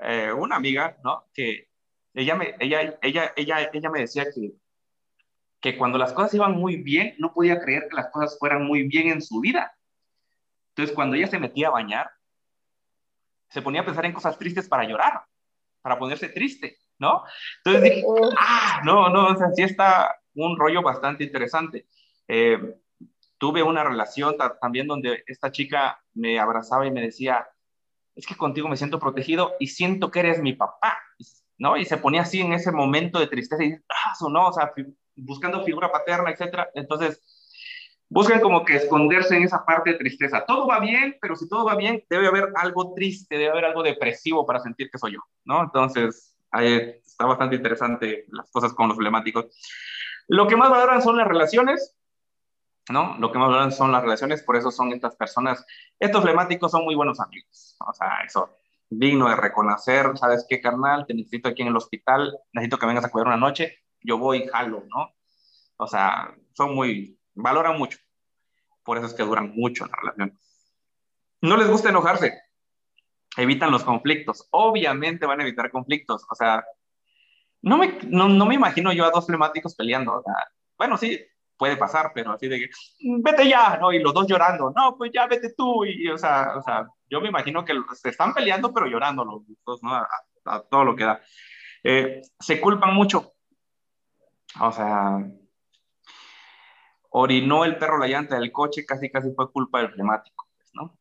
eh, 0.00 0.32
una 0.32 0.56
amiga, 0.56 0.96
¿no? 1.02 1.24
Que 1.34 1.68
ella 2.14 2.36
me, 2.36 2.54
ella, 2.60 2.98
ella, 3.02 3.32
ella, 3.36 3.70
ella 3.72 3.90
me 3.90 4.00
decía 4.00 4.26
que, 4.32 4.52
que 5.60 5.76
cuando 5.76 5.98
las 5.98 6.12
cosas 6.12 6.32
iban 6.34 6.52
muy 6.52 6.76
bien, 6.76 7.14
no 7.18 7.32
podía 7.34 7.60
creer 7.60 7.88
que 7.88 7.96
las 7.96 8.10
cosas 8.10 8.38
fueran 8.38 8.64
muy 8.64 8.84
bien 8.84 9.08
en 9.08 9.22
su 9.22 9.40
vida. 9.40 9.76
Entonces, 10.70 10.94
cuando 10.94 11.16
ella 11.16 11.26
se 11.26 11.40
metía 11.40 11.66
a 11.66 11.72
bañar, 11.72 12.10
se 13.48 13.60
ponía 13.60 13.80
a 13.80 13.84
pensar 13.84 14.06
en 14.06 14.12
cosas 14.12 14.38
tristes 14.38 14.68
para 14.68 14.84
llorar, 14.84 15.24
para 15.82 15.98
ponerse 15.98 16.28
triste, 16.28 16.78
¿no? 16.98 17.24
Entonces 17.58 17.82
dije, 17.82 18.04
ah, 18.38 18.82
no, 18.84 19.08
no, 19.08 19.32
o 19.32 19.36
sea, 19.36 19.48
sí 19.52 19.62
está 19.64 20.16
un 20.34 20.56
rollo 20.56 20.80
bastante 20.82 21.24
interesante. 21.24 21.86
Eh, 22.32 22.76
tuve 23.38 23.64
una 23.64 23.82
relación 23.82 24.36
también 24.60 24.86
donde 24.86 25.24
esta 25.26 25.50
chica 25.50 26.00
me 26.14 26.38
abrazaba 26.38 26.86
y 26.86 26.92
me 26.92 27.00
decía, 27.00 27.48
es 28.14 28.24
que 28.24 28.36
contigo 28.36 28.68
me 28.68 28.76
siento 28.76 29.00
protegido 29.00 29.54
y 29.58 29.66
siento 29.66 30.12
que 30.12 30.20
eres 30.20 30.40
mi 30.40 30.52
papá, 30.52 30.96
¿no? 31.58 31.76
Y 31.76 31.84
se 31.84 31.96
ponía 31.96 32.22
así 32.22 32.40
en 32.40 32.52
ese 32.52 32.70
momento 32.70 33.18
de 33.18 33.26
tristeza 33.26 33.64
y, 33.64 33.72
ah, 33.72 34.12
no, 34.30 34.46
o 34.46 34.52
sea, 34.52 34.70
buscando 35.16 35.64
figura 35.64 35.90
paterna, 35.90 36.30
etcétera. 36.30 36.70
Entonces, 36.74 37.20
buscan 38.08 38.40
como 38.40 38.64
que 38.64 38.76
esconderse 38.76 39.36
en 39.36 39.42
esa 39.42 39.64
parte 39.64 39.90
de 39.90 39.98
tristeza. 39.98 40.44
Todo 40.46 40.68
va 40.68 40.78
bien, 40.78 41.16
pero 41.20 41.34
si 41.34 41.48
todo 41.48 41.64
va 41.64 41.74
bien, 41.74 42.04
debe 42.08 42.28
haber 42.28 42.52
algo 42.54 42.94
triste, 42.94 43.38
debe 43.38 43.50
haber 43.50 43.64
algo 43.64 43.82
depresivo 43.82 44.46
para 44.46 44.60
sentir 44.60 44.88
que 44.88 44.98
soy 44.98 45.14
yo, 45.14 45.20
¿no? 45.44 45.64
Entonces, 45.64 46.36
está 46.52 47.26
bastante 47.26 47.56
interesante 47.56 48.26
las 48.28 48.48
cosas 48.52 48.72
con 48.72 48.86
los 48.86 48.96
emblemáticos. 48.96 49.46
Lo 50.28 50.46
que 50.46 50.56
más 50.56 50.70
valoran 50.70 51.02
son 51.02 51.16
las 51.16 51.26
relaciones, 51.26 51.96
¿no? 52.90 53.16
Lo 53.18 53.30
que 53.30 53.38
más 53.38 53.48
hablan 53.48 53.72
son 53.72 53.92
las 53.92 54.02
relaciones, 54.02 54.42
por 54.42 54.56
eso 54.56 54.70
son 54.70 54.92
estas 54.92 55.16
personas, 55.16 55.64
estos 55.98 56.22
flemáticos 56.22 56.70
son 56.70 56.84
muy 56.84 56.94
buenos 56.94 57.20
amigos, 57.20 57.76
o 57.86 57.92
sea, 57.92 58.22
eso, 58.26 58.56
digno 58.88 59.28
de 59.28 59.36
reconocer, 59.36 60.16
¿sabes 60.18 60.44
qué, 60.48 60.60
carnal? 60.60 61.06
Te 61.06 61.14
necesito 61.14 61.48
aquí 61.48 61.62
en 61.62 61.68
el 61.68 61.76
hospital, 61.76 62.36
necesito 62.52 62.78
que 62.78 62.86
vengas 62.86 63.04
a 63.04 63.10
cuidar 63.10 63.28
una 63.28 63.36
noche, 63.36 63.78
yo 64.00 64.18
voy 64.18 64.38
y 64.38 64.48
jalo, 64.48 64.84
¿no? 64.88 65.14
O 65.76 65.86
sea, 65.86 66.34
son 66.52 66.74
muy, 66.74 67.18
valoran 67.34 67.78
mucho, 67.78 67.98
por 68.82 68.98
eso 68.98 69.06
es 69.06 69.14
que 69.14 69.22
duran 69.22 69.52
mucho 69.54 69.84
en 69.84 69.90
la 69.90 69.96
relación. 70.00 70.38
No 71.42 71.56
les 71.56 71.68
gusta 71.68 71.88
enojarse, 71.88 72.38
evitan 73.36 73.70
los 73.70 73.84
conflictos, 73.84 74.48
obviamente 74.50 75.26
van 75.26 75.40
a 75.40 75.44
evitar 75.44 75.70
conflictos, 75.70 76.26
o 76.30 76.34
sea, 76.34 76.64
no 77.62 77.78
me, 77.78 77.98
no, 78.04 78.28
no 78.28 78.46
me 78.46 78.54
imagino 78.54 78.92
yo 78.92 79.04
a 79.04 79.10
dos 79.10 79.26
flemáticos 79.26 79.74
peleando, 79.74 80.18
o 80.18 80.22
sea, 80.22 80.34
bueno, 80.76 80.96
sí, 80.96 81.20
puede 81.60 81.76
pasar, 81.76 82.12
pero 82.14 82.32
así 82.32 82.48
de 82.48 82.58
que, 82.58 82.70
vete 83.22 83.46
ya, 83.46 83.76
¿no? 83.76 83.92
Y 83.92 83.98
los 83.98 84.14
dos 84.14 84.26
llorando, 84.26 84.72
no, 84.74 84.96
pues 84.96 85.10
ya 85.12 85.26
vete 85.26 85.52
tú, 85.54 85.84
y, 85.84 86.08
o, 86.08 86.16
sea, 86.16 86.54
o 86.56 86.62
sea, 86.62 86.88
yo 87.06 87.20
me 87.20 87.28
imagino 87.28 87.66
que 87.66 87.74
se 87.92 88.08
están 88.08 88.32
peleando, 88.32 88.72
pero 88.72 88.86
llorando 88.86 89.26
los 89.26 89.42
dos, 89.66 89.82
¿no? 89.82 89.94
A, 89.94 90.08
todo 90.70 90.84
lo 90.84 90.96
que 90.96 91.04
da. 91.04 91.20
Eh, 91.84 92.22
se 92.38 92.58
culpan 92.62 92.94
mucho, 92.94 93.34
o 94.58 94.72
sea, 94.72 95.18
orinó 97.10 97.66
el 97.66 97.76
perro 97.76 97.98
la 97.98 98.08
llanta 98.08 98.36
del 98.36 98.52
coche, 98.52 98.86
casi 98.86 99.10
casi 99.10 99.30
fue 99.34 99.52
culpa 99.52 99.80
del 99.80 99.92
flemático, 99.92 100.48
pues, 100.56 100.70
¿no? 100.72 100.98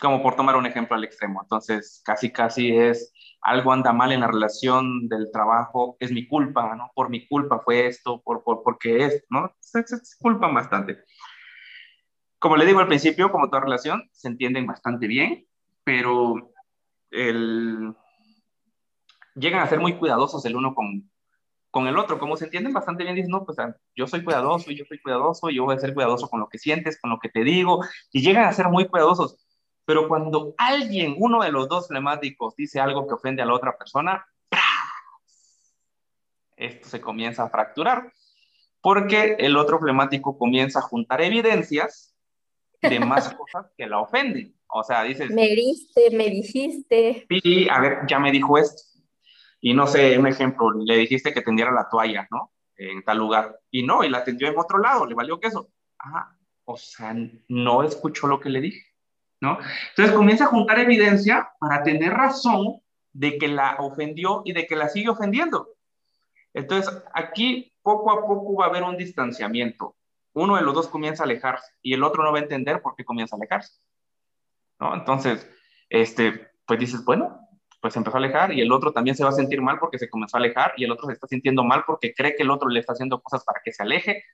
Como 0.00 0.22
por 0.22 0.36
tomar 0.36 0.54
un 0.54 0.66
ejemplo 0.66 0.94
al 0.94 1.02
extremo. 1.02 1.40
Entonces, 1.42 2.00
casi 2.04 2.30
casi 2.30 2.76
es 2.76 3.12
algo 3.42 3.72
anda 3.72 3.92
mal 3.92 4.12
en 4.12 4.20
la 4.20 4.28
relación 4.28 5.08
del 5.08 5.30
trabajo, 5.32 5.96
es 5.98 6.12
mi 6.12 6.26
culpa, 6.28 6.74
¿no? 6.76 6.92
Por 6.94 7.10
mi 7.10 7.26
culpa 7.26 7.60
fue 7.60 7.86
esto, 7.88 8.22
por, 8.22 8.44
por, 8.44 8.62
porque 8.62 9.04
es, 9.04 9.24
¿no? 9.28 9.52
Se, 9.58 9.84
se, 9.86 9.98
culpan 10.20 10.54
bastante. 10.54 10.98
Como 12.38 12.56
le 12.56 12.64
digo 12.64 12.78
al 12.78 12.86
principio, 12.86 13.30
como 13.32 13.48
toda 13.48 13.62
relación, 13.62 14.08
se 14.12 14.28
entienden 14.28 14.66
bastante 14.66 15.06
bien, 15.08 15.46
pero 15.84 16.52
el... 17.10 17.94
llegan 19.34 19.62
a 19.62 19.68
ser 19.68 19.80
muy 19.80 19.98
cuidadosos 19.98 20.44
el 20.46 20.56
uno 20.56 20.74
con, 20.74 21.10
con 21.72 21.88
el 21.88 21.98
otro, 21.98 22.20
como 22.20 22.36
se 22.36 22.44
entienden 22.44 22.72
bastante 22.72 23.02
bien, 23.02 23.16
dicen, 23.16 23.32
no, 23.32 23.44
pues 23.44 23.58
ah, 23.58 23.74
yo 23.96 24.06
soy 24.06 24.22
cuidadoso, 24.22 24.70
yo 24.70 24.84
soy 24.84 25.00
cuidadoso, 25.00 25.50
yo 25.50 25.64
voy 25.64 25.74
a 25.74 25.80
ser 25.80 25.94
cuidadoso 25.94 26.28
con 26.28 26.38
lo 26.38 26.48
que 26.48 26.58
sientes, 26.58 27.00
con 27.00 27.10
lo 27.10 27.18
que 27.18 27.28
te 27.28 27.42
digo, 27.42 27.80
y 28.12 28.22
llegan 28.22 28.44
a 28.44 28.52
ser 28.52 28.68
muy 28.68 28.86
cuidadosos. 28.86 29.36
Pero 29.84 30.08
cuando 30.08 30.54
alguien, 30.58 31.16
uno 31.18 31.42
de 31.42 31.50
los 31.50 31.68
dos 31.68 31.88
flemáticos, 31.88 32.54
dice 32.56 32.80
algo 32.80 33.06
que 33.06 33.14
ofende 33.14 33.42
a 33.42 33.46
la 33.46 33.54
otra 33.54 33.76
persona, 33.76 34.24
esto 36.56 36.88
se 36.88 37.00
comienza 37.00 37.44
a 37.44 37.50
fracturar, 37.50 38.12
porque 38.80 39.36
el 39.38 39.56
otro 39.56 39.78
flemático 39.78 40.38
comienza 40.38 40.78
a 40.78 40.82
juntar 40.82 41.20
evidencias 41.20 42.14
de 42.80 43.00
más 43.00 43.34
cosas 43.34 43.72
que 43.76 43.86
la 43.86 43.98
ofenden. 44.00 44.56
O 44.68 44.82
sea, 44.82 45.02
dices... 45.02 45.30
Me 45.30 45.48
diste, 45.48 46.10
me 46.10 46.30
dijiste. 46.30 47.26
Sí, 47.28 47.68
a 47.68 47.80
ver, 47.80 47.98
ya 48.08 48.18
me 48.18 48.32
dijo 48.32 48.56
esto. 48.58 48.82
Y 49.60 49.74
no 49.74 49.86
sé, 49.86 50.18
un 50.18 50.26
ejemplo, 50.26 50.72
le 50.72 50.96
dijiste 50.96 51.32
que 51.32 51.42
tendiera 51.42 51.70
la 51.70 51.88
toalla, 51.88 52.26
¿no? 52.30 52.52
En 52.76 53.04
tal 53.04 53.18
lugar. 53.18 53.60
Y 53.70 53.84
no, 53.84 54.02
y 54.02 54.08
la 54.08 54.24
tendió 54.24 54.48
en 54.48 54.58
otro 54.58 54.78
lado, 54.78 55.06
le 55.06 55.14
valió 55.14 55.38
queso. 55.38 55.68
Ah, 55.98 56.36
o 56.64 56.76
sea, 56.76 57.14
no 57.48 57.82
escuchó 57.84 58.26
lo 58.26 58.40
que 58.40 58.50
le 58.50 58.60
dije. 58.60 58.91
¿No? 59.42 59.58
Entonces 59.90 60.14
comienza 60.14 60.44
a 60.44 60.48
juntar 60.48 60.78
evidencia 60.78 61.50
para 61.58 61.82
tener 61.82 62.12
razón 62.12 62.80
de 63.12 63.38
que 63.38 63.48
la 63.48 63.76
ofendió 63.80 64.42
y 64.44 64.52
de 64.52 64.68
que 64.68 64.76
la 64.76 64.88
sigue 64.88 65.08
ofendiendo. 65.08 65.68
Entonces, 66.54 67.02
aquí 67.12 67.74
poco 67.82 68.12
a 68.12 68.24
poco 68.24 68.54
va 68.54 68.66
a 68.66 68.68
haber 68.68 68.84
un 68.84 68.96
distanciamiento. 68.96 69.96
Uno 70.34 70.56
de 70.56 70.62
los 70.62 70.74
dos 70.74 70.86
comienza 70.86 71.24
a 71.24 71.26
alejarse 71.26 71.72
y 71.82 71.92
el 71.92 72.04
otro 72.04 72.22
no 72.22 72.30
va 72.30 72.38
a 72.38 72.42
entender 72.42 72.80
por 72.80 72.94
qué 72.94 73.04
comienza 73.04 73.34
a 73.34 73.38
alejarse. 73.38 73.80
¿no? 74.78 74.94
Entonces, 74.94 75.50
este, 75.90 76.52
pues 76.64 76.78
dices, 76.78 77.04
bueno, 77.04 77.40
pues 77.80 77.94
se 77.94 77.98
empezó 77.98 78.18
a 78.18 78.20
alejar 78.20 78.52
y 78.52 78.60
el 78.60 78.70
otro 78.70 78.92
también 78.92 79.16
se 79.16 79.24
va 79.24 79.30
a 79.30 79.32
sentir 79.32 79.60
mal 79.60 79.80
porque 79.80 79.98
se 79.98 80.08
comenzó 80.08 80.36
a 80.36 80.40
alejar 80.40 80.72
y 80.76 80.84
el 80.84 80.92
otro 80.92 81.08
se 81.08 81.14
está 81.14 81.26
sintiendo 81.26 81.64
mal 81.64 81.82
porque 81.84 82.14
cree 82.14 82.36
que 82.36 82.44
el 82.44 82.50
otro 82.52 82.68
le 82.68 82.78
está 82.78 82.92
haciendo 82.92 83.20
cosas 83.20 83.44
para 83.44 83.60
que 83.64 83.72
se 83.72 83.82
aleje. 83.82 84.24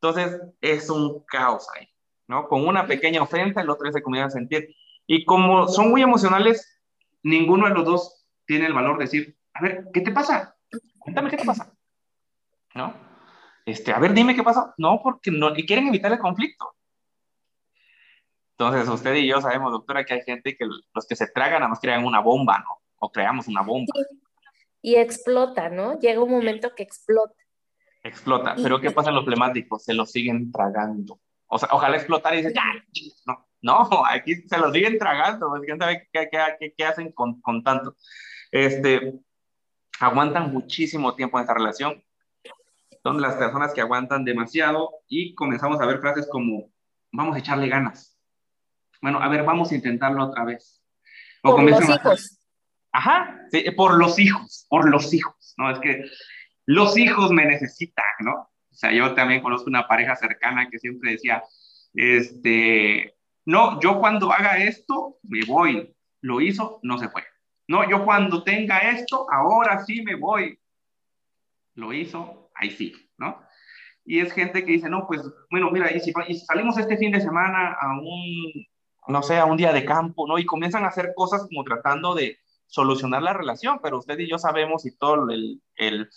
Entonces, 0.00 0.40
es 0.60 0.88
un 0.88 1.24
caos 1.24 1.66
ahí. 1.74 1.88
¿No? 2.28 2.48
Con 2.48 2.66
una 2.66 2.86
pequeña 2.86 3.22
ofensa, 3.22 3.60
el 3.60 3.70
otro 3.70 3.86
ya 3.86 3.92
se 3.92 4.02
comienza 4.02 4.28
a 4.28 4.38
sentir. 4.38 4.74
Y 5.06 5.24
como 5.24 5.68
son 5.68 5.90
muy 5.90 6.02
emocionales, 6.02 6.80
ninguno 7.22 7.68
de 7.68 7.74
los 7.74 7.84
dos 7.84 8.26
tiene 8.46 8.66
el 8.66 8.72
valor 8.72 8.98
de 8.98 9.04
decir, 9.04 9.36
a 9.54 9.62
ver, 9.62 9.86
¿qué 9.92 10.00
te 10.00 10.12
pasa? 10.12 10.56
Cuéntame 10.98 11.30
qué 11.30 11.36
te 11.36 11.44
pasa. 11.44 11.72
¿No? 12.74 12.94
Este, 13.64 13.92
a 13.92 13.98
ver, 13.98 14.12
dime 14.12 14.34
qué 14.34 14.42
pasa. 14.42 14.74
No, 14.78 15.00
porque 15.02 15.30
no, 15.30 15.56
y 15.56 15.66
quieren 15.66 15.88
evitar 15.88 16.12
el 16.12 16.18
conflicto. 16.18 16.74
Entonces, 18.52 18.88
usted 18.88 19.14
y 19.16 19.26
yo 19.26 19.40
sabemos, 19.40 19.72
doctora, 19.72 20.04
que 20.04 20.14
hay 20.14 20.22
gente 20.22 20.56
que 20.56 20.64
los 20.66 21.06
que 21.06 21.16
se 21.16 21.26
tragan 21.26 21.60
nada 21.60 21.68
más 21.68 21.80
crean 21.80 22.04
una 22.04 22.20
bomba, 22.20 22.58
¿no? 22.60 22.80
O 22.98 23.10
creamos 23.10 23.48
una 23.48 23.62
bomba. 23.62 23.92
Y 24.80 24.94
explota, 24.94 25.68
¿no? 25.68 25.98
Llega 25.98 26.22
un 26.22 26.30
momento 26.30 26.74
que 26.74 26.82
explota. 26.82 27.34
Explota. 28.02 28.54
Pero 28.56 28.80
¿qué 28.80 28.92
pasa 28.92 29.10
en 29.10 29.16
los 29.16 29.24
flemáticos? 29.24 29.84
Se 29.84 29.92
lo 29.92 30.06
siguen 30.06 30.52
tragando. 30.52 31.20
O 31.48 31.58
sea, 31.58 31.68
ojalá 31.72 31.96
explotar 31.96 32.34
y 32.34 32.38
dices, 32.38 32.54
ya, 32.54 32.62
no, 33.26 33.46
no, 33.62 34.04
aquí 34.06 34.34
se 34.34 34.58
lo 34.58 34.72
siguen 34.72 34.98
tragando. 34.98 35.52
¿Quién 35.64 35.78
sabe 35.78 36.08
qué, 36.12 36.28
qué, 36.30 36.74
qué 36.76 36.84
hacen 36.84 37.12
con, 37.12 37.40
con 37.40 37.62
tanto? 37.62 37.96
Este, 38.50 39.14
aguantan 40.00 40.52
muchísimo 40.52 41.14
tiempo 41.14 41.38
en 41.38 41.42
esta 41.42 41.54
relación. 41.54 42.02
Son 43.02 43.20
las 43.20 43.36
personas 43.36 43.72
que 43.72 43.80
aguantan 43.80 44.24
demasiado 44.24 44.90
y 45.08 45.34
comenzamos 45.34 45.80
a 45.80 45.86
ver 45.86 46.00
frases 46.00 46.28
como, 46.30 46.72
vamos 47.12 47.36
a 47.36 47.38
echarle 47.38 47.68
ganas. 47.68 48.18
Bueno, 49.00 49.20
a 49.20 49.28
ver, 49.28 49.44
vamos 49.44 49.70
a 49.70 49.76
intentarlo 49.76 50.24
otra 50.24 50.44
vez. 50.44 50.82
O 51.42 51.54
por 51.54 51.62
los 51.62 51.88
hijos. 51.88 52.40
Ajá, 52.92 53.38
sí, 53.50 53.64
por 53.76 53.98
los 53.98 54.18
hijos, 54.18 54.66
por 54.68 54.88
los 54.88 55.12
hijos, 55.12 55.54
¿no? 55.58 55.70
Es 55.70 55.78
que 55.80 56.02
los 56.64 56.96
hijos 56.96 57.30
me 57.30 57.44
necesitan, 57.44 58.04
¿no? 58.20 58.50
O 58.76 58.78
sea, 58.78 58.92
yo 58.92 59.14
también 59.14 59.40
conozco 59.40 59.70
una 59.70 59.88
pareja 59.88 60.14
cercana 60.16 60.68
que 60.68 60.78
siempre 60.78 61.12
decía, 61.12 61.42
este, 61.94 63.14
no, 63.46 63.80
yo 63.80 63.98
cuando 63.98 64.30
haga 64.30 64.58
esto, 64.58 65.16
me 65.22 65.46
voy. 65.46 65.96
Lo 66.20 66.42
hizo, 66.42 66.78
no 66.82 66.98
se 66.98 67.08
fue. 67.08 67.22
No, 67.68 67.88
yo 67.88 68.04
cuando 68.04 68.44
tenga 68.44 68.80
esto, 68.80 69.26
ahora 69.32 69.82
sí 69.86 70.02
me 70.02 70.14
voy. 70.14 70.60
Lo 71.74 71.94
hizo, 71.94 72.50
ahí 72.54 72.70
sí, 72.70 72.92
¿no? 73.16 73.40
Y 74.04 74.20
es 74.20 74.30
gente 74.34 74.62
que 74.62 74.72
dice, 74.72 74.90
no, 74.90 75.06
pues, 75.06 75.22
bueno, 75.50 75.70
mira, 75.70 75.90
y 75.90 76.00
si, 76.00 76.12
salimos 76.46 76.76
este 76.76 76.98
fin 76.98 77.12
de 77.12 77.22
semana 77.22 77.78
a 77.80 77.98
un, 77.98 78.66
no 79.08 79.22
sé, 79.22 79.38
a 79.38 79.46
un 79.46 79.56
día 79.56 79.72
de 79.72 79.86
campo, 79.86 80.28
¿no? 80.28 80.38
Y 80.38 80.44
comienzan 80.44 80.84
a 80.84 80.88
hacer 80.88 81.14
cosas 81.16 81.46
como 81.48 81.64
tratando 81.64 82.14
de 82.14 82.38
solucionar 82.66 83.22
la 83.22 83.32
relación, 83.32 83.80
pero 83.82 84.00
usted 84.00 84.18
y 84.18 84.28
yo 84.28 84.36
sabemos 84.36 84.84
y 84.84 84.94
todo 84.98 85.30
el, 85.30 85.62
el 85.76 86.10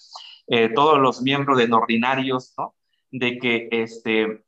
eh, 0.50 0.70
todos 0.74 1.00
los 1.00 1.22
miembros 1.22 1.58
de 1.60 1.68
Nordinarios, 1.68 2.54
¿no? 2.58 2.76
De 3.12 3.38
que, 3.38 3.70
este, 3.72 4.44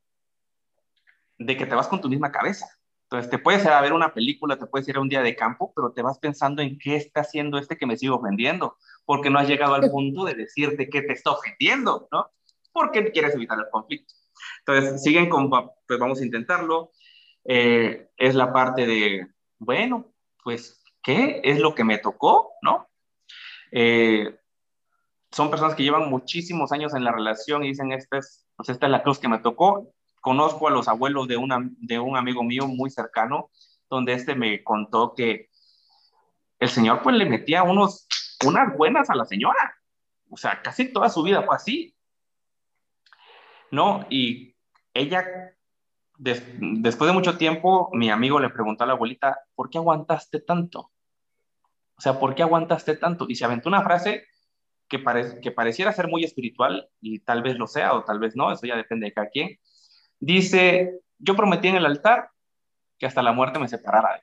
de 1.38 1.56
que 1.56 1.66
te 1.66 1.74
vas 1.74 1.86
con 1.86 2.00
tu 2.00 2.08
misma 2.08 2.32
cabeza. 2.32 2.66
Entonces, 3.04 3.30
te 3.30 3.38
puedes 3.38 3.64
ir 3.64 3.70
a 3.70 3.80
ver 3.80 3.92
una 3.92 4.12
película, 4.12 4.58
te 4.58 4.66
puedes 4.66 4.88
ir 4.88 4.96
a 4.96 5.00
un 5.00 5.08
día 5.08 5.22
de 5.22 5.36
campo, 5.36 5.72
pero 5.76 5.92
te 5.92 6.02
vas 6.02 6.18
pensando 6.18 6.60
en 6.60 6.78
qué 6.78 6.96
está 6.96 7.20
haciendo 7.20 7.56
este 7.58 7.76
que 7.76 7.86
me 7.86 7.96
sigue 7.96 8.10
ofendiendo, 8.10 8.76
porque 9.04 9.30
no 9.30 9.38
has 9.38 9.46
llegado 9.46 9.74
al 9.74 9.90
punto 9.90 10.24
de 10.24 10.34
decirte 10.34 10.88
qué 10.88 11.02
te 11.02 11.12
está 11.12 11.30
ofendiendo, 11.30 12.08
¿no? 12.10 12.30
Porque 12.72 13.12
quieres 13.12 13.34
evitar 13.34 13.58
el 13.58 13.70
conflicto. 13.70 14.14
Entonces, 14.66 15.02
siguen 15.02 15.28
con, 15.28 15.50
pues 15.50 16.00
vamos 16.00 16.20
a 16.20 16.24
intentarlo. 16.24 16.90
Eh, 17.44 18.08
es 18.16 18.34
la 18.34 18.52
parte 18.52 18.86
de, 18.86 19.28
bueno, 19.58 20.12
pues, 20.42 20.82
¿qué 21.02 21.40
es 21.44 21.60
lo 21.60 21.74
que 21.74 21.84
me 21.84 21.98
tocó, 21.98 22.54
no? 22.62 22.88
Eh, 23.70 24.38
son 25.32 25.50
personas 25.50 25.74
que 25.74 25.82
llevan 25.82 26.10
muchísimos 26.10 26.72
años 26.72 26.94
en 26.94 27.04
la 27.04 27.12
relación 27.12 27.64
y 27.64 27.68
dicen, 27.68 27.92
esta 27.92 28.18
es, 28.18 28.46
pues 28.54 28.68
esta 28.68 28.86
es 28.86 28.92
la 28.92 29.02
cruz 29.02 29.18
que 29.18 29.28
me 29.28 29.38
tocó, 29.38 29.92
conozco 30.20 30.68
a 30.68 30.70
los 30.70 30.88
abuelos 30.88 31.26
de, 31.26 31.36
una, 31.36 31.58
de 31.78 31.98
un 31.98 32.16
amigo 32.16 32.42
mío 32.44 32.66
muy 32.66 32.90
cercano, 32.90 33.50
donde 33.88 34.12
este 34.12 34.34
me 34.34 34.62
contó 34.62 35.14
que 35.14 35.48
el 36.58 36.68
señor 36.68 37.02
pues 37.02 37.16
le 37.16 37.24
metía 37.24 37.62
unos, 37.62 38.06
unas 38.46 38.76
buenas 38.76 39.10
a 39.10 39.14
la 39.14 39.24
señora. 39.24 39.74
O 40.30 40.36
sea, 40.36 40.62
casi 40.62 40.92
toda 40.92 41.08
su 41.08 41.22
vida 41.22 41.42
fue 41.42 41.56
así. 41.56 41.96
¿No? 43.70 44.06
Y 44.10 44.54
ella, 44.94 45.24
después 46.18 47.08
de 47.08 47.12
mucho 47.12 47.38
tiempo, 47.38 47.90
mi 47.92 48.10
amigo 48.10 48.38
le 48.38 48.50
preguntó 48.50 48.84
a 48.84 48.86
la 48.86 48.92
abuelita, 48.92 49.40
¿por 49.54 49.70
qué 49.70 49.78
aguantaste 49.78 50.40
tanto? 50.40 50.92
O 51.96 52.00
sea, 52.00 52.20
¿por 52.20 52.34
qué 52.34 52.42
aguantaste 52.42 52.96
tanto? 52.96 53.26
Y 53.28 53.34
se 53.34 53.44
aventó 53.44 53.68
una 53.68 53.82
frase 53.82 54.26
que, 54.92 55.40
que 55.40 55.50
pareciera 55.50 55.92
ser 55.92 56.08
muy 56.08 56.22
espiritual, 56.22 56.88
y 57.00 57.20
tal 57.20 57.42
vez 57.42 57.56
lo 57.56 57.66
sea 57.66 57.94
o 57.94 58.04
tal 58.04 58.18
vez 58.18 58.36
no, 58.36 58.52
eso 58.52 58.66
ya 58.66 58.76
depende 58.76 59.06
de 59.06 59.12
cada 59.12 59.30
quien 59.30 59.58
Dice, 60.20 61.00
yo 61.18 61.34
prometí 61.34 61.66
en 61.66 61.74
el 61.74 61.84
altar 61.84 62.30
que 62.96 63.06
hasta 63.06 63.22
la 63.22 63.32
muerte 63.32 63.58
me 63.58 63.66
separara. 63.66 64.20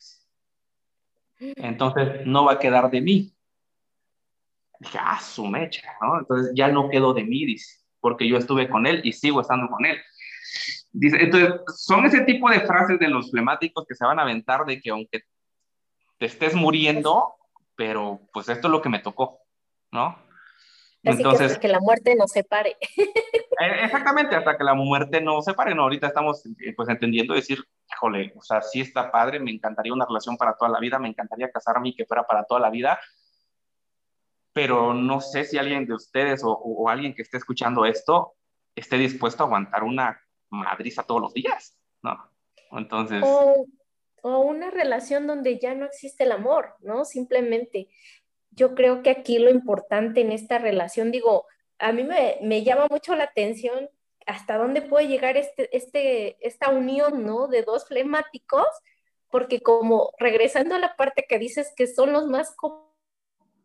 Entonces, 1.38 2.26
no 2.26 2.46
va 2.46 2.54
a 2.54 2.60
quedar 2.60 2.90
de 2.90 3.02
mí. 3.02 3.34
Dije, 4.80 4.98
ah, 5.02 5.20
su 5.20 5.46
mecha, 5.46 5.92
¿no? 6.02 6.20
Entonces, 6.20 6.54
ya 6.56 6.70
no 6.70 6.90
quedó 6.90 7.14
de 7.14 7.26
mí, 7.26 7.46
dice, 7.46 7.84
porque 8.00 8.30
yo 8.30 8.38
estuve 8.38 8.70
con 8.70 8.88
él 8.88 9.02
y 9.04 9.12
sigo 9.12 9.42
estando 9.42 9.68
con 9.68 9.86
él. 9.86 9.98
Dice, 10.94 11.22
entonces, 11.22 11.60
son 11.76 12.06
ese 12.06 12.22
tipo 12.22 12.50
de 12.50 12.62
frases 12.62 12.98
de 12.98 13.10
los 13.10 13.30
flemáticos 13.30 13.86
que 13.86 13.96
se 13.96 14.06
van 14.06 14.20
a 14.20 14.22
aventar 14.22 14.66
de 14.66 14.80
que 14.80 14.92
aunque 14.92 15.24
te 16.18 16.26
estés 16.28 16.56
muriendo, 16.56 17.34
pero 17.76 18.22
pues 18.32 18.48
esto 18.48 18.70
es 18.70 18.72
lo 18.72 18.82
que 18.82 18.88
me 18.88 19.00
tocó, 19.00 19.42
¿no? 19.92 20.29
Entonces, 21.04 21.40
que 21.40 21.46
hasta 21.46 21.60
que 21.60 21.68
la 21.68 21.80
muerte 21.80 22.16
nos 22.16 22.32
separe. 22.32 22.76
Eh, 23.62 23.84
exactamente, 23.84 24.38
hasta 24.38 24.58
que 24.58 24.64
la 24.64 24.74
muerte 24.74 25.20
nos 25.20 25.44
separe. 25.44 25.76
No, 25.76 25.82
ahorita 25.82 26.08
estamos 26.08 26.46
eh, 26.46 26.74
pues 26.78 26.88
entendiendo 26.88 27.34
decir, 27.34 27.62
híjole, 27.92 28.32
o 28.38 28.42
sea, 28.42 28.62
sí 28.62 28.80
está 28.80 29.12
padre, 29.12 29.38
me 29.42 29.52
encantaría 29.52 29.92
una 29.92 30.06
relación 30.06 30.38
para 30.38 30.56
toda 30.56 30.72
la 30.72 30.80
vida, 30.80 30.98
me 30.98 31.10
encantaría 31.10 31.52
casarme 31.52 31.90
y 31.90 31.94
que 31.94 32.06
fuera 32.06 32.24
para 32.24 32.46
toda 32.46 32.62
la 32.62 32.70
vida, 32.70 32.98
pero 34.54 34.94
no 34.94 35.20
sé 35.20 35.44
si 35.44 35.58
alguien 35.58 35.86
de 35.86 35.94
ustedes 35.94 36.42
o, 36.46 36.52
o 36.52 36.88
alguien 36.88 37.14
que 37.14 37.22
esté 37.22 37.36
escuchando 37.36 37.86
esto 37.86 38.36
esté 38.76 38.98
dispuesto 38.98 39.44
a 39.44 39.48
aguantar 39.48 39.84
una 39.84 40.22
madriza 40.50 41.04
todos 41.04 41.22
los 41.22 41.34
días, 41.34 41.78
¿no? 42.02 42.18
Entonces... 42.72 43.22
O, 43.26 43.66
o 44.22 44.40
una 44.40 44.70
relación 44.72 45.28
donde 45.28 45.60
ya 45.60 45.76
no 45.76 45.86
existe 45.86 46.24
el 46.24 46.32
amor, 46.32 46.76
¿no? 46.80 47.06
Simplemente 47.06 47.90
yo 48.60 48.76
creo 48.76 49.02
que 49.02 49.10
aquí 49.10 49.40
lo 49.40 49.50
importante 49.50 50.20
en 50.20 50.34
esta 50.34 50.58
relación, 50.58 51.12
digo, 51.12 51.46
a 51.80 51.94
mí 51.94 52.04
me, 52.04 52.64
llama 52.64 52.88
mucho 52.90 53.16
la 53.16 53.24
atención 53.24 53.90
hasta 54.26 54.58
dónde 54.58 54.82
puede 54.82 55.08
llegar 55.08 55.38
este, 55.38 55.76
este, 55.76 56.36
esta 56.46 56.70
unión, 56.70 57.26
¿no? 57.26 57.48
De 57.48 57.64
dos 57.64 57.88
flemáticos, 57.88 58.68
porque 59.32 59.62
como 59.62 60.12
regresando 60.20 60.76
a 60.76 60.80
la 60.80 60.98
parte 60.98 61.26
que 61.28 61.40
dices 61.40 61.72
que 61.78 61.88
son 61.88 62.12
los 62.12 62.28
más 62.28 62.54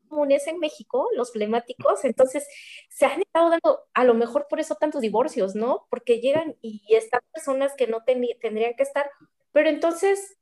comunes 0.09 0.47
en 0.47 0.61
México, 0.61 1.09
los 1.17 1.33
flemáticos, 1.33 2.05
entonces 2.05 2.47
se 2.89 3.07
han 3.07 3.21
estado 3.21 3.51
dando, 3.51 3.81
a 3.95 4.05
lo 4.05 4.15
mejor 4.15 4.47
por 4.49 4.61
eso 4.61 4.77
tantos 4.77 5.01
divorcios, 5.01 5.57
¿no? 5.57 5.89
Porque 5.91 6.21
llegan 6.21 6.57
y 6.63 6.85
están 6.95 7.21
personas 7.33 7.75
que 7.77 7.89
no 7.89 8.05
tendrían 8.05 8.75
que 8.77 8.85
estar, 8.85 9.11
pero 9.51 9.69
entonces 9.69 10.39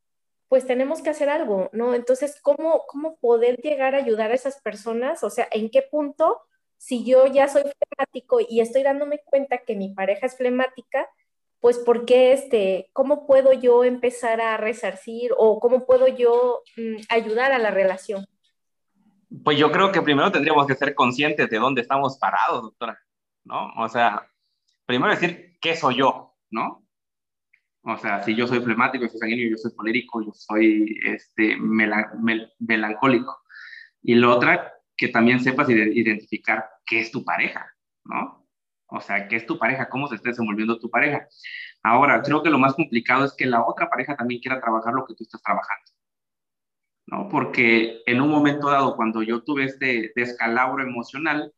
pues 0.53 0.67
tenemos 0.67 1.01
que 1.01 1.09
hacer 1.09 1.31
algo, 1.31 1.71
¿no? 1.73 1.95
Entonces, 1.95 2.39
¿cómo, 2.43 2.83
¿cómo 2.87 3.17
poder 3.17 3.57
llegar 3.63 3.95
a 3.95 3.97
ayudar 3.97 4.33
a 4.33 4.35
esas 4.35 4.61
personas? 4.61 5.25
O 5.25 5.31
sea, 5.31 5.49
¿en 5.51 5.71
qué 5.71 5.81
punto, 5.81 6.43
si 6.77 7.07
yo 7.07 7.27
ya 7.27 7.49
soy 7.49 7.63
flemático 7.63 8.39
y 8.47 8.61
estoy 8.61 8.83
dándome 8.83 9.23
cuenta 9.25 9.63
que 9.67 9.77
mi 9.77 9.95
pareja 9.95 10.27
es 10.27 10.37
flemática, 10.37 11.09
pues 11.59 11.79
¿por 11.79 12.05
qué 12.05 12.35
este, 12.35 12.91
cómo 12.93 13.27
puedo 13.27 13.55
yo 13.55 13.83
empezar 13.83 14.43
a 14.43 14.59
resarcir 14.59 15.31
o 15.39 15.59
cómo 15.59 15.87
puedo 15.87 16.07
yo 16.07 16.61
mm, 16.77 16.97
ayudar 17.09 17.53
a 17.53 17.59
la 17.59 17.71
relación? 17.71 18.27
Pues 19.43 19.57
yo 19.57 19.73
creo 19.73 19.91
que 19.91 20.03
primero 20.03 20.31
tendríamos 20.31 20.67
que 20.67 20.75
ser 20.75 20.95
conscientes 20.95 21.49
de 21.49 21.57
dónde 21.57 21.81
estamos 21.81 22.19
parados, 22.19 22.61
doctora, 22.61 23.01
¿no? 23.45 23.73
O 23.79 23.89
sea, 23.89 24.29
primero 24.85 25.15
decir, 25.15 25.57
¿qué 25.63 25.75
soy 25.77 25.97
yo? 25.97 26.35
¿No? 26.51 26.82
O 27.85 27.97
sea, 27.97 28.23
si 28.23 28.35
yo 28.35 28.47
soy 28.47 28.61
flemático, 28.61 29.05
yo 29.05 29.11
soy 29.11 29.21
sanguíneo, 29.21 29.51
yo 29.51 29.57
soy 29.57 29.75
colérico, 29.75 30.23
yo 30.23 30.33
soy 30.33 30.99
este, 31.05 31.57
melancólico. 32.61 33.43
Y 34.03 34.15
lo 34.15 34.37
otra, 34.37 34.73
que 34.97 35.09
también 35.09 35.41
sepas 35.41 35.69
identificar 35.69 36.69
qué 36.87 37.01
es 37.01 37.11
tu 37.11 37.25
pareja, 37.25 37.67
¿no? 38.05 38.47
O 38.87 39.01
sea, 39.01 39.27
qué 39.27 39.37
es 39.37 39.47
tu 39.47 39.59
pareja, 39.59 39.89
cómo 39.89 40.07
se 40.07 40.17
está 40.17 40.31
desenvolviendo 40.31 40.79
tu 40.79 40.91
pareja. 40.91 41.27
Ahora, 41.83 42.23
creo 42.23 42.43
que 42.43 42.51
lo 42.51 42.59
más 42.59 42.75
complicado 42.75 43.25
es 43.25 43.35
que 43.35 43.47
la 43.47 43.65
otra 43.65 43.89
pareja 43.91 44.17
también 44.17 44.41
quiera 44.41 44.61
trabajar 44.61 44.93
lo 44.95 45.07
que 45.07 45.15
tú 45.15 45.25
estás 45.25 45.43
trabajando. 45.43 45.91
¿no? 47.07 47.29
Porque 47.29 48.03
en 48.07 48.21
un 48.21 48.31
momento 48.31 48.71
dado, 48.71 48.95
cuando 48.97 49.23
yo 49.23 49.43
tuve 49.43 49.65
este 49.65 50.13
descalabro 50.15 50.83
emocional, 50.83 51.53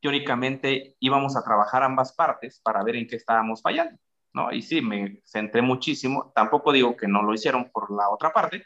teóricamente 0.00 0.96
íbamos 1.00 1.36
a 1.36 1.44
trabajar 1.44 1.82
ambas 1.82 2.12
partes 2.12 2.60
para 2.62 2.82
ver 2.84 2.96
en 2.96 3.06
qué 3.06 3.16
estábamos 3.16 3.62
fallando. 3.62 3.98
¿No? 4.34 4.52
Y 4.52 4.62
sí, 4.62 4.82
me 4.82 5.22
centré 5.24 5.62
muchísimo, 5.62 6.32
tampoco 6.34 6.72
digo 6.72 6.96
que 6.96 7.08
no 7.08 7.22
lo 7.22 7.32
hicieron 7.32 7.70
por 7.70 7.90
la 7.90 8.10
otra 8.10 8.32
parte, 8.32 8.64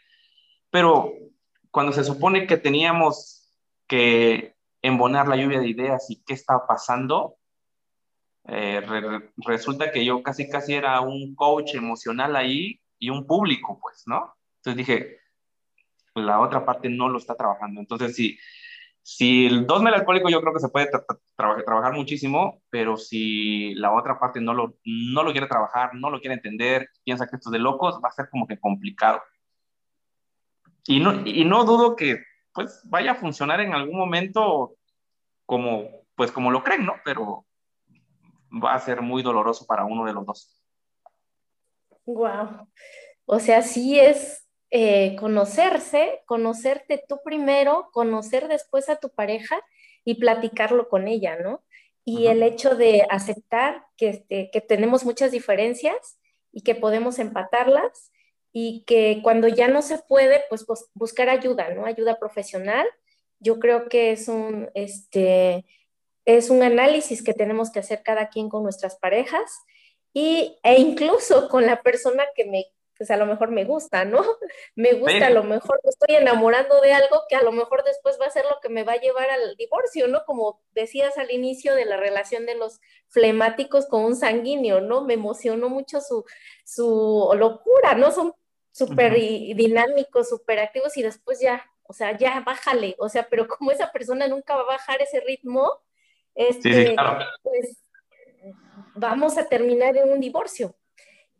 pero 0.71 1.13
cuando 1.71 1.93
se 1.93 2.05
supone 2.05 2.47
que 2.47 2.57
teníamos 2.57 3.53
que 3.87 4.57
embonar 4.83 5.29
la 5.29 5.37
lluvia 5.37 5.61
de 5.61 5.69
ideas 5.69 6.11
y 6.11 6.23
qué 6.25 6.35
estaba 6.35 6.67
pasando, 6.67 7.37
eh, 8.47 8.83
resulta 9.37 9.93
que 9.93 10.05
yo 10.05 10.23
casi 10.23 10.49
casi 10.49 10.75
era 10.75 11.01
un 11.03 11.35
coach 11.35 11.75
emocional 11.75 12.35
ahí 12.35 12.81
y 12.99 13.11
un 13.11 13.27
público, 13.27 13.79
pues, 13.81 14.05
¿no? 14.07 14.35
Entonces 14.57 14.77
dije, 14.87 15.19
la 16.15 16.41
otra 16.41 16.65
parte 16.65 16.89
no 16.89 17.09
lo 17.09 17.19
está 17.19 17.35
trabajando. 17.35 17.81
Entonces, 17.81 18.17
si, 18.17 18.39
Si 19.11 19.47
el 19.47 19.67
dos 19.67 19.83
melancólico 19.83 20.29
yo 20.29 20.43
creo 20.43 20.53
que 20.53 20.61
se 20.61 20.69
puede 20.69 20.91
trabajar 21.35 21.95
muchísimo, 21.95 22.61
pero 22.69 22.99
si 22.99 23.73
la 23.77 23.95
otra 23.95 24.21
parte 24.21 24.39
no 24.39 24.53
lo, 24.53 24.75
no 24.85 25.23
lo 25.23 25.33
quiere 25.33 25.47
trabajar, 25.47 25.95
no 25.95 26.11
lo 26.11 26.21
quiere 26.21 26.35
entender, 26.35 26.91
piensa 27.05 27.27
que 27.27 27.37
esto 27.37 27.49
es 27.49 27.53
de 27.53 27.59
locos, 27.59 28.03
va 28.05 28.11
a 28.11 28.13
ser 28.13 28.29
como 28.29 28.47
que 28.47 28.61
complicado. 28.61 29.23
Y 30.87 31.01
no, 31.01 31.23
y 31.25 31.47
no 31.47 31.65
dudo 31.65 31.97
que 31.97 32.23
pues 32.53 32.83
vaya 32.85 33.13
a 33.13 33.15
funcionar 33.15 33.63
en 33.63 33.73
algún 33.73 33.97
momento 33.97 34.77
como, 35.47 35.89
pues 36.15 36.31
como 36.31 36.51
lo 36.51 36.63
creen, 36.63 36.85
¿no? 36.85 36.97
Pero 37.03 37.47
va 38.63 38.75
a 38.75 38.79
ser 38.79 39.01
muy 39.01 39.23
doloroso 39.23 39.65
para 39.65 39.87
uno 39.87 40.05
de 40.05 40.13
los 40.13 40.27
dos. 40.27 40.63
Wow. 42.05 42.69
O 43.25 43.41
sea, 43.41 43.63
sí 43.63 43.99
es 43.99 44.48
eh, 44.71 45.17
conocerse, 45.17 46.21
conocerte 46.27 47.03
tú 47.09 47.21
primero, 47.25 47.89
conocer 47.93 48.49
después 48.49 48.89
a 48.89 48.97
tu 48.97 49.09
pareja 49.11 49.61
y 50.05 50.17
platicarlo 50.17 50.89
con 50.89 51.09
ella, 51.09 51.37
¿no? 51.37 51.65
Y 52.05 52.27
el 52.27 52.43
hecho 52.43 52.75
de 52.75 53.07
aceptar 53.11 53.85
que, 53.97 54.09
este, 54.11 54.51
que 54.51 54.61
tenemos 54.61 55.05
muchas 55.05 55.31
diferencias 55.31 56.19
y 56.53 56.63
que 56.63 56.75
podemos 56.75 57.19
empatarlas 57.19 58.11
y 58.53 58.85
que 58.87 59.21
cuando 59.23 59.49
ya 59.49 59.69
no 59.69 59.83
se 59.83 59.99
puede, 59.99 60.43
pues, 60.49 60.65
pues, 60.65 60.87
buscar 60.95 61.29
ayuda, 61.29 61.71
¿no? 61.75 61.85
Ayuda 61.85 62.19
profesional. 62.19 62.87
Yo 63.41 63.59
creo 63.61 63.89
que 63.89 64.13
es 64.13 64.29
un, 64.29 64.71
este, 64.75 65.67
es 66.25 66.51
un 66.51 66.63
análisis 66.63 67.23
que 67.23 67.35
tenemos 67.35 67.71
que 67.71 67.81
hacer 67.81 68.03
cada 68.03 68.29
quien 68.29 68.49
con 68.49 68.63
nuestras 68.63 68.97
parejas 68.97 69.63
y, 70.13 70.59
e 70.63 70.81
incluso 70.81 71.49
con 71.49 71.67
la 71.67 71.83
persona 71.83 72.25
que 72.35 72.45
me, 72.45 72.67
pues 72.99 73.13
a 73.13 73.17
lo 73.17 73.27
mejor 73.27 73.53
me 73.53 73.65
gusta, 73.65 74.05
¿no? 74.05 74.19
Me 74.75 74.95
gusta, 74.95 75.29
a 75.29 75.31
lo 75.31 75.45
mejor 75.45 75.81
me 75.85 75.91
estoy 75.91 76.17
enamorando 76.17 76.81
de 76.81 76.93
algo 76.93 77.23
que 77.29 77.37
a 77.37 77.43
lo 77.43 77.53
mejor 77.53 77.85
después 77.85 78.19
va 78.21 78.27
a 78.27 78.31
ser 78.31 78.45
lo 78.45 78.59
que 78.61 78.69
me 78.69 78.83
va 78.83 78.95
a 78.95 79.01
llevar 79.01 79.31
al 79.31 79.57
divorcio, 79.57 80.09
¿no? 80.09 80.25
Como 80.25 80.61
decías 80.73 81.17
al 81.17 81.31
inicio 81.31 81.75
de 81.75 81.85
la 81.85 81.97
relación 81.97 82.45
de 82.45 82.57
los 82.57 82.81
flemáticos 83.09 83.87
con 83.87 84.05
un 84.05 84.17
sanguíneo, 84.17 84.81
¿no? 84.81 85.05
Me 85.05 85.15
emocionó 85.15 85.69
mucho 85.69 86.01
su, 86.01 86.25
su 86.65 87.31
locura, 87.37 87.95
¿no? 87.95 88.11
Son 88.11 88.35
súper 88.73 89.15
dinámicos, 89.15 90.29
súper 90.29 90.59
activos 90.59 90.97
y 90.97 91.03
después 91.03 91.41
ya, 91.41 91.65
o 91.85 91.93
sea, 91.93 92.17
ya 92.17 92.41
bájale, 92.41 92.97
o 92.99 93.09
sea, 93.09 93.29
pero 93.29 93.47
como 93.49 93.71
esa 93.71 93.91
persona 93.93 94.29
nunca 94.29 94.55
va 94.57 94.63
a 94.63 94.77
bajar 94.77 95.01
ese 95.03 95.21
ritmo, 95.21 95.71
este, 96.35 96.95
pues 97.43 97.83
vamos 98.95 99.39
a 99.39 99.49
terminar 99.49 99.97
en 99.97 100.11
un 100.11 100.21
divorcio. 100.21 100.75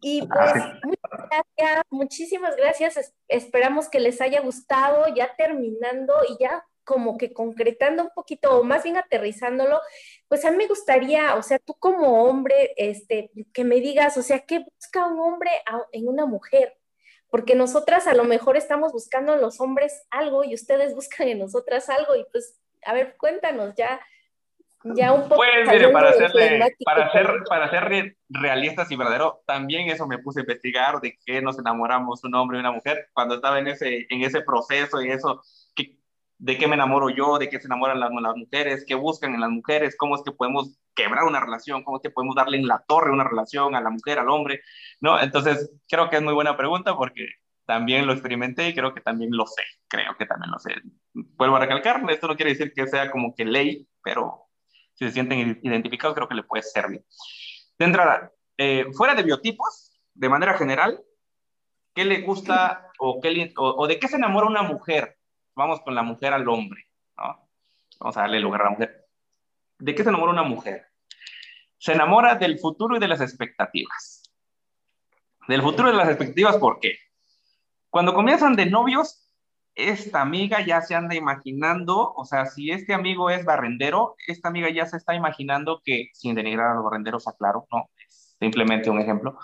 Y 0.01 0.27
pues, 0.27 0.55
muchas 0.85 1.29
gracias, 1.31 1.83
muchísimas 1.91 2.57
gracias. 2.57 3.15
esperamos 3.29 3.89
que 3.89 4.01
les 4.01 4.21
haya 4.21 4.41
gustado, 4.41 5.07
ya 5.15 5.35
terminando 5.37 6.15
y 6.29 6.43
ya 6.43 6.65
como 6.89 7.19
que 7.19 7.35
concretando 7.35 8.03
un 8.03 8.11
poquito, 8.15 8.59
o 8.59 8.65
más 8.65 8.83
bien 8.83 8.97
aterrizándolo, 8.97 9.79
pues 10.27 10.47
a 10.47 10.51
mí 10.51 10.57
me 10.57 10.67
gustaría, 10.67 11.35
o 11.35 11.43
sea, 11.43 11.59
tú 11.59 11.75
como 11.75 12.25
hombre, 12.25 12.73
este, 12.79 13.31
que 13.53 13.63
me 13.63 13.77
digas, 13.77 14.17
o 14.17 14.23
sea, 14.23 14.41
¿qué 14.47 14.61
busca 14.61 15.07
un 15.07 15.21
hombre 15.21 15.51
en 15.93 16.09
una 16.09 16.25
mujer? 16.25 16.79
Porque 17.29 17.55
nosotras 17.55 18.07
a 18.07 18.15
lo 18.15 18.25
mejor 18.25 18.57
estamos 18.57 18.93
buscando 18.93 19.35
en 19.35 19.43
los 19.43 19.61
hombres 19.61 20.07
algo 20.11 20.45
y 20.45 20.55
ustedes 20.55 20.95
buscan 20.95 21.29
en 21.29 21.41
nosotras 21.41 21.91
algo 21.91 22.17
y 22.17 22.25
pues, 22.33 22.59
a 22.87 22.95
ver, 22.95 23.17
cuéntanos 23.19 23.75
ya, 23.77 24.01
ya 24.85 25.13
un 25.13 25.23
poco. 25.23 25.37
Pues 25.37 25.69
mire, 25.69 25.89
para, 25.89 26.11
hacerle, 26.11 26.75
para, 26.85 27.11
ser, 27.11 27.43
para 27.49 27.71
ser 27.71 28.17
realistas 28.29 28.91
y 28.91 28.97
verdadero, 28.97 29.43
también 29.47 29.89
eso 29.89 30.07
me 30.07 30.19
puse 30.19 30.41
a 30.41 30.43
investigar 30.43 31.01
de 31.01 31.19
qué 31.25 31.43
nos 31.43 31.59
enamoramos 31.59 32.23
un 32.25 32.35
hombre 32.35 32.59
y 32.59 32.61
una 32.61 32.73
mujer 32.73 33.09
cuando 33.13 33.37
estaba 33.37 33.59
en 33.59 33.69
ese, 33.69 34.07
en 34.11 34.23
ese 34.23 34.43
proceso 34.43 35.03
y 35.03 35.11
eso, 35.11 35.43
que, 35.75 35.99
de 36.39 36.57
qué 36.57 36.69
me 36.69 36.75
enamoro 36.75 37.11
yo, 37.11 37.39
de 37.39 37.49
qué 37.49 37.59
se 37.59 37.67
enamoran 37.67 37.99
las, 37.99 38.11
las 38.11 38.37
mujeres, 38.37 38.85
qué 38.87 38.95
buscan 38.95 39.35
en 39.35 39.41
las 39.41 39.51
mujeres, 39.51 39.97
cómo 39.97 40.15
es 40.15 40.23
que 40.23 40.33
podemos 40.33 40.79
quebrar 40.95 41.25
una 41.25 41.41
relación, 41.41 41.83
cómo 41.83 41.99
es 41.99 42.03
que 42.03 42.11
podemos 42.11 42.37
darle 42.37 42.59
en 42.59 42.69
la 42.69 42.85
torre 42.87 43.13
una 43.13 43.25
relación 43.25 43.75
a 43.75 43.81
la 43.81 43.91
mujer, 43.91 44.19
al 44.19 44.31
hombre, 44.31 44.61
¿no? 45.01 45.21
Entonces, 45.21 45.73
creo 45.89 46.09
que 46.09 46.17
es 46.17 46.23
muy 46.23 46.35
buena 46.35 46.57
pregunta 46.57 46.97
porque 46.97 47.27
también 47.67 48.07
lo 48.07 48.13
experimenté 48.13 48.69
y 48.69 48.75
creo 48.75 48.95
que 48.95 49.01
también 49.01 49.31
lo 49.33 49.47
sé, 49.47 49.63
creo 49.89 50.17
que 50.17 50.27
también 50.27 50.51
lo 50.51 50.59
sé. 50.59 50.75
Vuelvo 51.13 51.57
a 51.57 51.61
recalcar, 51.61 52.03
esto 52.11 52.29
no 52.29 52.37
quiere 52.37 52.53
decir 52.53 52.73
que 52.73 52.87
sea 52.87 53.11
como 53.11 53.35
que 53.35 53.45
ley, 53.45 53.87
pero 54.03 54.48
si 54.99 55.05
se 55.05 55.13
sienten 55.13 55.61
identificados, 55.63 56.17
creo 56.17 56.29
que 56.29 56.35
le 56.35 56.43
puede 56.43 56.65
servir. 56.65 57.05
De 57.79 57.85
entrada, 57.85 58.33
eh, 58.57 58.87
fuera 58.93 59.15
de 59.15 59.23
biotipos, 59.23 59.97
de 60.13 60.29
manera 60.29 60.55
general, 60.55 61.01
¿qué 61.95 62.05
le 62.05 62.23
gusta 62.23 62.91
o, 62.99 63.21
qué 63.21 63.55
o, 63.57 63.87
de 63.87 64.01
qué 64.01 64.09
se 64.09 64.17
enamora 64.17 64.49
una 64.49 64.63
mujer? 64.63 65.17
Vamos 65.55 65.81
con 65.83 65.95
la 65.95 66.03
mujer 66.03 66.33
al 66.33 66.49
hombre, 66.49 66.85
¿no? 67.17 67.49
Vamos 68.01 68.17
a 68.17 68.23
darle 68.23 68.41
lugar 68.41 68.63
a 68.63 68.65
la 68.65 68.71
mujer. 68.71 69.07
¿De 69.79 69.95
qué 69.95 70.03
se 70.03 70.09
enamora 70.09 70.33
una 70.33 70.43
mujer? 70.43 70.89
Se 71.79 71.93
enamora 71.93 72.35
del 72.35 72.59
futuro 72.59 72.97
y 72.97 72.99
de 72.99 73.07
las 73.07 73.21
expectativas. 73.21 74.25
Del 75.47 75.63
futuro 75.63 75.89
y 75.89 75.93
de 75.93 75.99
las 75.99 76.09
expectativas, 76.09 76.57
¿por 76.57 76.81
qué? 76.81 76.99
Cuando 77.89 78.15
comienzan 78.15 78.57
de 78.57 78.67
novios, 78.67 79.28
esta 79.79 80.21
amiga 80.21 80.61
ya 80.67 80.83
se 80.83 80.97
anda 80.97 81.15
imaginando, 81.15 82.13
o 82.13 82.25
sea, 82.25 82.47
si 82.47 82.73
este 82.73 82.93
amigo 82.93 83.31
es 83.31 83.45
barrendero, 83.45 84.17
esta 84.27 84.49
amiga 84.49 84.69
ya 84.71 84.87
se 84.87 84.97
está 84.97 85.15
imaginando 85.15 85.81
que, 85.85 86.11
sin 86.15 86.35
denigrar 86.35 86.73
a 86.73 86.75
los 86.75 86.85
barrenderos, 86.85 87.29
aclaro, 87.29 87.69
no, 87.71 87.89
es 88.05 88.37
simplemente 88.41 88.91
un 88.91 89.01
ejemplo, 89.01 89.39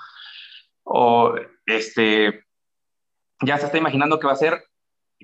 o 0.83 1.37
este, 1.67 2.45
ya 3.43 3.59
se 3.59 3.67
está 3.67 3.79
imaginando 3.79 4.19
que 4.19 4.27
va 4.27 4.33
a 4.33 4.37
ser 4.37 4.65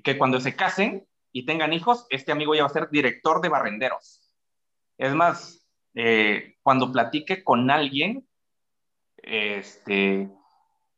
que 0.01 0.17
cuando 0.17 0.39
se 0.39 0.55
casen 0.55 1.05
y 1.33 1.45
tengan 1.45 1.73
hijos, 1.73 2.07
este 2.09 2.31
amigo 2.31 2.55
ya 2.55 2.63
va 2.63 2.67
a 2.67 2.73
ser 2.73 2.89
director 2.89 3.41
de 3.41 3.49
barrenderos. 3.49 4.31
Es 4.97 5.13
más, 5.13 5.67
eh, 5.93 6.55
cuando 6.63 6.89
platique 6.89 7.43
con 7.43 7.69
alguien, 7.69 8.25
este, 9.17 10.29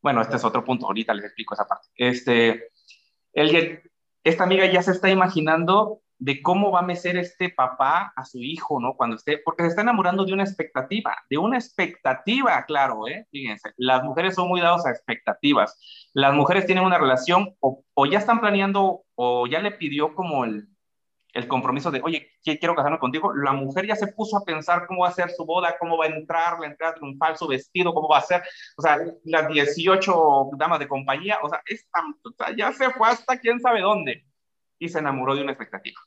bueno, 0.03 0.21
este 0.21 0.35
es 0.35 0.43
otro 0.43 0.63
punto, 0.63 0.85
ahorita 0.85 1.15
les 1.15 1.25
explico 1.25 1.55
esa 1.55 1.67
parte. 1.67 1.87
Este, 1.95 2.69
él 3.33 3.81
esta 4.23 4.43
amiga 4.43 4.65
ya 4.65 4.81
se 4.81 4.91
está 4.91 5.09
imaginando 5.09 6.01
de 6.19 6.41
cómo 6.41 6.71
va 6.71 6.79
a 6.79 6.83
mecer 6.83 7.17
este 7.17 7.49
papá 7.49 8.13
a 8.15 8.23
su 8.23 8.37
hijo, 8.39 8.79
¿no? 8.79 8.95
Cuando 8.95 9.17
esté, 9.17 9.39
porque 9.39 9.63
se 9.63 9.69
está 9.69 9.81
enamorando 9.81 10.23
de 10.23 10.31
una 10.31 10.43
expectativa, 10.43 11.15
de 11.29 11.37
una 11.37 11.57
expectativa, 11.57 12.63
claro, 12.65 13.07
¿eh? 13.07 13.27
Fíjense, 13.29 13.71
las 13.75 14.03
mujeres 14.03 14.35
son 14.35 14.47
muy 14.47 14.61
dados 14.61 14.85
a 14.85 14.91
expectativas. 14.91 15.77
Las 16.13 16.33
mujeres 16.33 16.65
tienen 16.65 16.85
una 16.85 16.97
relación 16.97 17.55
o, 17.59 17.83
o 17.93 18.05
ya 18.05 18.19
están 18.19 18.39
planeando 18.39 19.03
o 19.15 19.47
ya 19.47 19.59
le 19.59 19.71
pidió 19.71 20.15
como 20.15 20.45
el, 20.45 20.69
el 21.33 21.47
compromiso 21.47 21.89
de, 21.89 22.01
oye, 22.03 22.31
quiero 22.43 22.75
casarme 22.75 22.99
contigo, 22.99 23.33
la 23.33 23.53
mujer 23.53 23.87
ya 23.87 23.95
se 23.95 24.07
puso 24.07 24.37
a 24.37 24.45
pensar 24.45 24.85
cómo 24.85 25.01
va 25.01 25.09
a 25.09 25.13
ser 25.13 25.31
su 25.31 25.45
boda, 25.45 25.75
cómo 25.79 25.97
va 25.97 26.05
a 26.05 26.09
entrar, 26.09 26.59
la 26.59 26.67
entrada 26.67 26.95
un 27.01 27.17
falso 27.17 27.47
vestido, 27.47 27.93
cómo 27.93 28.07
va 28.07 28.19
a 28.19 28.21
ser, 28.21 28.43
o 28.77 28.81
sea, 28.81 28.99
las 29.25 29.47
18 29.47 30.49
damas 30.57 30.79
de 30.79 30.87
compañía, 30.87 31.39
o 31.41 31.49
sea, 31.49 31.61
ya 32.55 32.71
se 32.71 32.91
fue 32.91 33.09
hasta 33.09 33.39
quién 33.39 33.59
sabe 33.59 33.81
dónde 33.81 34.25
y 34.77 34.89
se 34.89 34.99
enamoró 34.99 35.35
de 35.35 35.41
una 35.41 35.53
expectativa. 35.53 35.99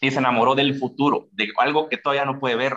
Y 0.00 0.10
se 0.10 0.18
enamoró 0.18 0.54
del 0.54 0.78
futuro, 0.78 1.28
de 1.32 1.50
algo 1.56 1.88
que 1.88 1.96
todavía 1.96 2.24
no 2.24 2.38
puede 2.38 2.56
ver. 2.56 2.76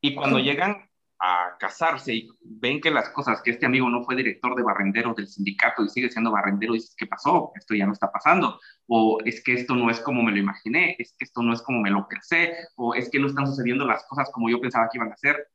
Y 0.00 0.14
cuando 0.14 0.38
llegan 0.38 0.90
a 1.24 1.56
casarse 1.56 2.12
y 2.12 2.28
ven 2.40 2.80
que 2.80 2.90
las 2.90 3.08
cosas, 3.10 3.40
que 3.42 3.52
este 3.52 3.64
amigo 3.64 3.88
no 3.88 4.02
fue 4.02 4.16
director 4.16 4.56
de 4.56 4.64
barrenderos 4.64 5.14
del 5.14 5.28
sindicato 5.28 5.84
y 5.84 5.88
sigue 5.88 6.10
siendo 6.10 6.32
barrendero, 6.32 6.74
y 6.74 6.78
dices, 6.78 6.96
¿qué 6.98 7.06
pasó? 7.06 7.52
Esto 7.54 7.76
ya 7.76 7.86
no 7.86 7.92
está 7.92 8.10
pasando. 8.10 8.58
O 8.88 9.18
es 9.24 9.40
que 9.44 9.54
esto 9.54 9.76
no 9.76 9.88
es 9.88 10.00
como 10.00 10.24
me 10.24 10.32
lo 10.32 10.38
imaginé, 10.38 10.96
es 10.98 11.14
que 11.16 11.24
esto 11.24 11.40
no 11.40 11.52
es 11.52 11.62
como 11.62 11.80
me 11.80 11.92
lo 11.92 12.08
pensé, 12.08 12.54
o 12.74 12.96
es 12.96 13.08
que 13.08 13.20
no 13.20 13.28
están 13.28 13.46
sucediendo 13.46 13.86
las 13.86 14.04
cosas 14.08 14.30
como 14.32 14.50
yo 14.50 14.60
pensaba 14.60 14.88
que 14.90 14.98
iban 14.98 15.12
a 15.12 15.16
ser. 15.16 15.46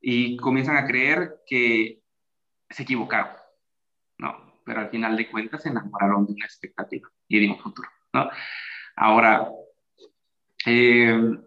Y 0.00 0.38
comienzan 0.38 0.78
a 0.78 0.86
creer 0.86 1.42
que 1.46 2.00
se 2.70 2.82
equivocaron, 2.84 3.36
¿no? 4.16 4.54
Pero 4.64 4.80
al 4.80 4.88
final 4.88 5.14
de 5.14 5.30
cuentas 5.30 5.62
se 5.62 5.68
enamoraron 5.68 6.24
de 6.24 6.32
una 6.32 6.46
expectativa 6.46 7.10
y 7.28 7.40
de 7.40 7.52
un 7.52 7.58
futuro, 7.58 7.90
¿no? 8.14 8.30
Ahora, 8.96 9.46
eh, 10.64 11.38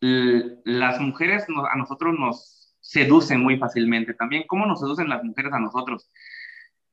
las 0.00 1.00
mujeres 1.00 1.46
a 1.48 1.76
nosotros 1.76 2.14
nos 2.18 2.65
seducen 2.86 3.40
muy 3.40 3.58
fácilmente. 3.58 4.14
También, 4.14 4.44
¿cómo 4.46 4.64
nos 4.64 4.78
seducen 4.78 5.08
las 5.08 5.22
mujeres 5.24 5.52
a 5.52 5.58
nosotros? 5.58 6.08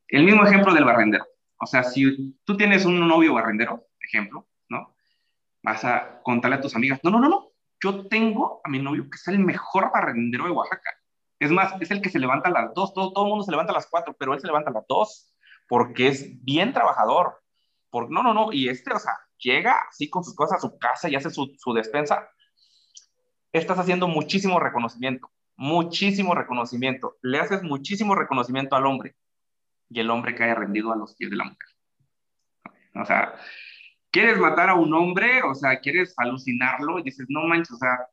El 0.08 0.24
mismo 0.24 0.44
ejemplo 0.44 0.74
del 0.74 0.86
barrendero. 0.86 1.26
O 1.58 1.68
sea, 1.68 1.84
si 1.84 2.36
tú 2.44 2.58
tienes 2.58 2.86
un 2.86 3.08
novio 3.08 3.36
barrendero, 3.36 3.88
ejemplo, 4.02 4.48
¿no? 4.70 4.96
Vas 5.62 5.86
a 5.86 6.20
contarle 6.24 6.58
a 6.58 6.62
tus 6.62 6.76
amigas, 6.76 7.00
no, 7.04 7.12
no, 7.12 7.20
no, 7.20 7.30
no, 7.30 7.52
yo 7.80 8.08
tengo 8.08 8.60
a 8.64 8.70
mi 8.70 8.80
novio 8.80 9.04
que 9.04 9.18
es 9.18 9.28
el 9.28 9.40
mejor 9.40 9.92
barrendero 9.94 10.46
de 10.46 10.52
Oaxaca. 10.52 10.90
Es 11.40 11.52
más, 11.52 11.80
es 11.80 11.92
el 11.92 12.02
que 12.02 12.10
se 12.10 12.20
levanta 12.20 12.50
a 12.50 12.52
las 12.52 12.74
dos, 12.74 12.94
todo, 12.94 13.14
todo 13.14 13.26
el 13.26 13.30
mundo 13.30 13.46
se 13.46 13.52
levanta 13.52 13.72
a 13.72 13.76
las 13.76 13.88
cuatro, 13.88 14.16
pero 14.18 14.34
él 14.34 14.40
se 14.40 14.48
levanta 14.48 14.72
a 14.72 14.74
las 14.74 14.88
dos, 14.88 15.32
porque 15.68 16.08
es 16.08 16.44
bien 16.44 16.74
trabajador. 16.74 17.40
Por, 17.92 18.10
no, 18.10 18.24
no, 18.24 18.34
no, 18.34 18.52
y 18.52 18.68
este, 18.68 18.92
o 18.92 19.00
sea, 19.00 19.14
llega 19.38 19.78
así 19.90 20.10
con 20.10 20.24
sus 20.24 20.36
cosas 20.36 20.58
a 20.58 20.62
su 20.62 20.78
casa 20.80 21.08
y 21.08 21.16
hace 21.16 21.30
su, 21.30 21.54
su 21.58 21.74
despensa. 21.74 22.28
Estás 23.52 23.78
haciendo 23.78 24.08
muchísimo 24.08 24.60
reconocimiento 24.60 25.33
muchísimo 25.56 26.36
reconocimiento, 26.36 27.18
le 27.22 27.40
haces 27.40 27.64
muchísimo 27.64 28.16
reconocimiento 28.16 28.76
al 28.76 28.86
hombre 28.86 29.16
y 29.90 30.00
el 30.00 30.10
hombre 30.10 30.36
cae 30.36 30.56
rendido 30.56 30.92
a 30.92 30.96
los 30.96 31.16
pies 31.16 31.30
de 31.30 31.38
la 31.38 31.46
mujer. 31.46 31.70
O 32.96 33.06
sea, 33.06 33.36
quieres 34.12 34.38
matar 34.38 34.70
a 34.70 34.76
un 34.76 34.94
hombre, 34.94 35.42
o 35.44 35.56
sea, 35.56 35.80
quieres 35.80 36.14
alucinarlo 36.18 37.00
y 37.00 37.04
dices, 37.04 37.26
no 37.30 37.44
manches, 37.44 37.72
o 37.72 37.78
sea, 37.78 38.08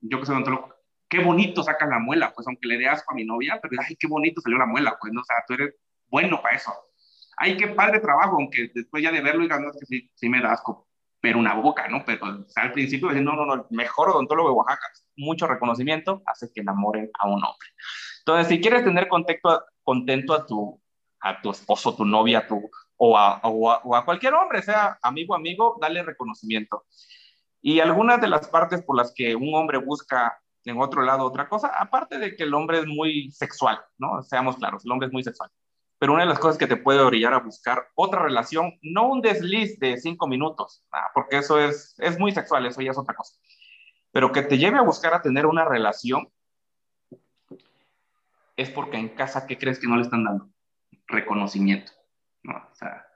yo 0.00 0.18
que 0.18 0.26
soy 0.26 0.34
odontólogo, 0.34 0.74
qué 1.08 1.20
bonito 1.20 1.62
saca 1.62 1.86
la 1.86 1.98
muela, 1.98 2.32
pues 2.34 2.46
aunque 2.48 2.68
le 2.68 2.78
dé 2.78 2.88
asco 2.88 3.12
a 3.12 3.14
mi 3.14 3.24
novia, 3.24 3.60
pero 3.62 3.80
ay, 3.86 3.96
qué 3.96 4.06
bonito 4.06 4.40
salió 4.40 4.58
la 4.58 4.66
muela, 4.66 4.96
pues, 5.00 5.12
no, 5.12 5.20
o 5.20 5.24
sea, 5.24 5.36
tú 5.46 5.54
eres 5.54 5.74
bueno 6.08 6.42
para 6.42 6.56
eso. 6.56 6.72
Ay, 7.36 7.56
qué 7.56 7.68
padre 7.68 8.00
trabajo, 8.00 8.36
aunque 8.36 8.70
después 8.74 9.02
ya 9.02 9.12
de 9.12 9.20
verlo 9.20 9.42
digas, 9.42 9.60
no, 9.60 9.70
es 9.70 9.76
que 9.78 9.86
sí, 9.86 10.10
sí 10.14 10.28
me 10.28 10.40
da 10.40 10.52
asco, 10.52 10.88
pero 11.24 11.38
una 11.38 11.54
boca, 11.54 11.88
¿no? 11.88 12.04
Pero 12.04 12.26
o 12.26 12.48
sea, 12.50 12.64
al 12.64 12.72
principio 12.72 13.08
decir, 13.08 13.22
no, 13.22 13.32
no, 13.32 13.46
no, 13.46 13.54
el 13.54 13.62
mejor 13.70 14.10
odontólogo 14.10 14.50
de 14.50 14.54
Oaxaca, 14.56 14.86
mucho 15.16 15.46
reconocimiento 15.46 16.22
hace 16.26 16.52
que 16.52 16.60
enamoren 16.60 17.10
a 17.18 17.26
un 17.26 17.42
hombre. 17.42 17.68
Entonces, 18.18 18.48
si 18.48 18.60
quieres 18.60 18.84
tener 18.84 19.08
contento, 19.08 19.64
contento 19.82 20.34
a 20.34 20.44
tu, 20.44 20.78
a 21.20 21.40
tu 21.40 21.50
esposo, 21.50 21.96
tu 21.96 22.04
novia, 22.04 22.46
tu, 22.46 22.70
o, 22.98 23.16
a, 23.16 23.40
o, 23.42 23.70
a, 23.70 23.78
o 23.84 23.96
a 23.96 24.04
cualquier 24.04 24.34
hombre, 24.34 24.60
sea 24.60 24.98
amigo, 25.00 25.34
amigo, 25.34 25.78
dale 25.80 26.02
reconocimiento. 26.02 26.84
Y 27.62 27.80
algunas 27.80 28.20
de 28.20 28.28
las 28.28 28.46
partes 28.48 28.82
por 28.82 28.94
las 28.94 29.14
que 29.14 29.34
un 29.34 29.54
hombre 29.54 29.78
busca 29.78 30.38
en 30.66 30.78
otro 30.78 31.00
lado 31.00 31.24
otra 31.24 31.48
cosa, 31.48 31.68
aparte 31.68 32.18
de 32.18 32.36
que 32.36 32.42
el 32.42 32.52
hombre 32.52 32.80
es 32.80 32.86
muy 32.86 33.30
sexual, 33.30 33.80
¿no? 33.96 34.22
Seamos 34.22 34.56
claros, 34.56 34.84
el 34.84 34.92
hombre 34.92 35.06
es 35.06 35.12
muy 35.14 35.24
sexual. 35.24 35.48
Pero 36.04 36.12
una 36.12 36.24
de 36.24 36.28
las 36.28 36.38
cosas 36.38 36.58
que 36.58 36.66
te 36.66 36.76
puede 36.76 37.00
orillar 37.00 37.32
a 37.32 37.38
buscar 37.38 37.88
otra 37.94 38.20
relación, 38.20 38.78
no 38.82 39.08
un 39.08 39.22
desliz 39.22 39.78
de 39.78 39.96
cinco 39.96 40.28
minutos, 40.28 40.84
ah, 40.92 41.06
porque 41.14 41.38
eso 41.38 41.58
es, 41.58 41.94
es 41.98 42.18
muy 42.18 42.30
sexual, 42.30 42.66
eso 42.66 42.82
ya 42.82 42.90
es 42.90 42.98
otra 42.98 43.14
cosa, 43.14 43.38
pero 44.12 44.30
que 44.30 44.42
te 44.42 44.58
lleve 44.58 44.76
a 44.76 44.82
buscar 44.82 45.14
a 45.14 45.22
tener 45.22 45.46
una 45.46 45.64
relación, 45.64 46.28
es 48.54 48.68
porque 48.68 48.98
en 48.98 49.08
casa, 49.16 49.46
¿qué 49.46 49.56
crees 49.56 49.78
que 49.78 49.86
no 49.86 49.96
le 49.96 50.02
están 50.02 50.24
dando? 50.24 50.50
Reconocimiento, 51.06 51.92
¿no? 52.42 52.54
O 52.70 52.74
sea, 52.74 53.06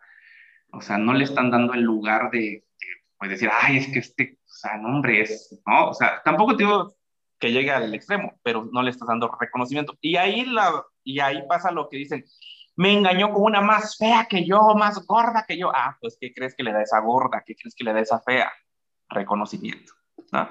o 0.72 0.80
sea 0.80 0.96
no 0.96 1.12
le 1.12 1.24
están 1.24 1.50
dando 1.50 1.74
el 1.74 1.82
lugar 1.82 2.30
de, 2.30 2.38
de 2.38 2.64
pues 3.18 3.32
decir, 3.32 3.50
ay, 3.52 3.76
es 3.76 3.92
que 3.92 3.98
este, 3.98 4.38
o 4.42 4.48
sea, 4.50 4.78
no, 4.78 4.88
hombre, 4.88 5.20
es, 5.20 5.60
¿no? 5.66 5.90
O 5.90 5.92
sea, 5.92 6.22
tampoco 6.24 6.56
te 6.56 6.64
digo 6.64 6.96
que 7.38 7.52
llegue 7.52 7.70
al 7.70 7.94
extremo, 7.94 8.40
pero 8.42 8.66
no 8.72 8.82
le 8.82 8.90
estás 8.90 9.08
dando 9.08 9.30
reconocimiento. 9.38 9.94
Y 10.00 10.16
ahí, 10.16 10.46
la, 10.46 10.82
y 11.04 11.20
ahí 11.20 11.46
pasa 11.46 11.70
lo 11.70 11.90
que 11.90 11.98
dicen, 11.98 12.24
me 12.78 12.92
engañó 12.92 13.32
con 13.32 13.42
una 13.42 13.60
más 13.60 13.96
fea 13.96 14.28
que 14.30 14.46
yo, 14.46 14.72
más 14.76 15.04
gorda 15.04 15.44
que 15.46 15.58
yo. 15.58 15.72
Ah, 15.74 15.98
pues, 16.00 16.16
¿qué 16.20 16.32
crees 16.32 16.54
que 16.54 16.62
le 16.62 16.72
da 16.72 16.80
esa 16.80 17.00
gorda? 17.00 17.42
¿Qué 17.44 17.56
crees 17.56 17.74
que 17.74 17.82
le 17.82 17.92
da 17.92 17.98
esa 17.98 18.20
fea? 18.20 18.52
Reconocimiento. 19.08 19.94
¿no? 20.30 20.48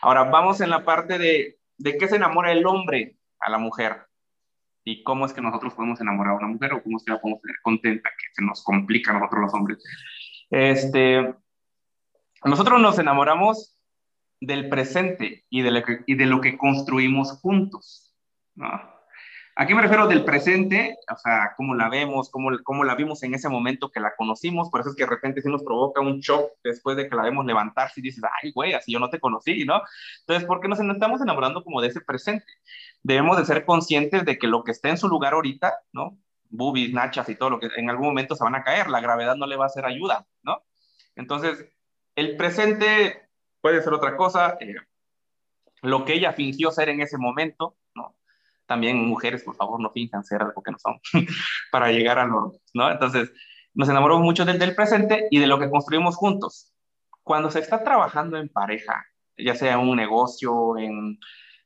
Ahora, 0.00 0.24
vamos 0.24 0.62
en 0.62 0.70
la 0.70 0.86
parte 0.86 1.18
de, 1.18 1.58
de 1.76 1.98
qué 1.98 2.08
se 2.08 2.16
enamora 2.16 2.50
el 2.50 2.64
hombre 2.64 3.18
a 3.38 3.50
la 3.50 3.58
mujer 3.58 4.06
y 4.84 5.02
cómo 5.02 5.26
es 5.26 5.34
que 5.34 5.42
nosotros 5.42 5.74
podemos 5.74 6.00
enamorar 6.00 6.32
a 6.32 6.38
una 6.38 6.46
mujer 6.46 6.72
o 6.72 6.82
cómo 6.82 6.96
es 6.96 7.04
que 7.04 7.12
la 7.12 7.20
podemos 7.20 7.42
tener 7.42 7.56
contenta, 7.62 8.08
que 8.08 8.26
se 8.32 8.42
nos 8.42 8.64
complica 8.64 9.10
a 9.10 9.14
nosotros 9.18 9.42
los 9.42 9.52
hombres. 9.52 9.84
Este, 10.48 11.34
nosotros 12.42 12.80
nos 12.80 12.98
enamoramos 12.98 13.78
del 14.40 14.70
presente 14.70 15.44
y 15.50 15.60
de 15.60 15.70
lo 15.72 15.82
que, 15.82 15.98
y 16.06 16.14
de 16.14 16.24
lo 16.24 16.40
que 16.40 16.56
construimos 16.56 17.38
juntos. 17.42 18.16
¿no? 18.54 18.89
¿A 19.60 19.66
qué 19.66 19.74
me 19.74 19.82
refiero 19.82 20.06
del 20.06 20.24
presente? 20.24 20.96
O 21.12 21.18
sea, 21.18 21.52
cómo 21.54 21.74
la 21.74 21.90
vemos, 21.90 22.30
cómo, 22.30 22.48
cómo 22.64 22.82
la 22.82 22.94
vimos 22.94 23.22
en 23.24 23.34
ese 23.34 23.50
momento 23.50 23.90
que 23.90 24.00
la 24.00 24.16
conocimos, 24.16 24.70
por 24.70 24.80
eso 24.80 24.88
es 24.88 24.96
que 24.96 25.02
de 25.02 25.10
repente 25.10 25.42
sí 25.42 25.50
nos 25.50 25.62
provoca 25.62 26.00
un 26.00 26.20
shock 26.20 26.52
después 26.64 26.96
de 26.96 27.10
que 27.10 27.14
la 27.14 27.24
vemos 27.24 27.44
levantarse 27.44 28.00
y 28.00 28.04
dices, 28.04 28.24
ay, 28.42 28.52
güey, 28.52 28.72
así 28.72 28.90
yo 28.90 28.98
no 28.98 29.10
te 29.10 29.20
conocí, 29.20 29.66
¿no? 29.66 29.82
Entonces, 30.20 30.48
¿por 30.48 30.62
qué 30.62 30.68
nos 30.68 30.80
estamos 30.80 31.20
enamorando 31.20 31.62
como 31.62 31.82
de 31.82 31.88
ese 31.88 32.00
presente? 32.00 32.46
Debemos 33.02 33.36
de 33.36 33.44
ser 33.44 33.66
conscientes 33.66 34.24
de 34.24 34.38
que 34.38 34.46
lo 34.46 34.64
que 34.64 34.70
está 34.70 34.88
en 34.88 34.96
su 34.96 35.08
lugar 35.08 35.34
ahorita, 35.34 35.74
¿no? 35.92 36.16
Boobies, 36.48 36.94
nachas 36.94 37.28
y 37.28 37.34
todo 37.34 37.50
lo 37.50 37.60
que 37.60 37.68
en 37.76 37.90
algún 37.90 38.06
momento 38.06 38.36
se 38.36 38.44
van 38.44 38.54
a 38.54 38.64
caer, 38.64 38.88
la 38.88 39.02
gravedad 39.02 39.36
no 39.36 39.46
le 39.46 39.56
va 39.56 39.64
a 39.64 39.66
hacer 39.66 39.84
ayuda, 39.84 40.26
¿no? 40.42 40.64
Entonces, 41.16 41.66
el 42.14 42.34
presente 42.38 43.28
puede 43.60 43.82
ser 43.82 43.92
otra 43.92 44.16
cosa, 44.16 44.56
eh, 44.58 44.76
lo 45.82 46.06
que 46.06 46.14
ella 46.14 46.32
fingió 46.32 46.70
ser 46.70 46.88
en 46.88 47.02
ese 47.02 47.18
momento. 47.18 47.76
También 48.70 49.04
mujeres, 49.04 49.42
por 49.42 49.56
favor, 49.56 49.80
no 49.80 49.90
finjan 49.90 50.22
ser 50.22 50.42
algo 50.42 50.62
que 50.62 50.70
no 50.70 50.78
son 50.78 51.00
para 51.72 51.90
llegar 51.90 52.20
a 52.20 52.24
lo, 52.24 52.52
¿no? 52.72 52.88
Entonces, 52.88 53.32
nos 53.74 53.88
enamoramos 53.88 54.22
mucho 54.22 54.44
del, 54.44 54.60
del 54.60 54.76
presente 54.76 55.26
y 55.28 55.40
de 55.40 55.48
lo 55.48 55.58
que 55.58 55.68
construimos 55.68 56.14
juntos. 56.14 56.72
Cuando 57.24 57.50
se 57.50 57.58
está 57.58 57.82
trabajando 57.82 58.36
en 58.36 58.48
pareja, 58.48 59.04
ya 59.36 59.56
sea 59.56 59.72
en 59.72 59.80
un 59.80 59.96
negocio, 59.96 60.78
en, 60.78 61.18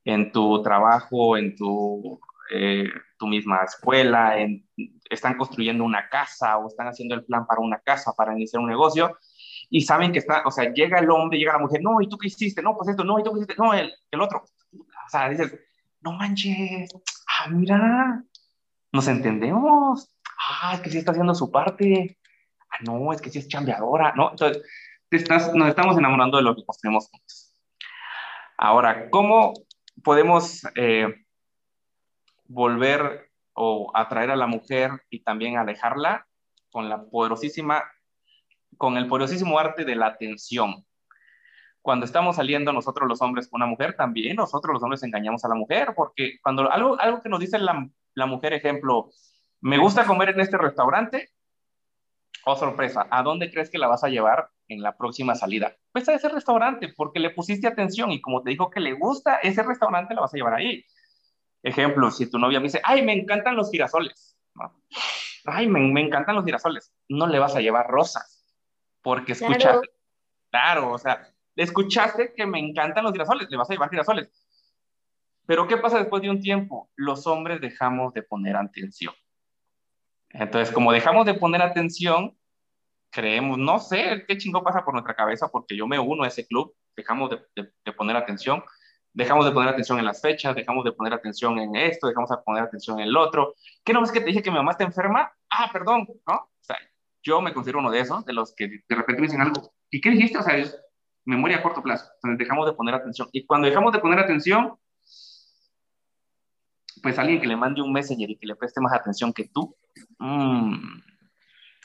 en 0.07 0.33
tu 0.33 0.63
trabajo, 0.63 1.37
en 1.37 1.55
tu, 1.55 2.19
eh, 2.51 2.89
tu 3.19 3.27
misma 3.27 3.65
escuela, 3.65 4.39
en, 4.39 4.67
están 5.11 5.37
construyendo 5.37 5.85
una 5.85 6.09
casa 6.09 6.57
o 6.57 6.69
están 6.69 6.87
haciendo 6.87 7.17
el 7.17 7.27
plan 7.27 7.47
para 7.47 7.61
una 7.61 7.81
casa, 7.81 8.15
para 8.17 8.33
iniciar 8.33 8.63
un 8.63 8.71
negocio, 8.71 9.19
y 9.69 9.83
saben 9.83 10.11
que 10.11 10.21
está, 10.21 10.43
o 10.47 10.51
sea, 10.51 10.73
llega 10.73 11.01
el 11.01 11.11
hombre, 11.11 11.39
llega 11.39 11.53
la 11.53 11.59
mujer, 11.59 11.83
no, 11.83 12.01
¿y 12.01 12.09
tú 12.09 12.17
qué 12.17 12.29
hiciste? 12.29 12.63
No, 12.63 12.75
pues 12.75 12.89
esto, 12.89 13.05
no, 13.05 13.19
¿y 13.19 13.23
tú 13.23 13.33
qué 13.33 13.41
hiciste? 13.41 13.63
No, 13.63 13.75
el, 13.75 13.93
el 14.11 14.21
otro. 14.23 14.43
O 14.73 15.11
sea, 15.11 15.29
dices, 15.29 15.55
no 16.05 16.13
manches, 16.13 16.91
ah, 17.27 17.49
mira, 17.49 18.23
nos 18.93 19.09
entendemos. 19.09 20.15
Ah, 20.39 20.75
es 20.75 20.81
que 20.81 20.91
sí 20.91 20.99
está 20.99 21.13
haciendo 21.13 21.35
su 21.35 21.51
parte. 21.51 22.19
Ah, 22.71 22.79
no, 22.87 23.13
es 23.13 23.21
que 23.21 23.31
sí 23.31 23.39
es 23.39 23.49
chambeadora, 23.49 24.13
¿no? 24.15 24.31
Entonces, 24.31 24.63
nos 25.55 25.69
estamos 25.69 25.97
enamorando 25.97 26.37
de 26.37 26.43
lo 26.43 26.55
que 26.55 26.65
construimos 26.65 27.09
juntos. 27.09 27.53
Ahora, 28.59 29.09
¿cómo 29.11 29.55
podemos 30.03 30.63
eh, 30.77 31.25
volver 32.47 33.31
o 33.55 33.91
atraer 33.95 34.31
a 34.31 34.37
la 34.37 34.47
mujer 34.47 34.91
y 35.09 35.23
también 35.23 35.57
alejarla 35.57 36.27
con 36.71 36.89
la 36.89 37.05
poderosísima 37.05 37.83
con 38.77 38.97
el 38.97 39.07
poderosísimo 39.07 39.59
arte 39.59 39.85
de 39.85 39.95
la 39.95 40.07
atención. 40.07 40.85
Cuando 41.85 42.07
estamos 42.07 42.37
saliendo 42.37 42.73
nosotros 42.73 43.07
los 43.07 43.21
hombres 43.21 43.47
con 43.47 43.61
una 43.61 43.67
mujer, 43.67 43.95
también 43.95 44.37
nosotros 44.37 44.73
los 44.73 44.83
hombres 44.83 45.03
engañamos 45.03 45.45
a 45.45 45.49
la 45.49 45.55
mujer, 45.55 45.93
porque 45.95 46.39
cuando 46.43 46.73
algo, 46.73 46.99
algo 46.99 47.21
que 47.21 47.29
nos 47.29 47.39
dice 47.39 47.59
la, 47.59 47.87
la 48.15 48.25
mujer, 48.25 48.55
ejemplo, 48.55 49.11
me 49.61 49.77
gusta 49.77 50.07
comer 50.07 50.31
en 50.31 50.41
este 50.41 50.57
restaurante, 50.57 51.29
oh 52.47 52.57
sorpresa, 52.57 53.07
¿a 53.11 53.23
dónde 53.23 53.51
crees 53.51 53.69
que 53.69 53.77
la 53.77 53.87
vas 53.87 54.03
a 54.03 54.09
llevar 54.09 54.49
en 54.69 54.81
la 54.81 54.97
próxima 54.97 55.35
salida? 55.35 55.77
Pues 55.93 56.09
a 56.09 56.15
ese 56.15 56.31
restaurante, 56.31 56.95
porque 56.97 57.21
le 57.21 57.29
pusiste 57.29 57.67
atención 57.67 58.13
y 58.13 58.23
como 58.23 58.43
te 58.43 58.49
dijo 58.49 58.71
que 58.71 58.81
le 58.81 58.95
gusta 58.95 59.37
ese 59.43 59.63
restaurante, 59.63 60.15
la 60.15 60.23
vas 60.23 60.33
a 60.33 60.39
llevar 60.39 60.55
ahí. 60.55 60.87
Ejemplo, 61.63 62.11
si 62.11 62.31
tu 62.31 62.39
novia 62.39 62.61
me 62.61 62.65
dice, 62.65 62.81
ay, 62.83 63.03
me 63.03 63.13
encantan 63.13 63.57
los 63.57 63.71
girasoles, 63.71 64.39
¿no? 64.55 64.73
ay, 65.45 65.69
me, 65.69 65.81
me, 65.81 66.01
encantan 66.01 66.35
los 66.35 66.47
girasoles, 66.47 66.95
no 67.11 67.27
le 67.27 67.39
vas 67.39 67.55
a 67.55 67.61
llevar 67.61 67.89
rosas, 67.89 68.43
porque 69.03 69.33
escuchaste, 69.33 69.67
claro. 69.67 69.83
claro, 70.51 70.93
o 70.93 70.99
sea, 70.99 71.34
escuchaste 71.63 72.33
que 72.35 72.47
me 72.47 72.59
encantan 72.59 73.05
los 73.05 73.13
girasoles, 73.13 73.49
le 73.51 73.57
vas 73.57 73.71
a 73.71 73.75
llevar 73.75 73.91
girasoles. 73.91 74.29
Pero 75.47 75.69
¿qué 75.69 75.77
pasa 75.77 75.99
después 75.99 76.23
de 76.23 76.31
un 76.31 76.41
tiempo? 76.41 76.91
Los 76.97 77.27
hombres 77.27 77.61
dejamos 77.61 78.15
de 78.15 78.23
poner 78.23 78.57
atención. 78.57 79.15
Entonces, 80.31 80.75
como 80.75 80.93
dejamos 80.93 81.27
de 81.27 81.35
poner 81.35 81.63
atención, 81.63 82.37
creemos, 83.11 83.59
no 83.59 83.79
sé 83.79 84.25
qué 84.27 84.37
chingo 84.37 84.65
pasa 84.65 84.85
por 84.85 84.95
nuestra 84.95 85.15
cabeza, 85.15 85.49
porque 85.49 85.77
yo 85.77 85.87
me 85.87 85.99
uno 85.99 86.25
a 86.25 86.29
ese 86.29 86.47
club, 86.47 86.75
dejamos 86.97 87.31
de, 87.31 87.41
de, 87.55 87.73
de 87.85 87.93
poner 87.93 88.17
atención, 88.17 88.65
dejamos 89.13 89.47
de 89.47 89.53
poner 89.53 89.69
atención 89.69 89.99
en 89.99 90.05
las 90.05 90.21
fechas, 90.21 90.57
dejamos 90.57 90.85
de 90.85 90.93
poner 90.93 91.13
atención 91.13 91.59
en 91.61 91.77
esto, 91.77 92.09
dejamos 92.09 92.31
de 92.31 92.37
poner 92.39 92.65
atención 92.65 92.99
en 92.99 93.07
el 93.07 93.17
otro. 93.17 93.55
¿Qué 93.85 93.93
no 93.93 94.03
es 94.03 94.11
que 94.11 94.21
te 94.21 94.27
dije 94.27 94.43
que 94.43 94.51
mi 94.51 94.57
mamá 94.57 94.73
está 94.73 94.85
enferma? 94.85 95.33
Ah, 95.51 95.71
perdón, 95.73 96.09
¿no? 96.27 96.35
O 96.35 96.51
sea, 96.61 96.77
yo 97.23 97.41
me 97.41 97.55
considero 97.55 97.79
uno 97.79 97.93
de 97.93 98.01
esos, 98.01 98.25
de 98.25 98.33
los 98.33 98.55
que 98.55 98.67
de 98.67 98.95
repente 98.95 99.21
me 99.21 99.29
dicen 99.29 99.41
algo, 99.41 99.73
¿y 99.89 100.01
qué 100.01 100.11
dijiste? 100.11 100.39
O 100.39 100.43
sea, 100.43 100.57
memoria 101.25 101.59
a 101.59 101.63
corto 101.63 101.83
plazo. 101.83 102.07
Entonces 102.17 102.39
dejamos 102.39 102.67
de 102.67 102.73
poner 102.75 102.95
atención. 102.95 103.29
Y 103.33 103.47
cuando 103.47 103.69
dejamos 103.69 103.93
de 103.93 103.99
poner 103.99 104.19
atención, 104.19 104.79
pues 107.03 107.19
alguien 107.19 107.41
que 107.41 107.47
le 107.47 107.57
mande 107.57 107.83
un 107.83 107.93
messenger 107.93 108.31
y 108.31 108.37
que 108.37 108.47
le 108.47 108.57
preste 108.57 108.81
más 108.81 108.93
atención 108.93 109.33
que 109.33 109.45
tú, 109.45 109.77
mmm, 110.19 111.01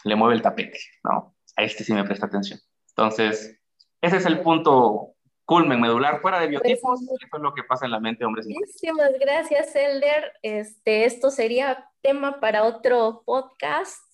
le 0.05 0.15
mueve 0.15 0.35
el 0.35 0.41
tapete, 0.41 0.79
¿no? 1.03 1.35
A 1.57 1.63
este 1.63 1.83
sí 1.83 1.93
me 1.93 2.03
presta 2.03 2.27
atención. 2.27 2.59
Entonces, 2.89 3.59
ese 4.01 4.17
es 4.17 4.25
el 4.25 4.41
punto 4.41 5.15
culmen 5.45 5.81
medular 5.81 6.21
fuera 6.21 6.39
de 6.39 6.47
biotipos, 6.47 7.01
eso 7.01 7.15
es 7.15 7.41
lo 7.41 7.53
que 7.55 7.63
pasa 7.63 7.85
en 7.85 7.91
la 7.91 7.99
mente 7.99 8.19
de 8.19 8.27
hombres 8.27 8.45
y 8.45 8.53
mujeres. 8.53 8.69
Muchísimas 8.71 9.11
gracias, 9.19 9.75
Elder. 9.75 10.31
Este, 10.43 11.05
esto 11.05 11.31
sería 11.31 11.89
tema 12.01 12.39
para 12.39 12.63
otro 12.63 13.23
podcast. 13.25 14.08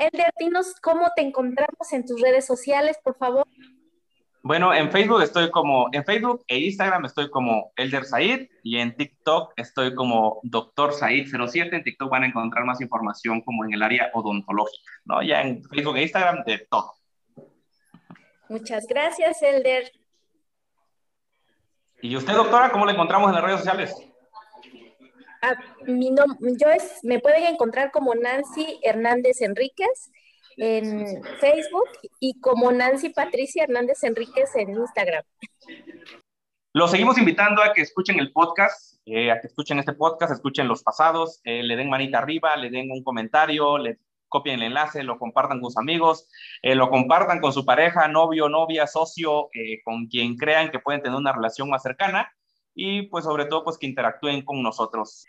Elder, 0.00 0.32
dinos 0.38 0.74
cómo 0.80 1.10
te 1.14 1.20
encontramos 1.20 1.92
en 1.92 2.06
tus 2.06 2.20
redes 2.22 2.46
sociales, 2.46 2.98
por 3.04 3.16
favor. 3.18 3.46
Bueno, 4.42 4.72
en 4.72 4.90
Facebook 4.90 5.20
estoy 5.20 5.50
como, 5.50 5.90
en 5.92 6.02
Facebook 6.06 6.42
e 6.48 6.58
Instagram 6.58 7.04
estoy 7.04 7.28
como 7.28 7.72
Elder 7.76 8.04
Said 8.06 8.48
y 8.62 8.78
en 8.78 8.96
TikTok 8.96 9.52
estoy 9.56 9.94
como 9.94 10.40
Doctor 10.42 10.94
Said07. 10.94 11.74
En 11.74 11.84
TikTok 11.84 12.10
van 12.10 12.22
a 12.22 12.26
encontrar 12.28 12.64
más 12.64 12.80
información 12.80 13.42
como 13.42 13.66
en 13.66 13.74
el 13.74 13.82
área 13.82 14.10
odontológica, 14.14 14.90
¿no? 15.04 15.22
Ya 15.22 15.42
en 15.42 15.62
Facebook 15.64 15.98
e 15.98 16.02
Instagram 16.02 16.44
de 16.44 16.66
todo. 16.70 16.94
Muchas 18.48 18.86
gracias, 18.86 19.42
Elder. 19.42 19.92
¿Y 22.00 22.16
usted, 22.16 22.32
doctora, 22.32 22.72
cómo 22.72 22.86
la 22.86 22.92
encontramos 22.92 23.28
en 23.28 23.34
las 23.34 23.44
redes 23.44 23.58
sociales? 23.58 24.09
Ah, 25.42 25.54
mi 25.86 26.14
yo 26.14 26.68
es, 26.68 27.00
me 27.02 27.18
pueden 27.18 27.44
encontrar 27.44 27.90
como 27.90 28.14
Nancy 28.14 28.78
Hernández 28.82 29.40
Enríquez 29.40 30.10
en 30.58 31.22
Facebook 31.40 31.88
y 32.18 32.38
como 32.40 32.70
Nancy 32.72 33.08
Patricia 33.08 33.64
Hernández 33.64 34.02
Enríquez 34.02 34.54
en 34.56 34.70
Instagram. 34.70 35.24
Los 36.74 36.90
seguimos 36.90 37.16
invitando 37.18 37.62
a 37.62 37.72
que 37.72 37.80
escuchen 37.80 38.20
el 38.20 38.32
podcast, 38.32 39.00
eh, 39.06 39.30
a 39.30 39.40
que 39.40 39.46
escuchen 39.46 39.78
este 39.78 39.94
podcast, 39.94 40.32
escuchen 40.32 40.68
los 40.68 40.82
pasados, 40.82 41.40
eh, 41.44 41.62
le 41.62 41.74
den 41.74 41.88
manita 41.88 42.18
arriba, 42.18 42.54
le 42.56 42.70
den 42.70 42.90
un 42.90 43.02
comentario, 43.02 43.78
le 43.78 43.98
copien 44.28 44.56
el 44.56 44.66
enlace, 44.66 45.02
lo 45.02 45.18
compartan 45.18 45.60
con 45.60 45.70
sus 45.70 45.78
amigos, 45.78 46.28
eh, 46.62 46.74
lo 46.74 46.90
compartan 46.90 47.40
con 47.40 47.52
su 47.52 47.64
pareja, 47.64 48.06
novio, 48.06 48.48
novia, 48.48 48.86
socio, 48.86 49.48
con 49.84 50.06
quien 50.06 50.36
crean 50.36 50.70
que 50.70 50.78
pueden 50.78 51.02
tener 51.02 51.18
una 51.18 51.32
relación 51.32 51.70
más 51.70 51.82
cercana 51.82 52.30
y 52.74 53.02
pues 53.02 53.24
sobre 53.24 53.46
todo 53.46 53.64
pues 53.64 53.78
que 53.78 53.86
interactúen 53.86 54.44
con 54.44 54.62
nosotros. 54.62 55.26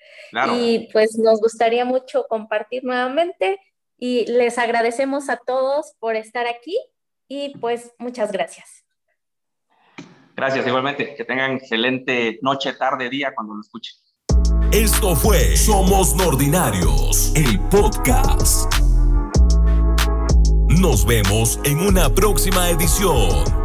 Y 0.57 0.89
pues 0.91 1.17
nos 1.17 1.41
gustaría 1.41 1.85
mucho 1.85 2.25
compartir 2.29 2.83
nuevamente 2.83 3.59
y 3.97 4.25
les 4.25 4.57
agradecemos 4.57 5.29
a 5.29 5.37
todos 5.37 5.93
por 5.99 6.15
estar 6.15 6.47
aquí 6.47 6.77
y 7.27 7.57
pues 7.59 7.93
muchas 7.97 8.31
gracias. 8.31 8.83
Gracias, 10.35 10.65
igualmente. 10.65 11.13
Que 11.15 11.23
tengan 11.23 11.51
excelente 11.51 12.39
noche, 12.41 12.73
tarde, 12.73 13.09
día 13.09 13.33
cuando 13.35 13.53
lo 13.53 13.61
escuchen. 13.61 13.95
Esto 14.71 15.15
fue 15.15 15.55
Somos 15.55 16.15
Nordinarios, 16.15 17.33
el 17.35 17.59
podcast. 17.69 18.73
Nos 20.69 21.05
vemos 21.05 21.59
en 21.63 21.79
una 21.79 22.09
próxima 22.09 22.69
edición. 22.69 23.60